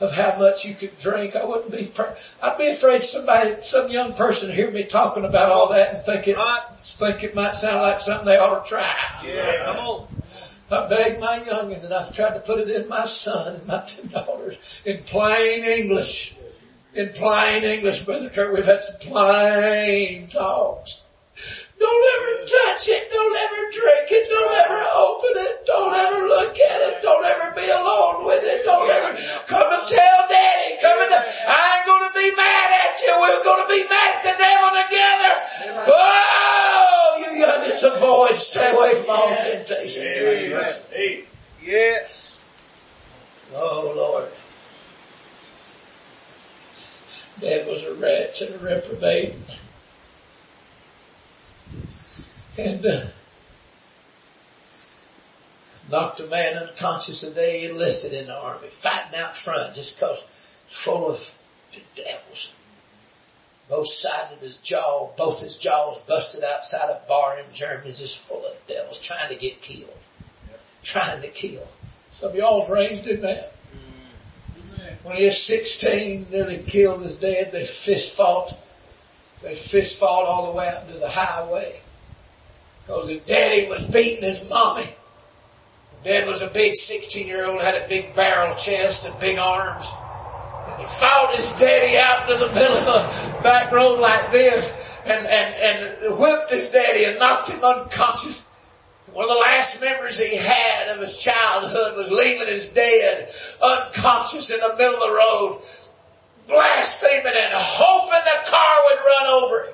of 0.00 0.12
how 0.12 0.38
much 0.38 0.64
you 0.64 0.74
could 0.74 0.98
drink. 0.98 1.34
I 1.34 1.44
wouldn't 1.44 1.72
be 1.72 1.86
proud. 1.86 2.16
I'd 2.42 2.58
be 2.58 2.68
afraid 2.68 3.02
somebody, 3.02 3.56
some 3.60 3.90
young 3.90 4.12
person 4.14 4.52
hear 4.52 4.70
me 4.70 4.84
talking 4.84 5.24
about 5.24 5.50
all 5.50 5.70
that 5.70 5.94
and 5.94 6.02
think 6.04 6.28
it, 6.28 6.36
Right. 6.36 6.60
think 6.78 7.24
it 7.24 7.34
might 7.34 7.54
sound 7.54 7.80
like 7.82 8.00
something 8.00 8.26
they 8.26 8.36
ought 8.36 8.62
to 8.62 8.68
try. 8.68 8.94
Yeah. 9.24 9.64
Come 9.64 9.76
on. 9.78 10.08
I 10.70 10.88
begged 10.88 11.20
my 11.20 11.38
youngins 11.38 11.84
and 11.84 11.94
I've 11.94 12.12
tried 12.12 12.34
to 12.34 12.40
put 12.40 12.58
it 12.58 12.68
in 12.68 12.88
my 12.88 13.04
son 13.04 13.54
and 13.54 13.66
my 13.66 13.82
two 13.86 14.02
daughters 14.08 14.82
in 14.84 14.98
plain 15.04 15.64
English. 15.64 16.36
In 16.96 17.10
plain 17.10 17.62
English, 17.62 18.02
Brother 18.08 18.30
Kurt, 18.30 18.54
we've 18.54 18.64
had 18.64 18.80
some 18.80 18.96
plain 19.00 20.28
talks. 20.28 21.04
Don't 21.78 22.04
ever 22.16 22.40
touch 22.40 22.88
it. 22.88 23.12
Don't 23.12 23.36
ever 23.36 23.60
drink 23.68 24.08
it. 24.08 24.24
Don't 24.32 24.54
ever 24.64 24.80
open 24.96 25.34
it. 25.44 25.66
Don't 25.66 25.92
ever 25.92 26.24
look 26.24 26.56
at 26.56 26.80
it. 26.88 27.02
Don't 27.02 27.24
ever 27.24 27.52
be 27.52 27.68
alone 27.68 28.24
with 28.24 28.40
it. 28.44 28.64
Don't 28.64 28.88
ever 28.88 29.12
come 29.44 29.68
and 29.76 29.84
tell 29.84 30.20
daddy. 30.32 30.80
Come 30.80 30.98
and, 31.04 31.20
I 31.20 31.76
ain't 31.76 31.84
gonna 31.84 32.12
be 32.16 32.32
mad 32.32 32.68
at 32.88 32.96
you. 33.04 33.12
We're 33.20 33.44
gonna 33.44 33.68
be 33.68 33.84
mad 33.92 34.16
at 34.16 34.22
the 34.24 34.34
devil 34.40 34.72
together. 34.80 35.32
Oh, 35.92 37.20
you 37.20 37.44
youngins 37.44 37.76
always 37.76 37.98
avoid, 38.00 38.36
stay 38.36 38.70
away 38.74 38.94
from 38.94 39.10
all 39.10 39.36
temptation. 39.42 40.02
Yes. 41.62 42.38
Oh 43.54 43.92
Lord. 43.94 44.28
Dad 47.40 47.66
was 47.66 47.84
a 47.84 47.94
wretch 47.94 48.42
and 48.42 48.54
a 48.54 48.58
reprobate. 48.58 49.34
And 52.58 52.86
uh, 52.86 53.06
knocked 55.90 56.20
a 56.20 56.26
man 56.26 56.56
unconscious 56.56 57.20
the 57.20 57.30
day 57.30 57.60
he 57.60 57.66
enlisted 57.66 58.12
in 58.12 58.26
the 58.26 58.36
army, 58.36 58.68
fighting 58.68 59.18
out 59.18 59.36
front 59.36 59.74
just 59.74 60.00
cause 60.00 60.22
full 60.66 61.10
of 61.10 61.34
devils. 61.94 62.54
Both 63.68 63.88
sides 63.88 64.32
of 64.32 64.40
his 64.40 64.58
jaw, 64.58 65.10
both 65.16 65.42
his 65.42 65.58
jaws 65.58 66.00
busted 66.02 66.44
outside 66.44 66.88
of 66.88 67.06
Barham, 67.08 67.46
Germany, 67.52 67.92
just 67.92 68.26
full 68.26 68.46
of 68.46 68.66
devils 68.66 69.00
trying 69.00 69.28
to 69.28 69.34
get 69.34 69.60
killed. 69.60 69.90
Trying 70.82 71.20
to 71.22 71.28
kill. 71.28 71.66
Some 72.10 72.30
of 72.30 72.36
y'all's 72.36 72.70
raised 72.70 73.06
in 73.06 73.22
that. 73.22 73.55
When 75.06 75.14
he 75.14 75.26
was 75.26 75.40
16, 75.40 76.26
nearly 76.32 76.58
killed 76.58 77.02
his 77.02 77.14
dad, 77.14 77.52
they 77.52 77.62
fist 77.64 78.16
fought. 78.16 78.52
They 79.40 79.54
fist 79.54 80.00
fought 80.00 80.24
all 80.24 80.50
the 80.50 80.58
way 80.58 80.66
out 80.66 80.88
to 80.88 80.98
the 80.98 81.08
highway. 81.08 81.80
Cause 82.88 83.08
his 83.08 83.20
daddy 83.20 83.68
was 83.68 83.84
beating 83.84 84.24
his 84.24 84.50
mommy. 84.50 84.88
Dad 86.02 86.26
was 86.26 86.42
a 86.42 86.48
big 86.48 86.74
16 86.74 87.24
year 87.24 87.46
old, 87.46 87.62
had 87.62 87.80
a 87.80 87.86
big 87.86 88.16
barrel 88.16 88.52
chest 88.56 89.08
and 89.08 89.16
big 89.20 89.38
arms. 89.38 89.92
And 90.66 90.80
he 90.80 90.86
fought 90.86 91.36
his 91.36 91.52
daddy 91.52 91.96
out 91.98 92.28
to 92.28 92.34
the 92.34 92.48
middle 92.48 92.76
of 92.76 93.38
a 93.38 93.42
back 93.44 93.70
road 93.70 94.00
like 94.00 94.32
this 94.32 94.98
and, 95.06 95.24
and, 95.24 95.54
and 95.54 96.18
whipped 96.18 96.50
his 96.50 96.68
daddy 96.70 97.04
and 97.04 97.20
knocked 97.20 97.50
him 97.50 97.62
unconscious. 97.62 98.44
One 99.16 99.24
of 99.24 99.30
the 99.30 99.40
last 99.40 99.80
memories 99.80 100.18
he 100.18 100.36
had 100.36 100.88
of 100.88 101.00
his 101.00 101.16
childhood 101.16 101.96
was 101.96 102.10
leaving 102.10 102.48
his 102.48 102.68
dad 102.68 103.30
unconscious 103.62 104.50
in 104.50 104.60
the 104.60 104.76
middle 104.76 104.96
of 104.96 105.00
the 105.00 105.16
road, 105.16 105.60
blaspheming 106.46 107.32
and 107.34 107.54
hoping 107.54 108.20
the 108.26 108.50
car 108.50 108.84
would 108.84 108.98
run 108.98 109.26
over 109.26 109.64
him. 109.64 109.72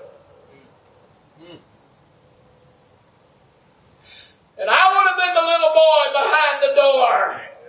And 4.61 4.71
I 4.71 4.93
would 4.95 5.09
have 5.11 5.19
been 5.19 5.35
the 5.35 5.43
little 5.43 5.75
boy 5.75 6.05
behind 6.13 6.63
the 6.63 6.75
door 6.81 7.62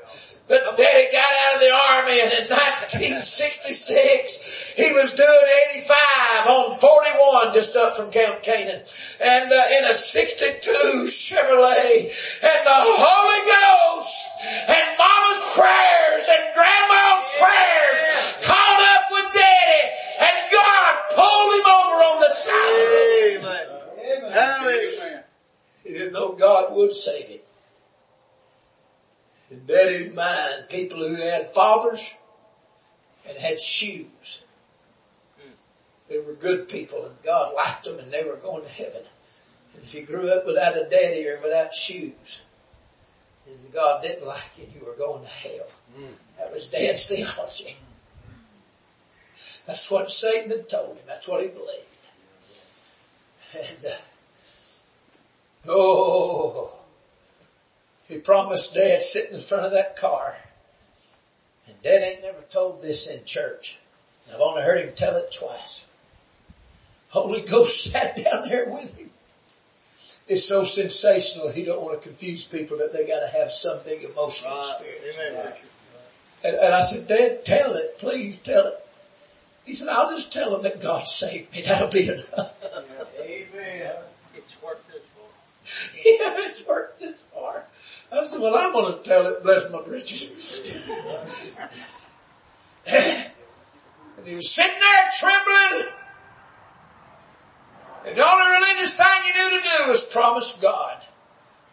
that 0.50 0.76
daddy 0.76 1.08
got 1.12 1.24
out 1.24 1.56
of 1.56 1.62
the 1.62 1.72
army 1.72 2.20
and 2.20 2.34
in 2.34 2.48
1966 2.52 4.74
he 4.76 4.91
was 4.94 5.14
doing 5.14 5.48
85 5.72 6.48
on 6.48 6.76
41 6.78 7.54
just 7.54 7.76
up 7.76 7.96
from 7.96 8.12
Camp 8.12 8.44
Canaan 8.44 8.82
and 9.24 9.52
uh, 9.52 9.64
in 9.80 9.86
a 9.86 9.94
62 9.94 11.06
Chevrolet 11.08 12.12
and 12.44 12.66
the 12.68 12.80
Holy 12.84 13.41
Ghost 13.48 14.28
and 14.68 14.98
mama's 15.00 15.41
prayers 15.56 16.28
and 16.28 16.52
grandma's 16.54 17.24
prayers 17.39 18.00
caught 18.44 18.82
up 19.00 19.08
with 19.12 19.32
daddy 19.34 19.84
and 20.28 20.52
God 20.52 20.94
pulled 21.16 21.54
him 21.56 21.68
over 21.72 22.04
on 22.04 22.20
the 22.20 22.32
side 22.36 22.68
of 22.68 22.76
the 22.84 22.88
road. 22.91 23.39
Amen. 24.04 24.28
Hallelujah. 24.34 25.24
He 25.84 25.89
didn't 25.94 26.12
know 26.14 26.34
God 26.34 26.74
would 26.76 26.91
save 26.91 27.28
him. 27.28 27.39
In 29.54 29.68
Daddy's 29.68 30.16
mind, 30.16 30.66
people 30.70 30.97
who 30.97 31.14
had 31.14 31.47
fathers 31.47 32.16
and 33.30 33.38
had 33.38 33.60
shoes. 33.60 34.41
They 36.10 36.20
were 36.20 36.34
good 36.34 36.68
people 36.68 37.06
and 37.06 37.16
God 37.24 37.54
liked 37.56 37.86
them 37.86 37.99
and 37.99 38.12
they 38.12 38.24
were 38.24 38.36
going 38.36 38.64
to 38.64 38.70
heaven. 38.70 39.04
And 39.74 39.84
if 39.84 39.93
you 39.93 40.06
grew 40.06 40.32
up 40.32 40.47
without 40.47 40.76
a 40.76 40.89
daddy 40.89 41.28
or 41.28 41.39
without 41.41 41.74
shoes, 41.74 42.41
and 43.47 43.72
God 43.72 44.01
didn't 44.01 44.26
like 44.28 44.58
you, 44.58 44.68
you 44.74 44.86
were 44.86 44.95
going 44.95 45.24
to 45.24 45.30
hell. 45.30 45.68
That 46.39 46.51
was 46.51 46.68
Dad's 46.68 47.08
theology. 47.08 47.78
That's 49.68 49.89
what 49.91 50.10
Satan 50.10 50.49
had 50.49 50.68
told 50.68 50.97
him. 50.97 51.04
That's 51.08 51.28
what 51.28 51.41
he 51.41 51.47
believed. 51.47 51.99
And, 53.56 53.86
uh, 53.86 53.97
Oh, 55.66 56.74
he 58.06 58.12
promised 58.24 58.74
dad 58.74 59.01
sitting 59.01 59.36
in 59.36 59.41
front 59.41 59.65
of 59.65 59.71
that 59.71 59.97
car. 59.97 60.38
And 61.67 61.82
dad 61.82 62.03
ain't 62.03 62.24
never 62.24 62.41
told 62.49 62.82
this 62.82 63.09
in 63.09 63.26
church. 63.26 63.80
I've 64.34 64.39
only 64.39 64.63
heard 64.63 64.84
him 64.84 64.93
tell 64.95 65.15
it 65.15 65.36
twice. 65.38 65.86
Holy 67.09 67.41
Ghost 67.41 67.84
sat 67.91 68.15
down 68.17 68.47
there 68.47 68.69
with 68.69 68.97
him. 68.97 69.09
It's 70.28 70.45
so 70.45 70.63
sensational 70.63 71.51
he 71.51 71.65
don't 71.65 71.82
want 71.84 72.01
to 72.01 72.07
confuse 72.07 72.45
people 72.45 72.78
that 72.78 72.93
they 72.93 73.05
gotta 73.05 73.28
have 73.28 73.51
some 73.51 73.80
big 73.84 74.03
emotional 74.03 74.57
experience. 74.59 75.17
Amen. 75.19 75.53
And, 76.45 76.55
and 76.55 76.74
I 76.74 76.82
said, 76.82 77.07
Dad, 77.07 77.45
tell 77.45 77.74
it, 77.74 77.99
please 77.99 78.38
tell 78.38 78.67
it. 78.67 78.80
He 79.65 79.74
said, 79.74 79.88
I'll 79.89 80.09
just 80.09 80.32
tell 80.34 80.51
them 80.51 80.63
that 80.63 80.82
God 80.82 81.07
saved 81.07 81.53
me. 81.53 81.61
That'll 81.61 81.89
be 81.89 82.07
enough. 82.09 82.65
Amen. 83.21 83.95
It's 84.36 84.61
worth 84.61 84.89
it. 84.93 85.03
yeah, 86.05 86.36
it's 86.43 86.67
worked 86.67 86.99
this 86.99 87.22
far. 87.22 87.22
I 88.14 88.24
said, 88.24 88.41
well, 88.41 88.55
I'm 88.55 88.72
going 88.72 88.93
to 88.93 88.99
tell 88.99 89.26
it, 89.26 89.41
bless 89.41 89.72
my 89.72 89.82
britches. 89.82 90.61
and 92.88 94.28
he 94.28 94.36
was 94.36 94.51
sitting 94.51 94.80
there 94.80 95.09
trembling. 95.20 95.91
And 98.05 98.16
the 98.16 98.24
only 98.24 98.51
religious 98.51 98.95
thing 98.95 99.07
you 99.26 99.34
knew 99.34 99.61
to 99.61 99.68
do 99.68 99.89
was 99.89 100.03
promise 100.03 100.59
God, 100.61 101.03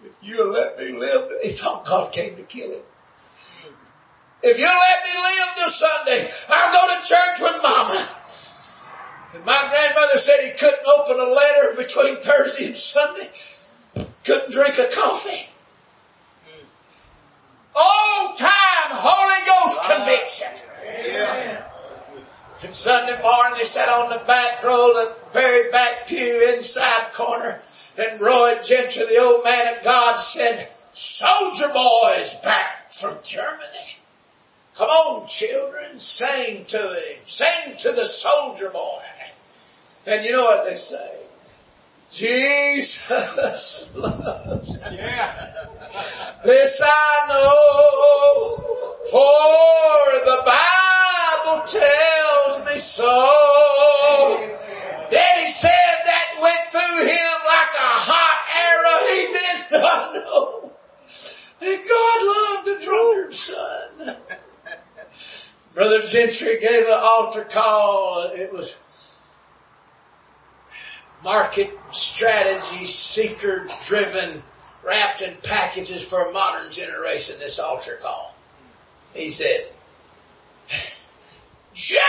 if 0.03 0.16
you'll 0.22 0.53
let 0.53 0.78
me 0.78 0.99
live, 0.99 1.30
he 1.43 1.51
thought 1.51 1.84
God 1.84 2.11
came 2.11 2.36
to 2.36 2.43
kill 2.43 2.70
him. 2.70 2.82
If 4.43 4.59
you'll 4.59 4.68
let 4.68 5.05
me 5.05 5.11
live 5.20 5.49
this 5.59 5.74
Sunday, 5.76 6.30
I'll 6.49 6.72
go 6.72 6.95
to 6.95 7.07
church 7.07 7.41
with 7.41 7.62
mama. 7.62 8.09
And 9.34 9.45
my 9.45 9.61
grandmother 9.68 10.16
said 10.16 10.41
he 10.41 10.53
couldn't 10.53 10.86
open 10.86 11.20
a 11.20 11.30
letter 11.30 11.76
between 11.76 12.16
Thursday 12.16 12.66
and 12.66 12.76
Sunday. 12.76 13.28
Couldn't 14.24 14.53
drink 14.53 14.78
a 14.78 14.88
coffee. 14.91 15.49
Old 17.75 18.37
time 18.37 18.91
Holy 18.91 19.47
Ghost 19.47 19.81
conviction. 19.85 20.49
Yeah. 20.85 21.66
And 22.62 22.75
Sunday 22.75 23.21
morning 23.23 23.59
they 23.59 23.64
sat 23.64 23.89
on 23.89 24.11
the 24.11 24.23
back 24.27 24.62
row, 24.62 24.93
the 24.93 25.14
very 25.33 25.71
back 25.71 26.07
pew 26.07 26.53
inside 26.55 27.12
corner, 27.14 27.62
and 27.99 28.21
Roy 28.21 28.57
Gentry, 28.62 29.07
the 29.07 29.18
old 29.18 29.45
man 29.45 29.77
of 29.77 29.83
God 29.83 30.16
said, 30.16 30.68
Soldier 30.93 31.68
boy 31.68 32.16
is 32.18 32.35
back 32.45 32.93
from 32.93 33.16
Germany. 33.25 33.99
Come 34.77 34.89
on 34.89 35.29
children, 35.29 35.99
sing 35.99 36.64
to 36.66 36.79
him. 36.79 37.18
Sing 37.25 37.77
to 37.79 37.93
the 37.93 38.05
soldier 38.05 38.71
boy. 38.71 39.03
And 40.07 40.25
you 40.25 40.33
know 40.33 40.45
what 40.45 40.64
they 40.64 40.77
say? 40.77 41.16
Jesus 42.11 43.95
loves. 43.95 44.79
Yeah. 44.91 46.30
This 46.43 46.80
I 46.82 47.26
know, 47.28 48.57
for 49.11 50.24
the 50.24 50.41
Bible 50.47 51.66
tells 51.66 52.64
me 52.66 52.76
so. 52.78 54.57
Daddy 55.11 55.47
said 55.49 55.97
that 56.07 56.38
went 56.41 56.72
through 56.72 57.05
him 57.05 57.36
like 57.47 57.74
a 57.74 57.93
hot 57.93 58.38
arrow. 58.57 58.99
He 59.11 59.22
did 59.36 59.61
not 59.72 60.14
know 60.14 60.72
that 61.61 61.78
God 61.88 62.18
loved 62.32 62.68
a 62.68 62.84
drunkard 62.86 63.34
son. 63.34 64.16
Brother 65.74 66.03
Gentry 66.07 66.59
gave 66.59 66.86
an 66.86 66.99
altar 66.99 67.45
call. 67.45 68.30
It 68.32 68.51
was 68.51 68.78
market 71.22 71.78
strategy, 71.91 72.86
seeker 72.86 73.66
driven, 73.86 74.43
wrapped 74.83 75.22
in 75.22 75.37
packages 75.43 76.03
for 76.03 76.28
a 76.28 76.33
modern 76.33 76.70
generation, 76.70 77.39
this 77.39 77.59
altar 77.59 77.99
call. 78.01 78.35
He 79.14 79.31
said, 79.31 79.66
Junior, 81.74 82.01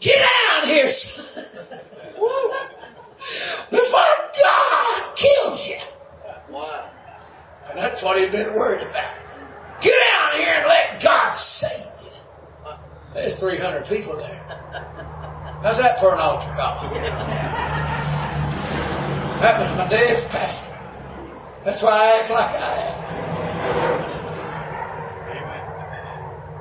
get 0.00 0.18
down 0.18 0.66
here 0.66 0.86
before 3.70 4.00
God 4.42 5.16
kills 5.16 5.68
you. 5.68 5.78
Wow. 6.50 6.90
And 7.68 7.78
that's 7.78 8.02
what 8.02 8.18
he'd 8.18 8.32
been 8.32 8.54
worried 8.54 8.82
about. 8.82 9.14
Get 9.80 9.94
down 9.94 10.40
here 10.40 10.54
and 10.54 10.66
let 10.66 11.02
God 11.02 11.32
save 11.32 12.04
you. 12.04 12.10
There's 13.14 13.38
300 13.40 13.86
people 13.86 14.16
there. 14.16 14.42
How's 15.62 15.78
that 15.78 15.98
for 16.00 16.12
an 16.12 16.18
altar 16.18 16.50
call? 16.50 16.76
That 19.40 19.58
was 19.58 19.72
my 19.72 19.88
dad's 19.88 20.24
pastor. 20.26 20.71
That's 21.64 21.82
why 21.82 21.90
I 21.92 22.20
act 22.20 22.30
like 22.30 22.50
I 22.50 22.76
act. 22.82 22.98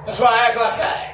That's 0.06 0.20
why 0.20 0.28
I 0.28 0.48
act 0.48 0.58
like 0.58 0.74
I 0.80 1.06
act. 1.06 1.12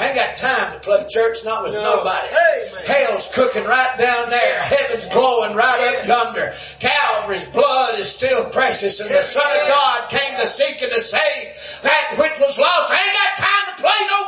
I 0.00 0.06
ain't 0.06 0.14
got 0.14 0.36
time 0.36 0.72
to 0.72 0.80
play 0.80 1.04
church, 1.10 1.44
not 1.44 1.62
with 1.62 1.74
No. 1.74 1.82
nobody. 1.84 2.28
Amen. 2.28 2.84
Hell's 2.86 3.30
cooking 3.34 3.64
right 3.64 3.98
down 3.98 4.30
there. 4.30 4.58
Heaven's 4.60 5.06
glowing 5.08 5.54
right 5.54 5.98
up 5.98 6.06
yonder. 6.06 6.54
Calvary's 6.78 7.44
blood 7.46 7.98
is 7.98 8.08
still 8.10 8.48
precious 8.50 9.00
and 9.00 9.10
the 9.10 9.20
Son 9.20 9.44
of 9.60 9.68
God 9.68 10.08
came 10.08 10.38
to 10.40 10.46
seek 10.46 10.80
and 10.80 10.90
to 10.92 11.00
save 11.00 11.82
that 11.82 12.14
which 12.18 12.40
was 12.40 12.58
lost. 12.58 12.90
I 12.90 12.96
ain't 12.96 13.14
got 13.14 13.36
time 13.46 13.76
to 13.76 13.82
play 13.82 14.00
no 14.08 14.26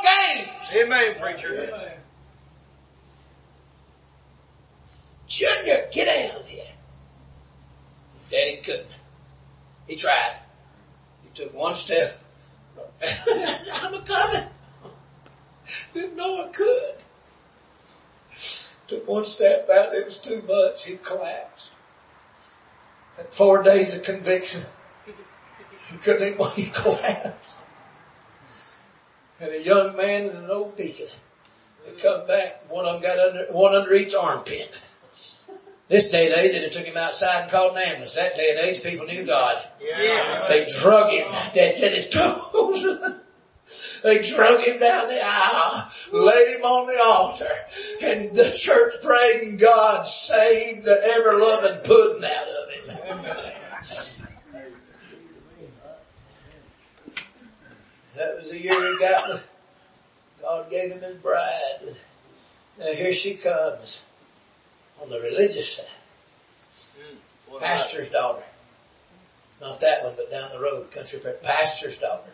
games. 0.53 0.77
Amen, 0.77 1.15
preacher. 1.21 1.71
Junior, 5.27 5.89
get 5.91 6.09
out 6.09 6.41
of 6.41 6.47
here. 6.49 6.65
Daddy 8.33 8.57
couldn't. 8.57 8.89
He 9.87 9.95
tried. 9.95 10.39
He 11.22 11.28
took 11.35 11.53
one 11.53 11.74
step. 11.74 12.18
I'm 13.74 13.95
a 13.95 14.01
coming. 14.01 14.49
Didn't 15.93 16.16
know 16.16 16.47
I 16.47 16.49
could. 16.49 16.95
Took 18.87 19.07
one 19.07 19.26
step 19.26 19.68
out, 19.68 19.95
it 19.95 20.05
was 20.05 20.16
too 20.16 20.43
much, 20.49 20.87
he 20.87 20.97
collapsed. 20.97 21.74
Had 23.18 23.30
four 23.30 23.62
days 23.62 23.95
of 23.95 24.03
conviction. 24.03 24.62
He 25.91 25.99
couldn't 25.99 26.33
even, 26.33 26.47
he 26.57 26.70
collapsed. 26.70 27.59
And 29.41 29.53
a 29.53 29.62
young 29.62 29.95
man 29.95 30.30
and 30.30 30.45
an 30.45 30.51
old 30.51 30.78
deacon. 30.78 31.09
They 31.85 31.93
come 32.01 32.26
back, 32.26 32.70
one 32.70 32.87
of 32.87 32.95
them 32.95 33.03
got 33.03 33.18
under, 33.18 33.53
one 33.53 33.74
under 33.74 33.93
each 33.93 34.14
armpit. 34.14 34.80
This 35.93 36.09
day 36.09 36.32
and 36.32 36.34
age, 36.36 36.53
they 36.53 36.70
took 36.70 36.86
him 36.86 36.97
outside 36.97 37.43
and 37.43 37.51
called 37.51 37.76
an 37.76 37.82
ambulance. 37.82 38.14
That 38.14 38.34
day 38.34 38.57
and 38.57 38.66
age, 38.66 38.82
people 38.82 39.05
knew 39.05 39.26
God. 39.26 39.62
Yeah. 39.78 40.47
They 40.49 40.64
drug 40.64 41.11
him. 41.11 41.30
They 41.55 41.76
did 41.78 41.93
his 41.93 42.09
toes. 42.09 42.82
they 44.03 44.22
drug 44.22 44.62
him 44.62 44.80
down 44.80 45.09
the 45.09 45.20
aisle, 45.22 45.90
laid 46.11 46.57
him 46.57 46.62
on 46.62 46.86
the 46.86 46.99
altar, 47.05 47.45
and 48.05 48.34
the 48.34 48.59
church 48.59 48.95
prayed 49.03 49.43
and 49.43 49.61
God 49.61 50.07
saved 50.07 50.86
the 50.86 50.99
ever 51.14 51.34
loving 51.34 51.82
pudding 51.84 52.24
out 52.24 52.49
of 52.49 52.70
him. 52.70 53.43
That 58.16 58.36
was 58.38 58.51
the 58.51 58.62
year 58.62 58.93
he 58.95 58.99
got, 58.99 59.47
God 60.40 60.70
gave 60.70 60.93
him 60.93 61.03
his 61.03 61.16
bride. 61.16 61.97
Now 62.78 62.93
here 62.95 63.12
she 63.12 63.34
comes 63.34 64.03
on 65.03 65.11
the 65.11 65.21
religious 65.21 65.77
side. 65.77 65.99
About- 67.49 67.61
Pastor's 67.61 68.11
daughter. 68.11 68.45
Not 69.61 69.81
that 69.81 70.05
one, 70.05 70.15
but 70.17 70.31
down 70.31 70.51
the 70.53 70.61
road, 70.61 70.91
country. 70.91 71.21
Pastor's 71.43 71.99
daughter. 71.99 72.33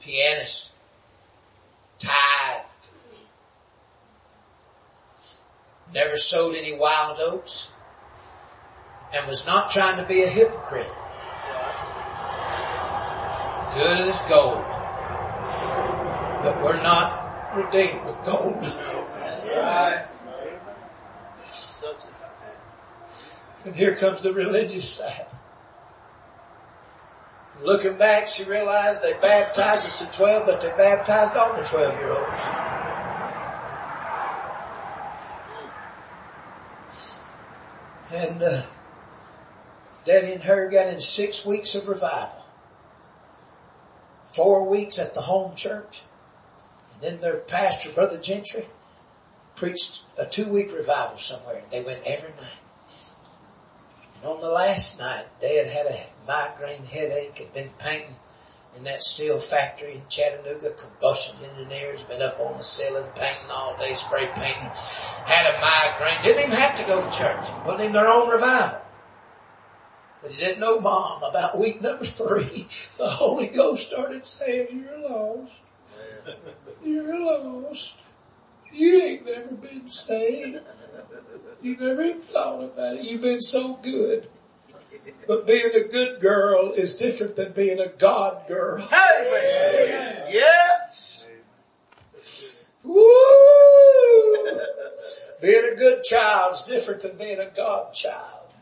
Pianist. 0.00 0.72
Tithed. 1.98 2.90
Never 5.92 6.16
sowed 6.16 6.54
any 6.54 6.74
wild 6.76 7.18
oats. 7.20 7.72
And 9.12 9.26
was 9.28 9.46
not 9.46 9.70
trying 9.70 9.96
to 9.98 10.04
be 10.04 10.22
a 10.22 10.26
hypocrite. 10.26 10.90
Good 13.74 14.00
as 14.00 14.20
gold. 14.22 14.64
But 16.42 16.62
we're 16.62 16.82
not 16.82 17.54
redeemed 17.54 18.04
with 18.04 18.24
gold. 18.24 18.64
And 23.64 23.74
here 23.74 23.96
comes 23.96 24.20
the 24.20 24.32
religious 24.32 24.88
side. 24.88 25.26
Looking 27.62 27.96
back, 27.96 28.28
she 28.28 28.44
realized 28.44 29.02
they 29.02 29.14
baptized 29.14 29.86
us 29.86 30.02
at 30.02 30.12
12, 30.12 30.46
but 30.46 30.60
they 30.60 30.70
baptized 30.70 31.34
all 31.34 31.56
the 31.56 31.64
12 31.64 31.98
year 31.98 32.10
olds. 32.10 32.42
And, 38.12 38.42
uh, 38.42 38.62
Daddy 40.04 40.32
and 40.32 40.42
her 40.44 40.68
got 40.68 40.88
in 40.88 41.00
six 41.00 41.46
weeks 41.46 41.74
of 41.74 41.88
revival. 41.88 42.44
Four 44.22 44.68
weeks 44.68 44.98
at 44.98 45.14
the 45.14 45.22
home 45.22 45.54
church. 45.54 46.02
And 46.92 47.02
then 47.02 47.20
their 47.20 47.38
pastor, 47.38 47.90
Brother 47.90 48.18
Gentry, 48.18 48.66
preached 49.56 50.04
a 50.18 50.26
two 50.26 50.52
week 50.52 50.72
revival 50.74 51.16
somewhere. 51.16 51.62
They 51.70 51.82
went 51.82 52.02
every 52.06 52.30
night. 52.30 52.60
And 54.16 54.24
on 54.24 54.40
the 54.40 54.48
last 54.48 54.98
night, 54.98 55.26
they 55.40 55.56
had 55.56 55.68
had 55.68 55.86
a 55.86 56.06
migraine 56.26 56.84
headache, 56.84 57.38
had 57.38 57.52
been 57.52 57.70
painting 57.78 58.16
in 58.76 58.84
that 58.84 59.02
steel 59.02 59.38
factory 59.38 59.94
in 59.94 60.02
Chattanooga. 60.08 60.70
Combustion 60.70 61.36
engineers 61.50 62.02
been 62.02 62.22
up 62.22 62.40
on 62.40 62.56
the 62.56 62.62
ceiling 62.62 63.04
painting 63.14 63.50
all 63.50 63.76
day, 63.78 63.94
spray 63.94 64.26
painting. 64.34 64.70
Had 65.24 65.54
a 65.54 65.60
migraine. 65.60 66.22
Didn't 66.22 66.44
even 66.46 66.58
have 66.58 66.76
to 66.78 66.84
go 66.84 67.00
to 67.00 67.16
church. 67.16 67.46
Wasn't 67.64 67.82
even 67.82 67.92
their 67.92 68.08
own 68.08 68.28
revival. 68.28 68.80
But 70.22 70.32
he 70.32 70.38
didn't 70.38 70.60
know 70.60 70.80
mom. 70.80 71.22
About 71.22 71.58
week 71.58 71.82
number 71.82 72.06
three, 72.06 72.66
the 72.96 73.06
Holy 73.06 73.46
Ghost 73.46 73.90
started 73.90 74.24
saying, 74.24 74.86
you're 74.88 75.08
lost. 75.08 75.60
You're 76.82 77.20
lost. 77.20 77.98
You 78.74 79.00
ain't 79.00 79.24
never 79.24 79.54
been 79.54 79.88
saved. 79.88 80.60
You 81.62 81.76
never 81.76 82.02
even 82.02 82.20
thought 82.20 82.62
about 82.62 82.96
it. 82.96 83.04
You've 83.04 83.22
been 83.22 83.40
so 83.40 83.74
good. 83.74 84.28
But 85.26 85.46
being 85.46 85.70
a 85.74 85.88
good 85.88 86.20
girl 86.20 86.72
is 86.72 86.94
different 86.94 87.36
than 87.36 87.52
being 87.52 87.80
a 87.80 87.88
God 87.88 88.46
girl. 88.46 88.82
Amen. 88.82 90.26
Yes. 90.30 91.26
Woo! 92.84 93.04
Being 95.40 95.70
a 95.72 95.76
good 95.76 96.02
child 96.04 96.54
is 96.54 96.64
different 96.64 97.02
than 97.02 97.16
being 97.16 97.38
a 97.38 97.50
God 97.54 97.94
child. 97.94 98.52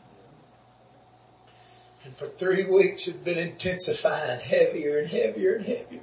And 2.05 2.15
for 2.15 2.25
three 2.25 2.65
weeks 2.65 3.07
it's 3.07 3.17
been 3.17 3.37
intensifying 3.37 4.39
heavier 4.39 4.99
and 4.99 5.07
heavier 5.07 5.55
and 5.55 5.65
heavier. 5.65 6.02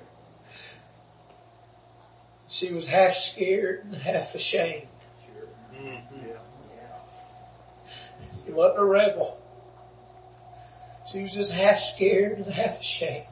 She 2.60 2.70
was 2.74 2.88
half 2.88 3.12
scared 3.12 3.84
and 3.86 3.94
half 3.94 4.34
ashamed. 4.34 4.86
Mm-hmm. 5.74 6.26
She 8.44 8.52
wasn't 8.52 8.80
a 8.80 8.84
rebel. 8.84 9.40
She 11.10 11.22
was 11.22 11.34
just 11.34 11.54
half 11.54 11.78
scared 11.78 12.36
and 12.36 12.52
half 12.52 12.80
ashamed. 12.80 13.24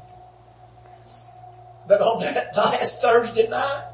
But 1.87 2.01
on 2.01 2.23
that 2.23 2.53
last 2.57 3.03
Thursday 3.03 3.47
night, 3.49 3.85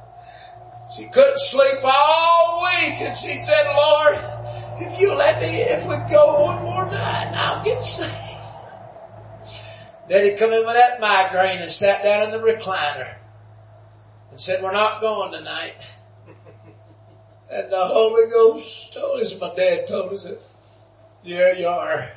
she 0.96 1.06
couldn't 1.06 1.40
sleep 1.40 1.80
all 1.82 2.62
week 2.62 3.00
and 3.00 3.16
she 3.16 3.40
said, 3.40 3.74
Lord, 3.74 4.18
if 4.76 5.00
you 5.00 5.14
let 5.14 5.42
me, 5.42 5.48
if 5.48 5.88
we 5.88 5.96
go 6.12 6.44
one 6.44 6.62
more 6.62 6.86
night, 6.86 7.32
I'll 7.34 7.64
get 7.64 7.82
saved. 7.82 8.14
Daddy 10.08 10.36
come 10.36 10.52
in 10.52 10.64
with 10.64 10.76
that 10.76 11.00
migraine 11.00 11.58
and 11.58 11.72
sat 11.72 12.04
down 12.04 12.22
in 12.22 12.30
the 12.30 12.38
recliner 12.38 13.16
and 14.34 14.40
said, 14.40 14.60
we're 14.64 14.72
not 14.72 15.00
going 15.00 15.30
tonight. 15.30 15.76
And 17.48 17.70
the 17.70 17.86
Holy 17.86 18.28
Ghost 18.28 18.92
told 18.92 19.20
us, 19.20 19.38
my 19.40 19.54
dad 19.54 19.86
told 19.86 20.12
us 20.12 20.24
it. 20.24 20.42
Yeah, 21.22 21.52
you 21.52 21.68
are. 21.68 22.10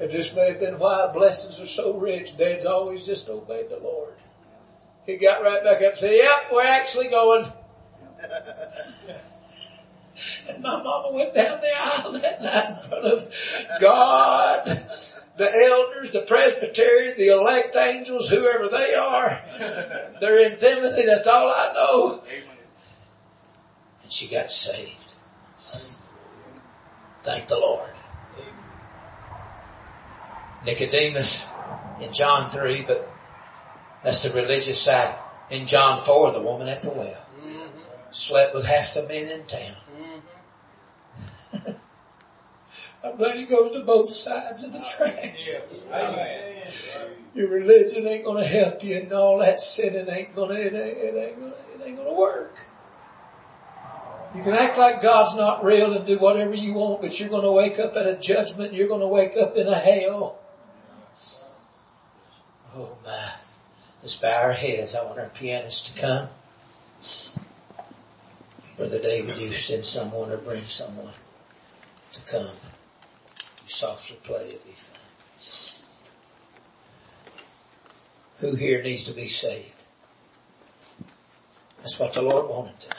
And 0.00 0.10
this 0.10 0.34
may 0.34 0.48
have 0.50 0.58
been 0.58 0.80
why 0.80 1.08
blessings 1.14 1.60
are 1.60 1.66
so 1.66 1.96
rich. 1.96 2.36
Dad's 2.36 2.66
always 2.66 3.06
just 3.06 3.28
obeyed 3.28 3.70
the 3.70 3.78
Lord. 3.78 4.14
He 5.06 5.16
got 5.18 5.40
right 5.40 5.62
back 5.62 5.76
up 5.76 5.82
and 5.82 5.96
said, 5.96 6.16
yep, 6.16 6.50
we're 6.52 6.66
actually 6.66 7.06
going. 7.06 7.46
And 10.48 10.60
my 10.60 10.82
mama 10.82 11.10
went 11.12 11.32
down 11.32 11.60
the 11.60 11.70
aisle 11.80 12.12
that 12.20 12.42
night 12.42 12.70
in 12.70 12.76
front 12.76 13.04
of 13.04 13.32
God, 13.80 14.84
the 15.40 15.50
elders, 15.50 16.10
the 16.10 16.20
presbytery, 16.20 17.14
the 17.14 17.28
elect 17.28 17.74
angels, 17.74 18.28
whoever 18.28 18.68
they 18.68 18.94
are. 18.94 19.42
They're 20.20 20.52
in 20.52 20.58
Timothy, 20.58 21.06
that's 21.06 21.26
all 21.26 21.48
I 21.48 21.72
know. 21.74 22.22
And 24.02 24.12
she 24.12 24.28
got 24.28 24.52
saved. 24.52 25.14
Thank 27.22 27.46
the 27.48 27.58
Lord. 27.58 27.90
Nicodemus 30.66 31.46
in 32.02 32.12
John 32.12 32.50
3, 32.50 32.82
but 32.82 33.10
that's 34.04 34.22
the 34.22 34.38
religious 34.38 34.80
side. 34.80 35.18
In 35.48 35.66
John 35.66 35.98
4, 35.98 36.32
the 36.32 36.42
woman 36.42 36.68
at 36.68 36.82
the 36.82 36.90
well 36.90 37.26
mm-hmm. 37.42 37.66
slept 38.10 38.54
with 38.54 38.66
half 38.66 38.92
the 38.92 39.04
men 39.04 39.28
in 39.28 39.46
town. 39.46 39.76
Mm-hmm. 41.54 41.70
I'm 43.02 43.16
glad 43.16 43.36
he 43.36 43.44
goes 43.44 43.70
to 43.72 43.80
both 43.80 44.10
sides 44.10 44.62
of 44.64 44.72
the 44.72 44.86
tracks. 44.96 45.48
Your 47.34 47.50
religion 47.50 48.06
ain't 48.06 48.24
gonna 48.24 48.44
help 48.44 48.82
you 48.84 48.96
and 48.96 49.12
all 49.12 49.38
that 49.38 49.60
sinning 49.60 50.08
ain't 50.08 50.34
gonna, 50.34 50.54
it 50.54 50.74
ain't, 50.74 50.74
it 50.74 51.16
ain't 51.16 51.40
gonna, 51.40 51.54
it 51.74 51.86
ain't 51.86 51.96
gonna 51.96 52.14
work. 52.14 52.66
You 54.34 54.42
can 54.42 54.54
act 54.54 54.78
like 54.78 55.00
God's 55.00 55.34
not 55.34 55.64
real 55.64 55.92
and 55.92 56.06
do 56.06 56.18
whatever 56.18 56.54
you 56.54 56.74
want, 56.74 57.00
but 57.00 57.18
you're 57.18 57.28
gonna 57.28 57.50
wake 57.50 57.78
up 57.78 57.96
at 57.96 58.06
a 58.06 58.16
judgment, 58.16 58.72
you're 58.72 58.88
gonna 58.88 59.08
wake 59.08 59.36
up 59.36 59.56
in 59.56 59.66
a 59.66 59.74
hell. 59.74 60.38
Oh 62.74 62.96
my. 63.04 63.32
Let's 64.02 64.16
bow 64.16 64.42
our 64.42 64.52
heads. 64.52 64.94
I 64.94 65.04
want 65.04 65.18
our 65.18 65.28
pianist 65.28 65.94
to 65.94 66.00
come. 66.00 66.28
Brother 68.76 68.98
David, 68.98 69.36
you 69.38 69.52
send 69.52 69.84
someone 69.84 70.30
or 70.30 70.38
bring 70.38 70.60
someone 70.60 71.12
to 72.12 72.20
come. 72.22 72.56
Softly 73.70 74.16
play, 74.24 74.48
it'll 74.48 74.66
be 74.66 74.72
fine. 74.72 74.98
Who 78.40 78.56
here 78.56 78.82
needs 78.82 79.04
to 79.04 79.12
be 79.12 79.28
saved? 79.28 79.76
That's 81.78 81.98
what 82.00 82.12
the 82.12 82.22
Lord 82.22 82.50
wanted 82.50 82.80
tonight. 82.80 82.96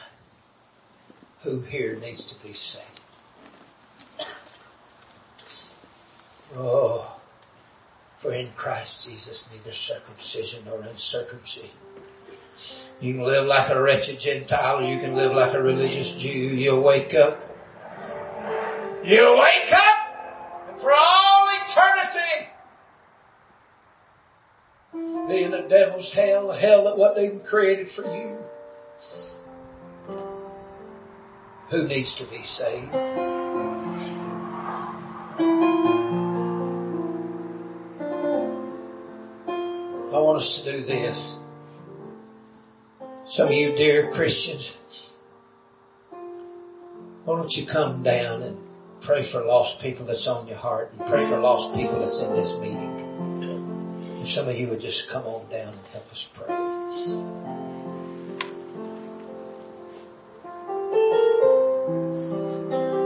Who 1.42 1.62
here 1.64 1.98
needs 1.98 2.24
to 2.24 2.42
be 2.42 2.54
saved? 2.54 3.02
Oh, 6.56 7.20
for 8.16 8.32
in 8.32 8.52
Christ 8.56 9.10
Jesus 9.10 9.50
neither 9.52 9.74
circumcision 9.74 10.64
nor 10.66 10.82
uncircumcision. 10.84 11.78
You 13.02 13.16
can 13.16 13.24
live 13.24 13.46
like 13.46 13.70
a 13.70 13.82
wretched 13.82 14.22
Gentile 14.22 14.80
or 14.80 14.84
you 14.84 15.00
can 15.00 15.16
live 15.16 15.34
like 15.34 15.54
a 15.54 15.62
religious 15.62 16.14
Jew. 16.16 16.30
You'll 16.30 16.82
wake 16.82 17.14
up. 17.14 17.42
You'll 19.04 19.38
wake 19.38 19.74
up 19.74 20.01
for 20.82 20.92
all 20.92 21.48
eternity 21.66 22.52
be 25.32 25.44
in 25.44 25.52
the 25.52 25.62
devil's 25.62 26.12
hell, 26.12 26.52
a 26.52 26.58
hell 26.58 26.84
that 26.84 26.98
wasn't 26.98 27.26
even 27.26 27.40
created 27.40 27.88
for 27.88 28.04
you. 28.04 28.38
Who 31.70 31.88
needs 31.88 32.16
to 32.16 32.26
be 32.26 32.42
saved? 32.42 32.94
I 40.14 40.20
want 40.20 40.38
us 40.40 40.60
to 40.60 40.72
do 40.72 40.84
this. 40.84 41.40
Some 43.26 43.48
of 43.48 43.54
you 43.54 43.74
dear 43.76 44.12
Christians, 44.12 45.14
why 47.24 47.38
don't 47.38 47.56
you 47.56 47.66
come 47.66 48.04
down 48.04 48.42
and 48.42 48.58
pray 49.02 49.24
for 49.24 49.44
lost 49.44 49.82
people 49.82 50.06
that's 50.06 50.28
on 50.28 50.48
your 50.48 50.58
heart 50.58 50.92
and 50.98 51.08
pray 51.08 51.26
for 51.26 51.40
lost 51.40 51.74
people 51.74 52.00
that's 52.00 52.22
in 52.22 52.34
this 52.36 52.58
meeting. 52.60 53.98
If 54.22 54.30
some 54.30 54.48
of 54.48 54.56
you 54.56 54.68
would 54.70 54.80
just 54.80 55.10
come 55.10 55.24
on 55.24 55.50
down 55.50 55.74
and 55.74 55.88
help 55.92 56.12
us 56.12 56.30
pray. 56.32 56.48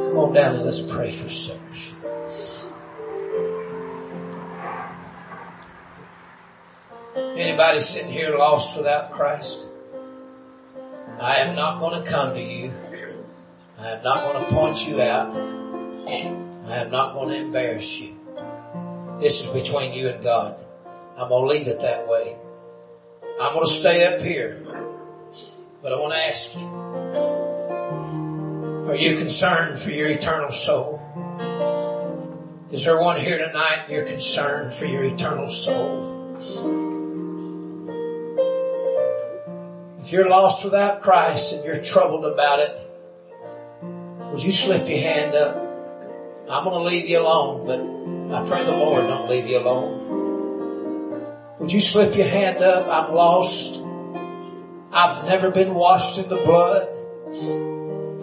Come 0.10 0.18
on 0.18 0.34
down 0.34 0.56
and 0.56 0.66
let's 0.66 0.82
pray 0.82 1.10
for 1.10 1.30
sinners. 1.30 1.94
Anybody 7.16 7.80
sitting 7.80 8.12
here 8.12 8.36
lost 8.38 8.78
without 8.78 9.14
Christ? 9.14 9.68
I 11.20 11.38
am 11.38 11.56
not 11.56 11.80
going 11.80 12.04
to 12.04 12.10
come 12.10 12.34
to 12.34 12.42
you. 12.42 12.74
I 13.80 13.88
am 13.92 14.04
not 14.04 14.24
going 14.24 14.46
to 14.46 14.52
point 14.54 14.86
you 14.86 15.02
out. 15.02 15.65
I 16.08 16.76
am 16.78 16.92
not 16.92 17.14
going 17.14 17.30
to 17.30 17.38
embarrass 17.38 18.00
you. 18.00 18.16
This 19.20 19.42
is 19.42 19.48
between 19.48 19.94
you 19.94 20.10
and 20.10 20.24
God. 20.24 20.56
I'm 21.18 21.30
going 21.30 21.44
to 21.44 21.50
leave 21.50 21.68
it 21.68 21.82
that 21.82 22.08
way. 22.08 22.36
I'm 23.40 23.54
going 23.54 23.66
to 23.66 23.72
stay 23.72 24.14
up 24.14 24.22
here. 24.22 24.62
But 25.82 25.94
I 25.94 26.00
want 26.00 26.14
to 26.14 26.20
ask 26.20 26.56
you, 26.56 26.66
are 28.90 28.96
you 28.96 29.18
concerned 29.18 29.80
for 29.80 29.90
your 29.92 30.10
eternal 30.10 30.52
soul? 30.52 31.02
Is 32.72 32.86
there 32.86 33.00
one 33.00 33.20
here 33.20 33.38
tonight 33.38 33.86
you're 33.90 34.06
concerned 34.06 34.74
for 34.74 34.86
your 34.86 35.04
eternal 35.04 35.50
soul? 35.50 36.36
If 40.00 40.12
you're 40.12 40.30
lost 40.30 40.64
without 40.64 41.02
Christ 41.02 41.54
and 41.54 41.66
you're 41.66 41.82
troubled 41.82 42.26
about 42.26 42.60
it, 42.60 42.80
would 44.32 44.44
you 44.44 44.52
slip 44.52 44.88
your 44.88 45.00
hand 45.00 45.34
up? 45.34 45.65
I'm 46.48 46.64
going 46.64 46.78
to 46.78 46.84
leave 46.84 47.10
you 47.10 47.20
alone, 47.20 47.66
but 47.66 47.80
I 48.36 48.48
pray 48.48 48.64
the 48.64 48.72
Lord 48.72 49.08
don't 49.08 49.28
leave 49.30 49.48
you 49.48 49.58
alone. 49.58 50.06
Would 51.60 51.74
you 51.74 51.82
slip 51.82 52.16
your 52.16 52.28
hand 52.28 52.62
up? 52.62 52.88
I'm 52.88 53.16
lost. 53.16 53.82
I've 54.92 55.26
never 55.26 55.50
been 55.50 55.74
washed 55.74 56.20
in 56.20 56.30
the 56.30 56.36
blood. 56.36 56.88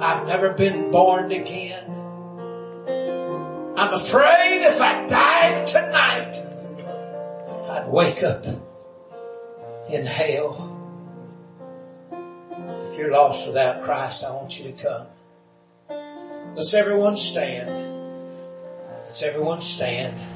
I've 0.00 0.26
never 0.26 0.52
been 0.52 0.92
born 0.92 1.32
again. 1.32 1.84
I'm 3.76 3.94
afraid 3.94 4.62
if 4.62 4.80
I 4.80 5.06
died 5.06 5.66
tonight, 5.66 6.36
I'd 7.70 7.88
wake 7.88 8.22
up 8.22 8.44
in 9.90 10.06
hell. 10.06 10.68
If 12.86 12.98
you're 12.98 13.10
lost 13.10 13.48
without 13.48 13.82
Christ, 13.82 14.22
I 14.22 14.30
want 14.32 14.60
you 14.60 14.70
to 14.70 14.82
come. 14.82 15.08
Let's 16.54 16.74
everyone 16.74 17.16
stand. 17.16 17.81
Let's 19.12 19.24
everyone 19.24 19.60
stand. 19.60 20.31